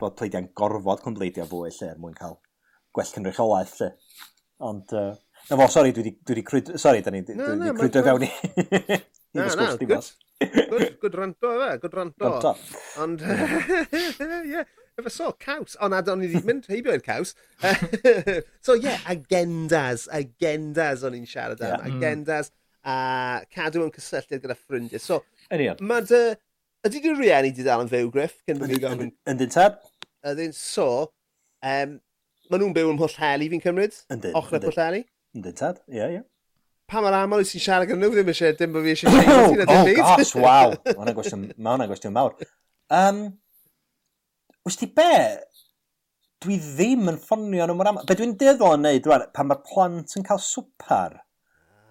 bod 0.00 0.14
pleidiau'n 0.16 0.52
gorfod 0.56 1.02
clymbleidio 1.04 1.44
fwy 1.50 1.72
lle 1.74 1.90
er 1.90 1.98
mwyn 2.00 2.16
cael 2.16 2.38
gwell 2.94 3.10
cynrychiolaeth 3.16 3.76
lle. 3.82 3.90
Ond, 4.70 4.94
uh, 4.96 5.12
na 5.50 5.58
fo, 5.58 5.66
sori, 5.72 5.92
dwi 5.96 6.14
wedi 6.28 6.44
crwyd... 6.46 6.74
Sori, 6.80 7.02
da 7.04 7.12
ni 7.12 7.24
wedi 7.24 7.36
crwydro 7.76 8.06
fewn 8.06 8.26
i... 8.26 8.30
i 9.34 9.38
Na, 9.38 9.46
na, 9.54 9.74
good. 9.78 10.08
Good, 10.40 10.98
good 11.00 11.16
ranto 11.20 11.50
efe, 11.56 11.80
good 11.82 11.96
ranto. 11.98 12.24
Ranto. 12.24 12.52
Ond, 13.02 13.20
ie, 14.52 14.62
efo 14.98 15.12
so, 15.12 15.32
caws. 15.44 15.76
O 15.80 15.88
nad 15.92 16.08
o'n 16.08 16.24
i 16.24 16.30
wedi 16.30 16.40
mynd 16.48 16.68
heibio 16.72 16.94
i'r 16.96 17.04
caws. 17.04 17.34
so, 18.64 18.76
ie, 18.76 18.86
yeah, 18.86 19.04
agendas, 19.12 20.06
agendas 20.16 21.04
o'n 21.04 21.18
i'n 21.18 21.28
siarad 21.28 21.60
am. 21.60 21.74
Yeah. 21.74 21.84
Mm. 21.84 21.98
Agendas 21.98 22.52
a 22.80 22.96
cadw 23.52 23.84
yn 23.84 23.92
cysylltiad 23.96 24.40
gyda 24.44 24.56
ffrindiau. 24.56 25.02
So, 25.02 25.22
mae 25.52 26.06
dy... 26.08 26.22
Ydy 26.88 27.02
dy 27.04 27.10
rieni 27.12 27.50
di 27.52 27.64
dal 27.66 27.82
yn 27.84 27.90
fyw, 27.92 28.08
Griff? 28.08 28.38
Yndyn 28.48 29.50
tad. 29.52 29.82
Ydyn, 30.24 30.54
so, 30.56 30.86
um, 31.60 31.98
maen 32.48 32.62
nhw'n 32.62 32.72
byw 32.72 32.92
ym 32.94 32.96
Mhwllheli, 32.96 33.50
fi'n 33.52 33.60
cymryd? 33.60 33.98
Yndyn. 34.08 34.32
Ochr 34.32 34.56
y 34.56 34.56
Ochrau 34.56 34.64
Pwllheli? 34.64 35.02
Yndyn 35.36 35.58
tad, 35.60 35.82
ie, 35.84 35.98
yeah, 35.98 36.08
ie. 36.08 36.22
Yeah 36.22 36.26
pa 36.90 37.02
mae'r 37.04 37.18
aml 37.20 37.40
wyt 37.42 37.52
ti'n 37.54 37.62
siarad 37.64 37.90
gyda 37.90 38.00
nhw 38.00 38.10
ddim 38.14 38.32
eisiau 38.32 38.56
dim 38.58 38.74
bod 38.74 38.86
fi 38.86 38.94
eisiau 38.94 39.14
siarad 39.14 39.54
gyda 39.54 39.66
ddim 39.68 39.86
byd. 39.88 40.00
Oh 40.02 40.16
gosh, 40.18 40.34
waw. 40.36 40.74
Mae 40.74 40.96
hwnna'n 40.98 41.16
gwestiwn, 41.18 41.46
ma 41.56 41.76
hwnna 41.76 41.88
gwestiwn 41.90 42.16
mawr. 42.16 42.50
Um, 43.00 43.22
Wyst 44.66 44.82
ti 44.82 44.90
be? 44.92 45.12
Dwi 46.44 46.56
ddim 46.60 47.08
yn 47.12 47.20
ffonio 47.20 47.68
nhw 47.68 47.76
mor 47.78 47.90
aml. 47.90 48.04
Be 48.08 48.16
dwi'n 48.18 48.34
deddol 48.40 48.76
yn 48.76 48.84
neud, 48.86 49.06
rwan, 49.08 49.26
pan 49.36 49.48
mae'r 49.48 49.62
plant 49.70 50.16
yn 50.18 50.26
cael 50.26 50.40
swpar, 50.44 51.16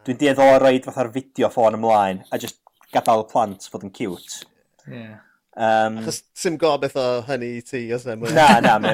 dwi'n 0.05 0.19
deddol 0.21 0.55
o 0.55 0.59
roed 0.61 0.85
fatha'r 0.85 1.11
fideo 1.15 1.49
ffôn 1.53 1.77
ymlaen 1.79 2.21
a 2.29 2.41
just 2.41 2.59
gadael 2.93 3.25
y 3.25 3.29
plant 3.31 3.67
fod 3.71 3.85
yn 3.87 3.93
cute. 3.95 4.43
Yeah. 4.89 5.17
Um, 5.59 5.97
Achos 5.99 6.21
sim 6.37 6.55
gobeith 6.61 6.97
o 6.97 7.07
hynny 7.27 7.55
i 7.57 7.63
ti, 7.65 7.81
os 7.93 8.05
yna 8.05 8.15
mwy. 8.21 8.33
Na, 8.37 8.47
na, 8.63 8.77
me, 8.81 8.93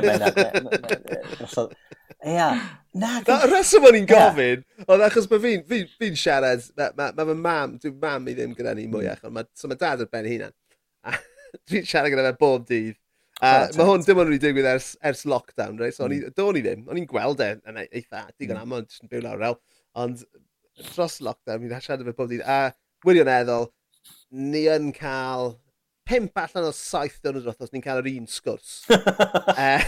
Ia. 2.25 2.49
Na, 2.95 3.17
y 3.19 3.47
reswm 3.51 3.85
o'n 3.89 3.97
i'n 3.99 4.05
gofyn, 4.07 4.61
oedd 4.85 5.01
achos 5.03 5.25
mae 5.27 5.41
fi'n 5.43 5.63
fi, 5.67 5.81
fi 5.99 6.11
siarad, 6.17 6.61
mae 6.79 6.93
ma, 6.95 7.09
ma, 7.17 7.25
ma 7.27 7.33
mam, 7.35 7.73
dwi'n 7.83 7.97
mam 7.99 8.29
i 8.31 8.35
ddim 8.37 8.53
gyda 8.55 8.71
ni 8.77 8.85
mwy 8.87 9.09
achos, 9.11 9.33
mae 9.35 9.49
so 9.59 9.67
ma 9.67 9.75
dad 9.81 10.05
ar 10.05 10.09
ben 10.13 10.29
hunan. 10.31 10.55
A 11.03 11.11
dwi'n 11.67 11.89
siarad 11.89 12.13
gyda 12.13 12.29
fe 12.29 12.37
bob 12.39 12.63
dydd. 12.69 12.95
A 13.43 13.49
uh, 13.65 13.67
mae 13.75 13.89
hwn 13.89 14.05
dim 14.07 14.21
ond 14.23 14.31
wedi 14.31 14.39
digwydd 14.45 14.69
ers, 14.71 14.93
ers 15.03 15.25
lockdown, 15.27 15.75
right? 15.81 15.97
so 15.97 16.07
mm. 16.07 16.31
do'n 16.39 16.61
i 16.61 16.63
ddim, 16.63 16.85
o'n 16.87 17.01
i'n 17.01 17.09
gweld 17.09 17.43
e 17.43 17.49
yn 17.67 17.81
eitha, 17.83 18.23
digon 18.39 18.61
mm. 18.61 18.63
amod, 18.63 18.97
yn 19.03 19.11
byw 19.11 19.25
lawr 19.25 19.43
rel, 19.43 19.59
ond 19.99 20.23
dros 20.93 21.19
lockdown, 21.27 21.65
fi'n 21.65 21.83
siarad 21.83 22.07
efo 22.07 22.15
bob 22.21 22.31
dydd, 22.31 22.47
a 22.47 22.71
wirioneddol, 23.05 23.67
ni 24.31 24.63
yn 24.71 24.93
cael 24.95 25.57
pimp 26.05 26.37
allan 26.37 26.67
o 26.69 26.71
saith 26.75 27.17
dyrnod 27.25 27.47
wrth 27.49 27.65
os 27.65 27.71
ni'n 27.73 27.83
cael 27.83 28.01
yr 28.03 28.11
un 28.13 28.27
sgwrs. 28.29 28.73
Eh, 29.65 29.81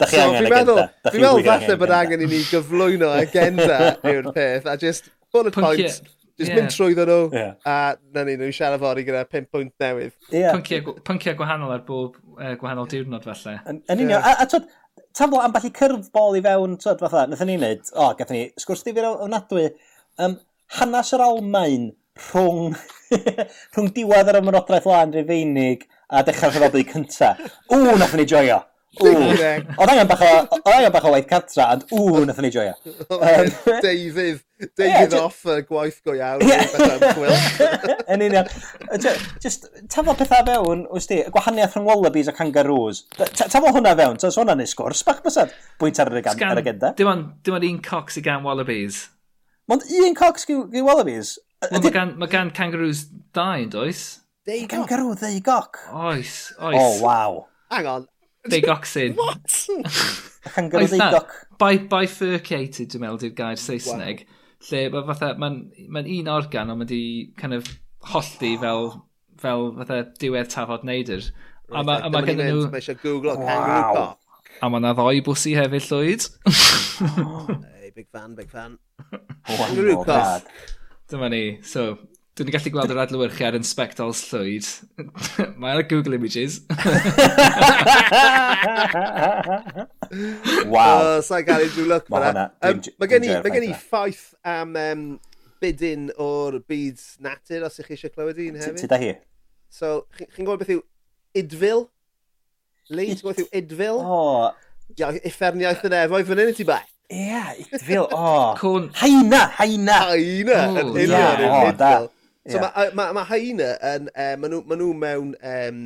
da 0.00 0.06
chi 0.08 0.16
so, 0.16 0.22
angen 0.24 0.46
agenda. 0.48 0.86
Fi'n 1.06 1.20
meddwl 1.22 1.44
falle 1.46 1.76
bod 1.82 1.92
angen 1.94 2.24
i 2.24 2.28
ni 2.30 2.40
gyflwyno 2.48 3.10
agenda 3.14 3.76
yw'r 4.10 4.30
peth, 4.34 4.66
a 4.70 4.76
just 4.80 5.10
bullet 5.34 5.54
points. 5.54 6.00
Just 6.40 6.54
yeah. 6.54 6.56
mynd 6.56 6.72
trwyddo 6.72 7.04
nhw, 7.04 7.18
yeah. 7.36 7.50
a 7.68 7.74
na 8.16 8.24
ni, 8.24 8.38
nhw'n 8.40 8.54
siarad 8.56 8.80
fori 8.80 9.04
gyda 9.04 9.26
pimp 9.28 9.50
pwynt 9.52 9.74
newydd. 9.82 10.14
Yeah. 10.32 10.54
Pynciau, 10.56 10.94
pynciau 11.04 11.36
gwahanol 11.36 11.74
ar 11.74 11.82
bob 11.84 12.16
uh, 12.38 12.54
gwahanol 12.60 12.88
diwrnod 12.88 13.26
falle. 13.28 13.58
Yn, 13.68 13.82
yn 13.92 14.00
union, 14.06 14.16
yeah. 14.16 14.30
a, 14.40 14.46
a 14.46 14.48
twyd, 14.48 14.70
taflo 15.16 15.42
am 15.44 15.52
balli 15.52 15.68
cyrfbol 15.76 16.38
i 16.38 16.42
fewn, 16.46 16.78
twyd, 16.80 17.02
fatha, 17.04 17.26
nath 17.28 17.44
ni 17.44 17.58
wneud, 17.60 17.84
o, 17.92 18.06
oh, 18.06 18.14
gath 18.16 18.32
ni 18.32 18.46
sgwrs 18.56 18.86
difyr 18.86 19.10
ofnadwy, 19.10 19.66
um, 20.24 20.38
hanes 20.78 21.12
yr 21.18 21.26
Almain, 21.26 21.90
rhwng, 22.28 22.74
rhwng 23.74 23.92
diwedd 23.96 24.32
yr 24.32 24.40
ymrodraeth 24.42 24.88
lan 24.90 25.14
rifeinig 25.16 25.86
a 26.10 26.24
dechrau'r 26.26 26.56
rhyfodau 26.56 26.90
cynta. 26.92 27.36
Ww, 27.70 27.96
nath 28.00 28.18
ni 28.18 28.26
joio! 28.28 28.60
Ww! 28.98 29.10
E. 29.38 29.50
Oedd 29.78 29.90
angen 29.92 30.08
bach 30.10 30.22
o, 30.26 30.30
oedd 30.58 30.72
angen 30.74 30.90
bach 30.90 31.04
o 31.06 31.12
waith 31.14 31.28
catra, 31.30 31.68
ond 31.76 31.84
ww, 31.94 32.24
nath 32.26 32.40
ni 32.42 32.48
joio. 32.50 32.72
Um, 33.06 33.50
David, 33.84 34.40
David 34.74 35.14
yeah, 35.14 35.20
off 35.20 35.44
y 35.46 35.60
gwaith 35.68 36.00
go 36.02 36.16
iawn. 36.18 36.42
Yeah. 36.42 38.02
Yn 38.10 38.24
union. 38.26 38.50
Just, 39.44 39.68
tafo 39.94 40.16
pethau 40.18 40.42
fewn, 40.48 40.82
wrth 40.90 41.06
di, 41.12 41.20
y 41.22 41.34
gwahaniaeth 41.36 41.78
rhwng 41.78 41.86
wallabies 41.86 42.32
a 42.32 42.34
kangaroos. 42.34 43.04
Ta 43.14 43.30
Tafo 43.44 43.70
hwnna 43.76 43.94
fewn, 44.00 44.18
so 44.18 44.32
hwnna'n 44.34 44.64
ei 44.66 44.72
sgwrs, 44.72 45.04
bach 45.06 45.22
bysad, 45.22 45.54
bwynt 45.78 46.02
ar 46.02 46.10
yr 46.10 46.18
agenda. 46.64 46.90
Dim 46.98 47.14
ond 47.14 47.70
un 47.70 47.78
coc 47.86 48.10
sy'n 48.10 48.26
gan 48.26 48.42
wallabies. 48.46 49.04
Ond 49.70 49.86
un 50.02 50.18
coc 50.18 50.42
sy'n 50.42 50.66
wallabies? 50.82 51.36
Wel, 51.60 51.80
mae 51.84 51.92
gan, 51.92 52.14
ma 52.16 52.26
gan 52.30 52.50
kangaroos 52.56 53.02
dau, 53.36 53.60
yn 53.60 53.68
does? 53.72 54.04
Deu 54.48 54.62
goc. 54.64 54.86
Kangaroo, 54.88 55.12
deu 55.20 55.40
goc. 55.44 55.76
Oes, 55.92 56.54
oes. 56.56 56.78
Oh, 56.78 57.02
wow. 57.04 57.42
Hang 57.68 57.88
on. 57.90 58.06
Deu 58.48 58.62
goc 58.64 58.88
sy'n. 58.88 59.12
What? 59.20 59.58
kangaroo 60.54 60.88
deu 60.88 61.02
goc. 61.18 61.34
By, 61.60 61.82
bifurcated, 61.92 62.88
dwi'n 62.94 63.04
meddwl, 63.04 63.20
di'r 63.26 63.36
gair 63.36 63.60
Saesneg. 63.60 64.24
Wow. 64.24 64.38
Lle, 64.70 64.82
mae 64.94 65.04
fatha, 65.12 65.30
mae'n 65.40 65.60
ma 65.92 66.04
un 66.16 66.32
organ, 66.32 66.72
ond 66.72 66.80
mae 66.80 66.88
di 66.88 67.02
kind 67.40 67.58
of 67.58 67.68
hollti 68.14 68.54
fel, 68.64 68.90
fel 69.44 69.68
fatha 69.82 70.00
diwedd 70.24 70.48
tafod 70.56 70.88
neidr. 70.88 71.28
Right, 71.28 71.76
a 71.76 71.84
mae 71.84 72.00
ma, 72.08 72.12
ma 72.16 72.24
gen 72.24 72.40
nhw... 72.40 72.66
Mae 72.72 72.80
eisiau 72.80 73.00
googlo 73.04 73.36
wow. 73.36 73.46
kangaroo 73.52 73.94
goc. 74.00 74.36
A 74.64 74.72
mae 74.72 74.88
na 74.88 74.96
ddoi 74.96 75.20
bwsi 75.28 75.58
hefyd 75.60 75.92
llwyd. 75.92 76.28
oh, 77.20 77.54
hey, 77.76 77.92
big 77.92 78.08
fan, 78.08 78.32
big 78.40 78.48
fan. 78.48 78.80
Oh, 79.12 79.60
kangaroo 79.60 80.00
oh, 80.00 80.04
goc. 80.08 80.78
Dyma 81.10 81.28
ni. 81.32 81.44
So, 81.66 81.96
Dwi'n 82.38 82.54
gallu 82.54 82.70
gweld 82.72 82.92
yr 82.94 82.98
adlywyrchiad 83.02 83.56
yn 83.58 83.64
spectols 83.66 84.20
llwyd. 84.30 84.64
Mae 85.60 85.74
ar 85.74 85.82
Google 85.90 86.14
Images. 86.16 86.54
wow. 90.70 91.00
Oh, 91.02 91.18
Sa'n 91.26 91.44
gael 91.44 91.66
ei 91.66 91.72
drwylwch 91.74 92.06
fyna. 92.06 92.46
Mae 92.62 93.10
gen 93.10 93.26
i, 93.26 93.32
ma 93.34 93.50
gen 93.52 93.66
i 93.66 93.72
ffaith 93.76 94.22
am 94.48 94.72
um, 94.80 95.02
bydyn 95.60 96.08
o'r 96.22 96.56
byd 96.70 97.02
natur, 97.26 97.66
os 97.68 97.76
ych 97.82 97.90
chi 97.90 97.98
eisiau 97.98 98.14
clywed 98.14 98.40
un 98.46 98.56
hefyd. 98.62 98.78
Tyda 98.86 99.00
hi. 99.02 99.10
So, 99.68 99.86
chi'n 100.22 100.46
gwybod 100.46 100.62
beth 100.62 100.72
yw 100.78 100.82
idfil? 101.42 101.84
Lee, 102.88 103.10
ti'n 103.10 103.20
gwybod 103.20 103.36
beth 103.36 103.44
yw 103.44 103.52
idfil? 103.60 104.00
O. 104.00 104.22
Oh. 104.22 104.48
Ia, 104.96 105.12
uffernioedd 105.28 105.84
yn 105.90 105.98
efo 106.06 106.22
i 106.22 106.26
fan 106.30 106.40
hyn 106.46 106.54
i 106.54 106.56
ti 106.56 106.64
bai 106.72 106.80
yeah, 107.10 107.52
it 107.58 107.98
o. 107.98 108.08
oh. 108.10 108.54
Cwn. 108.58 108.90
Haina, 108.94 109.50
haina. 109.58 109.98
Haina, 110.10 110.58
yn 110.80 110.92
union, 110.94 111.44
yn 111.44 111.56
union. 111.58 112.08
So 112.48 112.60
mae 112.62 112.90
ma, 112.96 113.10
ma 113.12 113.24
haina 113.28 113.74
yn, 113.92 114.08
e, 114.08 114.28
uh, 114.32 114.38
maen 114.40 114.54
nhw, 114.54 114.62
ma 114.66 114.78
nhw 114.78 114.92
mewn, 114.96 115.34
um, 115.42 115.82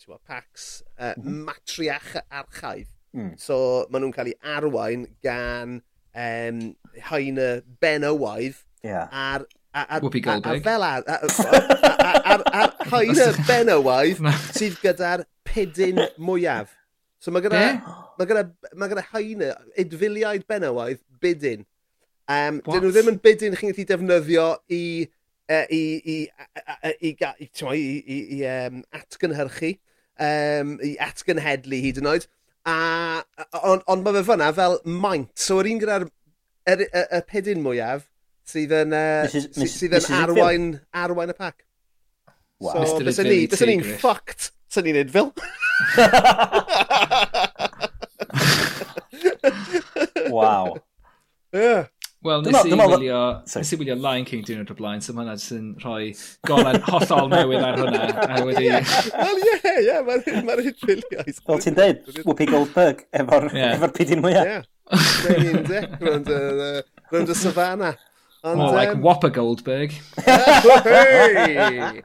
ti'n 0.00 0.12
bod, 0.14 0.22
packs 0.26 0.68
uh, 0.96 1.12
mm 1.12 1.26
-hmm. 1.26 1.42
matriach 1.50 2.14
archaidd. 2.30 2.88
Mm. 3.12 3.34
So 3.40 3.86
maen 3.90 4.06
nhw'n 4.06 4.16
cael 4.16 4.32
ei 4.32 4.38
arwain 4.56 5.06
gan 5.24 5.78
um, 6.14 6.64
haina 7.10 7.48
benywaidd. 7.82 8.10
Owaidd 8.14 8.64
yeah. 8.86 9.08
a'r 9.12 9.48
Ar, 9.78 10.00
Whoopi 10.00 10.22
ar, 10.24 10.40
ar, 10.40 10.46
a, 10.48 10.56
a 10.56 10.60
fel 10.64 10.82
ar, 10.82 11.02
ar, 11.06 11.20
ar, 12.08 12.16
ar, 12.24 12.42
ar 12.62 12.70
haina 12.90 13.26
Ben 13.46 13.68
Owaidd 13.70 14.22
sydd 14.56 14.78
gyda'r 14.82 15.26
pidyn 15.46 16.00
mwyaf. 16.16 16.72
So 17.18 17.34
mae 17.34 17.42
gyda, 17.42 17.60
mae 18.18 18.30
gyda, 18.30 18.44
mae 18.78 18.90
gyda 18.92 19.04
haina, 19.10 19.50
idfiliaid 19.82 20.46
benywaidd, 20.50 21.00
bydyn. 21.22 21.64
Um, 22.28 22.60
dyn 22.66 22.84
nhw 22.84 22.92
ddim 22.92 23.12
yn 23.14 23.20
bydyn 23.24 23.56
chi'n 23.58 23.72
gallu 23.72 23.86
defnyddio 23.88 24.48
i, 24.74 24.82
uh, 25.50 25.64
i, 25.74 25.80
i, 25.98 26.16
i, 26.28 27.10
i, 27.10 27.12
i, 27.16 27.48
i, 27.48 27.78
i, 27.80 28.18
i 28.36 28.42
um, 28.52 28.82
atgynhyrchu, 28.94 29.72
um, 30.28 30.76
i 30.84 30.92
atgynhedlu 31.08 31.82
hyd 31.86 32.02
yn 32.02 32.10
oed. 32.12 32.28
A, 32.68 32.76
ond 33.64 33.86
on 33.88 34.04
mae 34.04 34.18
fe 34.20 34.26
fyna 34.28 34.52
fel 34.54 34.78
maint. 34.86 35.32
So 35.40 35.58
yr 35.62 35.72
un 35.72 35.82
gyda'r 35.82 36.06
y, 36.06 36.76
y, 36.76 37.04
y 37.18 37.22
pedyn 37.30 37.64
mwyaf 37.64 38.06
sydd 38.48 38.74
yn, 38.84 38.94
e, 38.94 39.06
uh, 39.24 39.40
Mrs, 39.58 39.78
sydd 39.80 39.96
yn 39.98 40.20
arwain, 40.20 40.68
arwain 40.96 41.32
y 41.32 41.36
pac. 41.38 41.64
Wow. 42.60 42.84
So, 42.84 42.98
Mr. 43.00 43.24
ni, 43.24 43.46
bys 43.46 43.62
ni'n 43.62 43.84
fucked, 44.02 44.50
sy'n 44.72 44.84
ni'n 44.88 44.98
infil. 45.04 45.30
wow. 50.34 50.76
Yeah. 51.54 51.86
Wel, 52.26 52.42
nes 52.42 52.66
i 52.66 52.74
wylio, 52.74 53.18
nes 53.46 53.70
i 53.70 53.76
wylio 53.78 53.94
Lion 53.94 54.24
King 54.26 54.42
diwrnod 54.42 54.72
o 54.74 54.76
blaen, 54.80 54.98
so 55.04 55.14
mae 55.14 55.22
hwnna 55.22 55.36
jyst 55.38 55.52
yn 55.54 55.68
rhoi 55.84 56.10
golen 56.50 56.80
hollol 56.88 57.30
newydd 57.30 57.62
ar 57.62 57.78
hwnna. 57.78 58.10
A 58.26 58.40
wedi... 58.42 58.66
Wel, 58.74 59.38
ie, 59.44 59.54
ie, 59.84 60.00
mae'r 60.08 60.26
hyn 60.66 60.74
really 60.88 61.22
oes. 61.22 61.38
Fel 61.46 61.62
ti'n 61.62 61.78
deud, 61.78 62.02
Whoopi 62.24 62.50
Goldberg, 62.50 63.06
efo'r 63.22 63.46
yeah. 63.52 63.76
efo 63.78 63.92
pidin 63.94 64.24
mwyaf. 64.24 64.50
Ie, 64.50 64.58
yeah. 64.58 64.66
19 64.90 65.94
rwy'n 67.12 67.30
y 67.30 67.38
savannah. 67.38 67.94
More 68.42 68.74
like 68.74 68.98
Whopper 68.98 69.30
Goldberg. 69.30 69.94
hey! 70.26 72.02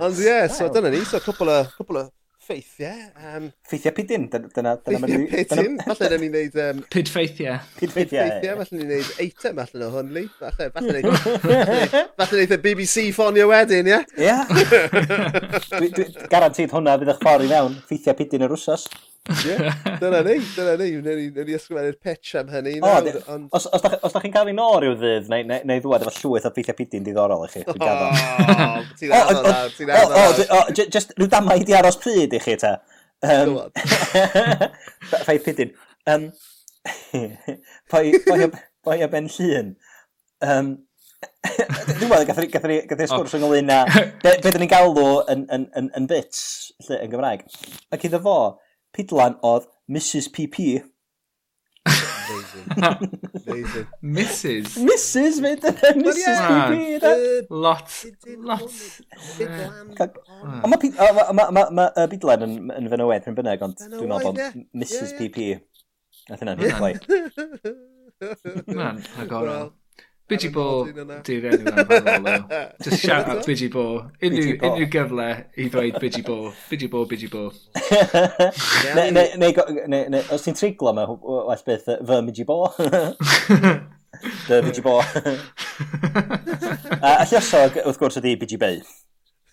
Ond 0.00 0.16
ie, 0.16 0.24
yeah, 0.24 0.48
so 0.48 0.70
dyna 0.72 0.88
ni, 0.92 1.04
so 1.04 1.20
cwpl 1.20 1.50
o, 1.52 1.60
cwpl 1.76 1.98
o 2.00 2.08
ffeithiau. 2.42 3.02
Um, 3.22 3.50
ffeithiau 3.68 3.94
pidin, 3.94 4.24
dyna... 4.32 4.48
dyna, 4.56 4.72
ffeithiau 4.86 5.26
pidin, 5.30 5.76
falle 5.84 6.08
dyna 6.08 6.20
ni'n 6.22 6.32
neud... 6.34 6.56
Um, 6.64 6.80
Pid 6.92 7.10
ffeithiau. 7.12 7.60
Pid 7.78 7.92
ffeithiau, 7.92 8.56
falle 8.62 8.80
ni'n 8.80 8.90
neud 8.90 9.12
eitem 9.22 9.60
allan 9.62 9.86
o 9.86 9.90
hwn, 9.92 10.10
Lee. 10.16 10.30
Falle, 10.40 10.68
falle 10.74 10.96
neud... 10.96 11.20
falle 12.18 12.40
neud 12.40 12.56
y 12.56 12.60
BBC 12.64 13.06
ffonio 13.14 13.46
wedyn, 13.52 13.92
ie? 13.92 14.00
Ie. 14.26 14.34
Garantid 16.32 16.74
hwnna 16.74 16.96
fydd 16.98 17.14
eich 17.14 17.22
ffordd 17.22 17.46
i 17.46 17.52
mewn, 17.52 17.78
ffeithiau 17.86 18.18
pidin 18.18 18.48
yr 18.48 18.56
wsos. 18.56 18.88
Dyna 19.22 20.22
ni, 20.26 20.34
dyna 20.56 20.72
ni, 20.80 20.88
wneud 20.98 21.36
ni 21.46 21.54
ysgrifennu'r 21.54 21.98
pitch 22.02 22.34
am 22.40 22.48
hynny. 22.50 22.74
O, 22.80 22.88
nawr, 22.90 23.18
ond... 23.30 23.50
Os, 23.54 23.68
os, 23.70 23.84
os 24.02 24.16
da 24.16 24.22
chi'n 24.24 24.34
cael 24.34 24.50
ei 24.50 24.56
o 24.58 24.70
rhyw 24.82 24.96
ddydd, 24.98 25.28
neu, 25.30 25.44
neu, 25.46 25.66
neu 25.70 25.82
ddwad 25.84 26.02
efo 26.06 26.14
llwyth 26.16 26.48
o 26.48 26.52
ffeithiau 26.54 26.78
pidi'n 26.80 27.06
diddorol 27.06 27.46
i 27.46 27.50
chi. 27.52 27.62
O, 27.62 27.76
ti'n 27.76 29.14
addo 29.14 29.44
na, 29.46 29.60
ti'n 29.76 29.92
addo 29.94 30.16
na. 30.16 30.64
Just 30.82 31.14
rhyw 31.14 31.30
damau 31.30 31.62
i 31.62 31.68
di 31.68 31.76
aros 31.78 32.00
pryd 32.02 32.34
i 32.34 32.42
chi, 32.42 32.56
ta. 32.58 32.76
Um, 33.22 33.60
Ffaith 35.12 35.46
pidyn. 35.46 35.70
Um, 36.10 36.32
boi 37.92 38.98
o 39.06 39.08
ben 39.12 39.30
llun. 39.30 39.76
Um, 40.42 40.74
Dwi'n 41.46 42.10
meddwl, 42.10 42.26
gath 42.26 42.40
ni, 42.42 42.48
gath 42.50 42.98
ni 42.98 43.06
sgwrs 43.06 43.36
ynglyn 43.38 43.70
â 43.70 43.78
be, 44.22 44.32
be 44.42 44.50
ni'n 44.56 44.70
galw 44.70 44.98
yn, 45.30 45.44
yn, 45.54 45.68
yn, 45.78 45.90
yn 45.98 46.08
bits, 46.10 46.72
lle, 46.86 46.98
yn 47.04 47.12
Gymraeg. 47.12 47.44
Ac 47.94 48.06
iddo 48.08 48.18
fo, 48.24 48.34
Pidlan 48.92 49.38
oedd 49.42 49.68
Mrs 49.88 50.28
PP. 50.32 50.82
Amazing. 51.84 52.66
Amazing. 53.46 53.86
Mrs. 54.02 54.66
Mrs. 54.88 55.40
Fynd 55.42 56.04
Mrs. 56.06 56.06
Mrs. 56.06 56.38
PP. 56.48 57.00
de. 57.02 57.12
Lot. 57.50 57.88
Lot. 58.50 58.72
Ca- 59.98 60.12
Ond 60.62 60.70
mae 60.70 60.78
Pid- 60.84 60.96
ma- 61.18 61.32
ma- 61.32 61.50
ma- 61.56 61.70
ma- 61.80 61.90
uh, 61.96 62.06
Bidlan 62.12 62.44
yn, 62.46 62.54
yn 62.78 62.88
fenywedd 62.92 63.26
rhywun 63.26 63.36
bynnag, 63.38 63.64
ond 63.66 63.82
Yn 63.82 63.92
dwi'n 63.96 64.12
meddwl 64.12 64.26
bod 64.30 64.40
ie. 64.40 64.64
Mrs. 64.84 65.12
Ie, 65.12 65.12
ie. 65.12 65.18
PP. 65.20 65.38
Nath 66.30 66.42
hynna'n 66.44 66.62
hyn 66.62 66.76
Ie. 66.78 66.96
Wel, 68.78 69.72
Bidgy 70.32 70.48
Bo 70.54 70.66
di'r 71.26 71.48
enw 71.50 71.72
yna. 71.98 72.36
Just 72.82 73.04
shout 73.04 73.28
out 73.28 73.44
Bidgy 73.44 73.68
Bo. 73.72 73.84
Unrhyw 74.24 74.86
gyfle 74.92 75.28
i 75.60 75.68
ddweud 75.68 75.98
Bidgy 76.00 76.22
Bo. 76.24 76.36
Bidgy 76.70 76.88
Bo, 76.92 77.04
Bidgy 77.10 77.28
Bo. 77.32 77.42
Neu 78.96 80.22
os 80.32 80.46
ti'n 80.46 80.56
triglo 80.56 80.94
yma, 80.94 81.04
well 81.12 81.64
beth, 81.66 81.88
fy 81.92 82.20
Bidgy 82.30 82.48
Bo. 82.48 82.58
Dy 84.48 84.60
Bidgy 84.68 84.82
Bo. 84.84 85.00
A 87.02 87.24
llyosog, 87.28 87.82
wrth 87.84 88.00
gwrs, 88.00 88.20
ydi 88.22 88.38
Bidgy 88.40 88.60
Bay. 88.62 88.80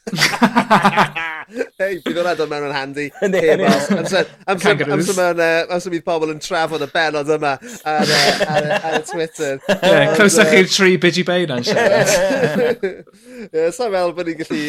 Hei, 1.49 1.97
bydd 2.03 2.17
hwnna 2.19 2.33
dod 2.37 2.49
mewn 2.51 2.67
yn 2.67 2.73
handi. 2.75 3.05
Amser 4.49 5.93
bydd 5.93 6.05
pobl 6.05 6.33
yn 6.33 6.41
trafod 6.43 6.83
y 6.85 6.89
benod 6.93 7.31
yma 7.35 7.55
ar, 7.59 8.11
ar, 8.45 8.67
ar 8.77 8.97
y 8.99 9.03
Twitter. 9.07 9.57
Yeah, 9.79 10.13
Clywsach 10.17 10.51
chi'r 10.53 10.69
tri 10.69 10.97
Bidgy 11.01 11.25
Bain 11.27 11.53
yn 11.57 11.65
siarad. 11.67 12.85
Sa'n 13.77 13.93
fel 13.95 14.13
bod 14.17 14.29
ni'n 14.29 14.41
gallu 14.43 14.61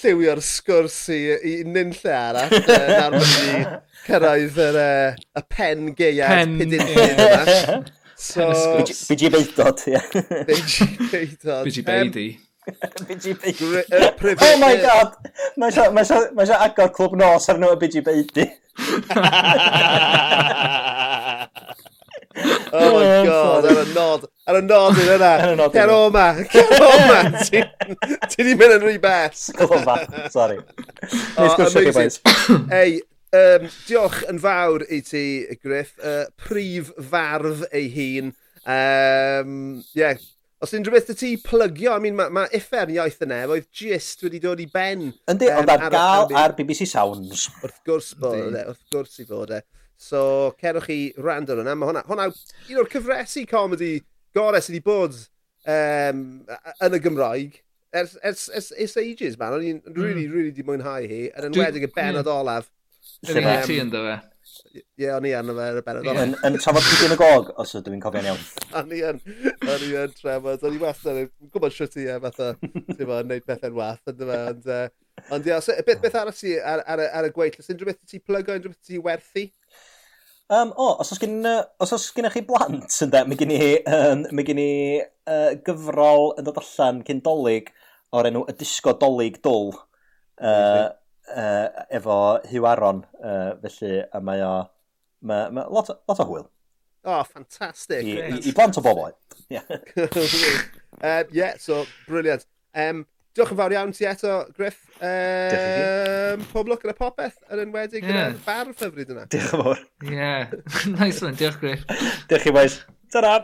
lliwio'r 0.00 0.42
sgwrs 0.44 0.98
i, 1.14 1.20
i 1.36 1.54
nynlle 1.68 2.16
arall. 2.16 2.58
Uh, 2.58 2.88
nawr 2.94 3.16
bod 3.16 3.30
ni 3.36 3.62
cyrraedd 4.08 4.58
yr, 4.66 4.80
uh, 4.82 5.22
y 5.38 5.46
pen 5.54 5.94
geiad 5.96 6.34
pen... 6.34 6.58
pidyn 6.60 6.84
yma. 6.96 7.80
So... 8.18 8.48
Bidgie 9.06 9.28
Beidod, 9.30 9.78
ie. 9.86 10.00
Bidgy 10.48 10.86
Beidod. 11.12 11.68
Bidgie 11.68 11.84
Beidi. 11.86 12.24
Um, 12.34 12.47
BGB. 13.08 13.42
Oh 14.42 14.56
my 14.60 14.76
god! 14.76 15.14
Mae 15.56 15.70
eisiau 15.70 15.92
ma 15.94 16.02
ma 16.36 16.42
agor 16.66 16.90
clwb 16.96 17.16
nos 17.18 17.48
ar 17.48 17.60
nhw 17.60 17.74
y 17.74 17.78
BGB. 17.82 18.08
oh 22.72 22.90
my 22.94 23.06
oh, 23.08 23.24
god, 23.26 23.68
ar 23.70 23.80
y 23.82 23.86
nod. 23.94 24.26
Ar 24.48 24.60
y 24.60 24.62
nod 24.66 25.00
yn 25.02 25.12
yna. 25.16 25.32
Cer 25.74 25.92
o 25.92 26.00
ma. 26.14 26.26
Cer 26.52 26.86
o 26.86 26.92
ma. 27.08 27.18
Ti 28.30 28.46
di 28.46 28.54
mynd 28.54 28.76
yn 28.78 28.84
rhy 28.84 28.98
bes. 29.02 29.48
Glofa, 29.58 29.96
sorry. 30.34 30.58
Nes 31.02 31.56
gwrsio 31.58 31.84
chi, 31.86 31.94
boys. 31.96 32.20
Ei, 32.80 32.98
um, 33.36 33.68
diolch 33.88 34.20
yn 34.30 34.42
fawr 34.44 34.84
i 34.92 35.00
ti, 35.06 35.24
Griff. 35.62 35.96
Uh, 35.98 36.26
prif 36.44 36.92
fardd 37.10 37.66
ei 37.72 37.88
hun. 37.96 38.34
Um, 38.68 39.80
yeah, 39.96 40.18
Os 40.64 40.72
unrhyw 40.74 40.96
beth 40.96 41.12
y 41.12 41.14
ti 41.14 41.28
plygio, 41.38 41.92
I 41.94 42.02
mean, 42.02 42.16
mae 42.18 42.32
ma 42.34 42.44
uffern 42.58 42.90
iaith 42.90 43.20
yna, 43.22 43.44
e, 43.44 43.50
oedd 43.54 43.68
gist 43.78 44.24
wedi 44.26 44.40
dod 44.42 44.58
i 44.58 44.66
ben. 44.72 45.04
Yndi, 45.30 45.50
um, 45.52 45.60
ond 45.62 45.70
ar 45.70 45.84
gael 45.94 46.34
ar 46.40 46.54
BBC 46.58 46.88
Sounds. 46.90 47.44
Wrth 47.62 47.78
gwrs 47.86 48.08
bod 48.18 48.56
e, 48.58 48.64
wrth 48.64 48.82
gwrs 48.90 49.20
i 49.22 49.26
fod 49.28 49.54
e. 49.54 49.60
So, 49.98 50.20
cerwch 50.58 50.88
chi 50.90 50.98
rand 51.22 51.52
ar 51.54 51.62
hwnna. 51.62 51.76
Mae 51.78 51.92
hwnna, 51.92 52.02
hwnna 52.10 52.26
un 52.32 52.82
o'r 52.82 52.90
cyfresu 52.90 53.46
comedi 53.50 53.92
gorau 54.34 54.62
sydd 54.62 54.80
wedi 54.80 54.84
bod 54.86 55.16
um, 55.70 56.26
yn 56.86 56.98
y 56.98 57.02
Gymraeg 57.06 57.62
ers, 57.92 58.16
ers, 58.22 58.48
ers, 58.54 58.72
ers 58.76 58.96
ages, 58.96 59.38
man. 59.38 59.54
O'n 59.56 59.64
i'n 59.64 59.80
mm. 59.82 59.94
really, 59.96 60.26
really 60.32 60.52
di 60.54 60.66
mwynhau 60.66 61.06
hi, 61.06 61.28
yn 61.32 61.48
enwedig 61.52 61.86
y 61.86 61.92
benod 61.94 62.26
hmm. 62.26 62.34
olaf. 62.34 62.68
Yn 63.26 63.40
ei 63.42 63.62
ti 63.66 63.78
ynddo 63.82 64.02
fe. 64.04 64.18
Ie, 64.74 65.08
o'n 65.14 65.26
i 65.28 65.32
yn 65.38 65.52
yma 65.52 65.66
yn 65.72 65.80
y 65.80 65.82
berod. 65.86 66.08
Yn, 66.12 66.34
yn 66.46 66.58
trafod 66.60 66.86
pwy 66.86 67.08
yn 67.08 67.14
y 67.14 67.18
gog, 67.20 67.50
os 67.62 67.74
ydw 67.78 67.94
i'n 67.94 68.02
cofio'n 68.04 68.30
iawn. 68.30 68.46
O'n 68.80 68.94
i 68.94 69.02
yn, 69.08 69.20
o'n 69.66 69.84
i 69.86 69.90
yn 70.02 70.14
trafod. 70.16 70.64
O'n 70.68 70.78
i 70.78 70.80
wastad, 70.82 71.20
yn 71.24 71.52
gwybod 71.52 71.74
sio 71.74 71.88
ti, 71.90 72.06
fatha, 72.24 72.54
ti'n 72.62 73.04
bod, 73.08 73.28
neud 73.28 73.46
pethau'n 73.48 73.76
wath, 73.78 74.02
ynddo 74.12 74.30
fe, 74.30 74.40
Ond, 74.48 74.70
uh, 74.70 75.32
ond 75.34 75.48
ia, 75.50 75.60
so, 75.64 75.74
beth, 75.86 76.00
beth 76.02 76.18
arall 76.20 76.36
ti 76.36 76.54
ar, 76.58 76.84
ar, 76.86 77.04
ar 77.20 77.28
y 77.28 77.32
gweill? 77.34 77.58
Os 77.58 77.70
unrhyw 77.72 77.90
beth 77.90 78.02
ti 78.08 78.20
plygo, 78.22 78.54
unrhyw 78.54 78.74
beth 78.74 78.90
ti 78.90 79.00
werthu? 79.02 79.48
Um, 80.48 80.70
o, 80.80 80.94
os 81.02 81.10
oes, 81.12 81.18
gen, 81.20 81.42
os 81.44 81.92
oes 81.92 82.06
gen 82.16 82.30
chi 82.32 82.40
blant, 82.46 82.88
ynda, 83.04 83.24
mae 83.28 83.36
gen 83.36 83.52
i, 83.52 83.58
um, 83.84 84.22
mae 84.32 84.46
gen 84.48 84.62
i 84.62 84.70
uh, 85.02 85.52
gyfrol 85.66 86.32
yn 86.40 86.46
dod 86.46 86.60
allan 86.62 87.02
cyn 87.04 87.20
dolyg 87.26 87.68
o'r 88.16 88.30
enw 88.30 88.46
Y 88.48 88.54
Disgo 88.56 88.94
Dolyg 88.96 89.42
Dwl. 89.44 89.74
Uh, 90.38 90.88
uh, 91.34 91.84
efo 91.94 92.18
Hugh 92.50 92.68
Aron, 92.68 93.04
uh, 93.22 93.54
felly 93.64 94.02
a 94.12 94.22
mae 94.24 94.44
o... 94.44 94.54
Mae, 95.28 95.48
mae 95.50 95.66
lot, 95.74 95.88
o, 95.90 95.98
lot 96.06 96.20
o 96.22 96.26
hwyl. 96.28 96.46
Oh, 97.08 97.22
ffantastig. 97.26 98.06
I, 98.06 98.18
i, 98.36 98.40
i 98.50 98.52
blant 98.54 98.78
o 98.78 98.82
bobl. 98.84 99.08
Ie, 99.48 99.56
yeah. 99.56 99.62
um, 101.00 101.32
yeah, 101.34 101.56
so, 101.58 101.84
briliant. 102.06 102.44
Um, 102.76 103.04
diolch 103.38 103.54
yn 103.54 103.60
fawr 103.60 103.74
iawn 103.74 103.94
ti 103.96 104.06
eto, 104.10 104.34
Griff. 104.56 104.82
Um, 104.98 106.44
pob 106.52 106.70
lwc 106.70 106.86
yn 106.86 106.94
y 106.94 106.96
popeth, 106.98 107.38
yn 107.48 107.64
enwedig 107.64 108.04
yeah. 108.04 108.12
gyda'r 108.12 108.38
barf 108.46 108.84
hyfryd 108.86 109.14
yna. 109.14 109.26
Diolch 109.32 109.56
yn 109.56 109.64
fawr. 109.64 109.82
Ie, 110.04 110.14
yeah. 110.14 110.54
nice 110.98 111.24
one, 111.24 111.34
diolch 111.38 111.58
Griff. 111.62 111.86
diolch 112.30 112.46
chi, 112.46 112.54
boys. 112.54 112.80
Ta-ra! 113.14 113.38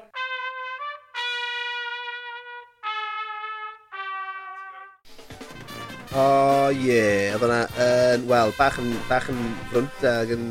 O 6.14 6.22
oh, 6.22 6.68
ie, 6.70 6.92
yeah. 6.94 7.34
oedd 7.34 7.42
hwnna 7.42 7.60
uh, 7.66 8.14
wel, 8.30 8.52
bach 8.54 8.76
yn, 8.78 8.92
bach 9.08 9.26
yn 9.32 9.40
frwnt 9.72 10.04
ag 10.06 10.30
yn... 10.36 10.44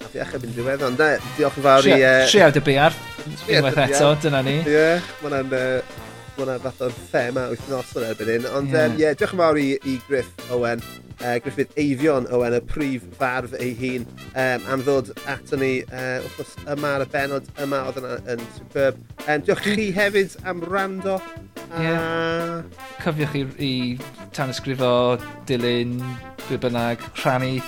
Nath 0.00 0.14
i 0.16 0.22
achub 0.24 0.46
yn 0.48 0.54
diwedd, 0.56 0.84
ond 0.86 1.02
diolch 1.36 1.58
yn 1.60 1.66
fawr 1.66 1.88
i... 1.90 1.98
Tri 2.30 2.40
awd 2.46 2.56
y 2.56 2.62
biar, 2.64 2.96
unwaith 3.44 3.82
eto, 3.84 4.14
dyna 4.24 4.40
ni. 4.46 4.56
Ie, 4.62 4.72
yeah, 4.72 5.10
mae 5.20 5.28
hwnna'n 5.28 5.52
uh, 5.58 5.99
bod 6.40 6.48
yna 6.48 6.60
fath 6.62 6.80
o'r 6.86 6.94
thema 7.10 7.44
wythnos 7.50 7.92
yn 7.98 8.06
erbyn 8.08 8.30
hyn. 8.32 8.46
Ond 8.56 8.70
ie, 8.70 8.76
yeah. 8.76 8.88
um, 8.88 8.98
yeah, 9.00 9.16
diolch 9.18 9.34
yn 9.34 9.40
fawr 9.42 9.58
i, 9.60 9.66
i 9.84 9.96
Griff 10.06 10.46
Owen, 10.54 10.82
uh, 11.20 11.34
Griffith 11.44 11.74
Eifion 11.80 12.28
Owen, 12.32 12.56
y 12.56 12.60
prif 12.70 13.04
farf 13.18 13.52
ei 13.60 13.74
hun, 13.76 14.06
um, 14.30 14.68
am 14.72 14.84
ddod 14.86 15.10
ato 15.28 15.58
ni 15.60 15.72
uh, 15.84 16.22
wrthnos 16.24 16.54
yma 16.76 16.94
ar 16.96 17.04
y 17.04 17.08
benod 17.12 17.50
yma 17.60 17.82
oedd 17.90 18.00
yna 18.00 18.16
yn 18.34 18.44
superb. 18.56 19.02
Um, 19.26 19.44
diolch 19.44 19.64
chi 19.66 19.90
hefyd 19.96 20.38
am 20.48 20.64
rando. 20.70 21.18
A... 21.70 21.84
Yeah. 21.84 22.86
Cofiwch 23.04 23.36
i, 23.36 23.44
i 23.60 23.74
tanysgrifo, 24.36 24.94
dilyn, 25.50 25.98
be 26.46 26.60
bynnag, 26.62 27.04
rhannu 27.20 27.58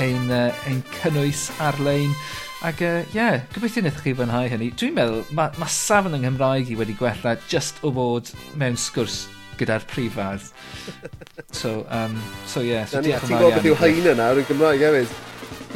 ein, 0.00 0.32
uh, 0.32 0.48
ein 0.70 0.80
cynnwys 1.02 1.50
ar-lein. 1.60 2.16
Ac 2.62 2.78
ie, 2.78 2.86
uh, 2.86 3.06
yeah, 3.10 3.40
gobeithio 3.50 3.82
wnaethoch 3.82 4.04
chi 4.04 4.12
fwynhau 4.14 4.46
hynny. 4.46 4.68
Dwi'n 4.78 4.92
meddwl, 4.94 5.24
mae 5.34 5.50
ma 5.58 5.66
safon 5.66 6.14
yng 6.14 6.22
Nghymraeg 6.22 6.68
i 6.70 6.76
wedi 6.78 6.94
gwella 6.94 7.34
just 7.50 7.80
o 7.82 7.90
bod 7.90 8.30
mewn 8.60 8.78
sgwrs 8.78 9.24
gyda'r 9.58 9.86
prifardd. 9.90 10.46
So, 11.52 11.86
um, 11.90 12.14
so 12.46 12.60
yeah. 12.60 12.86
So 12.88 13.00
Nani, 13.00 13.12
ti'n 13.12 13.36
gwybod 13.36 13.54
beth 13.58 13.66
yw 13.68 13.74
haina 13.76 14.12
nawr 14.16 14.38
yn 14.40 14.46
Gymraeg 14.48 14.82
hefyd? 14.84 15.10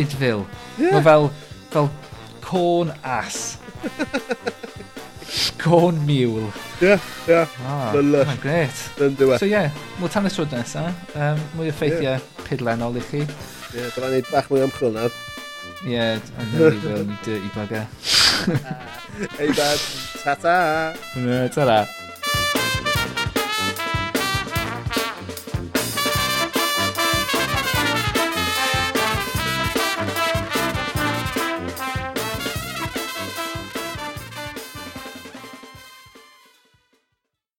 Idfil. 0.01 0.45
Yeah. 0.81 0.95
Mae 0.95 1.05
fel, 1.05 1.29
fel 1.75 1.91
corn 2.45 2.93
ass. 3.05 3.59
corn 5.63 6.01
mule. 6.09 6.49
Yeah, 6.81 7.03
yeah. 7.29 7.53
Ah, 7.69 7.93
Mae'n 7.93 8.41
gret. 8.43 8.83
Yn 9.03 9.19
diwedd. 9.21 9.43
So 9.43 9.49
ie, 9.49 9.53
yeah, 9.53 9.85
mwy 10.01 10.13
tan 10.13 10.29
y 10.29 10.33
tro 10.33 10.49
nesaf, 10.55 11.15
um, 11.19 11.47
mwy 11.59 11.73
o 11.73 11.77
ffeithiau 11.77 12.17
yeah. 12.17 12.29
pidlenol 12.47 13.01
i 13.01 13.05
chi. 13.11 13.25
Yeah, 13.75 13.91
dyna 13.97 14.15
ni 14.15 14.25
bach 14.31 14.53
mwy 14.53 14.65
ymchwil 14.65 14.97
nawr. 14.97 15.23
Yeah, 15.85 16.19
and 16.39 16.53
then 16.53 16.73
we 16.73 16.79
will, 16.89 17.03
you 17.05 17.17
dirty 17.23 17.49
bugger. 17.49 17.87
Ei 19.41 19.53
dad, 19.53 19.79
ta-ta! 20.25 20.95
Ta-ra. 21.55 22.06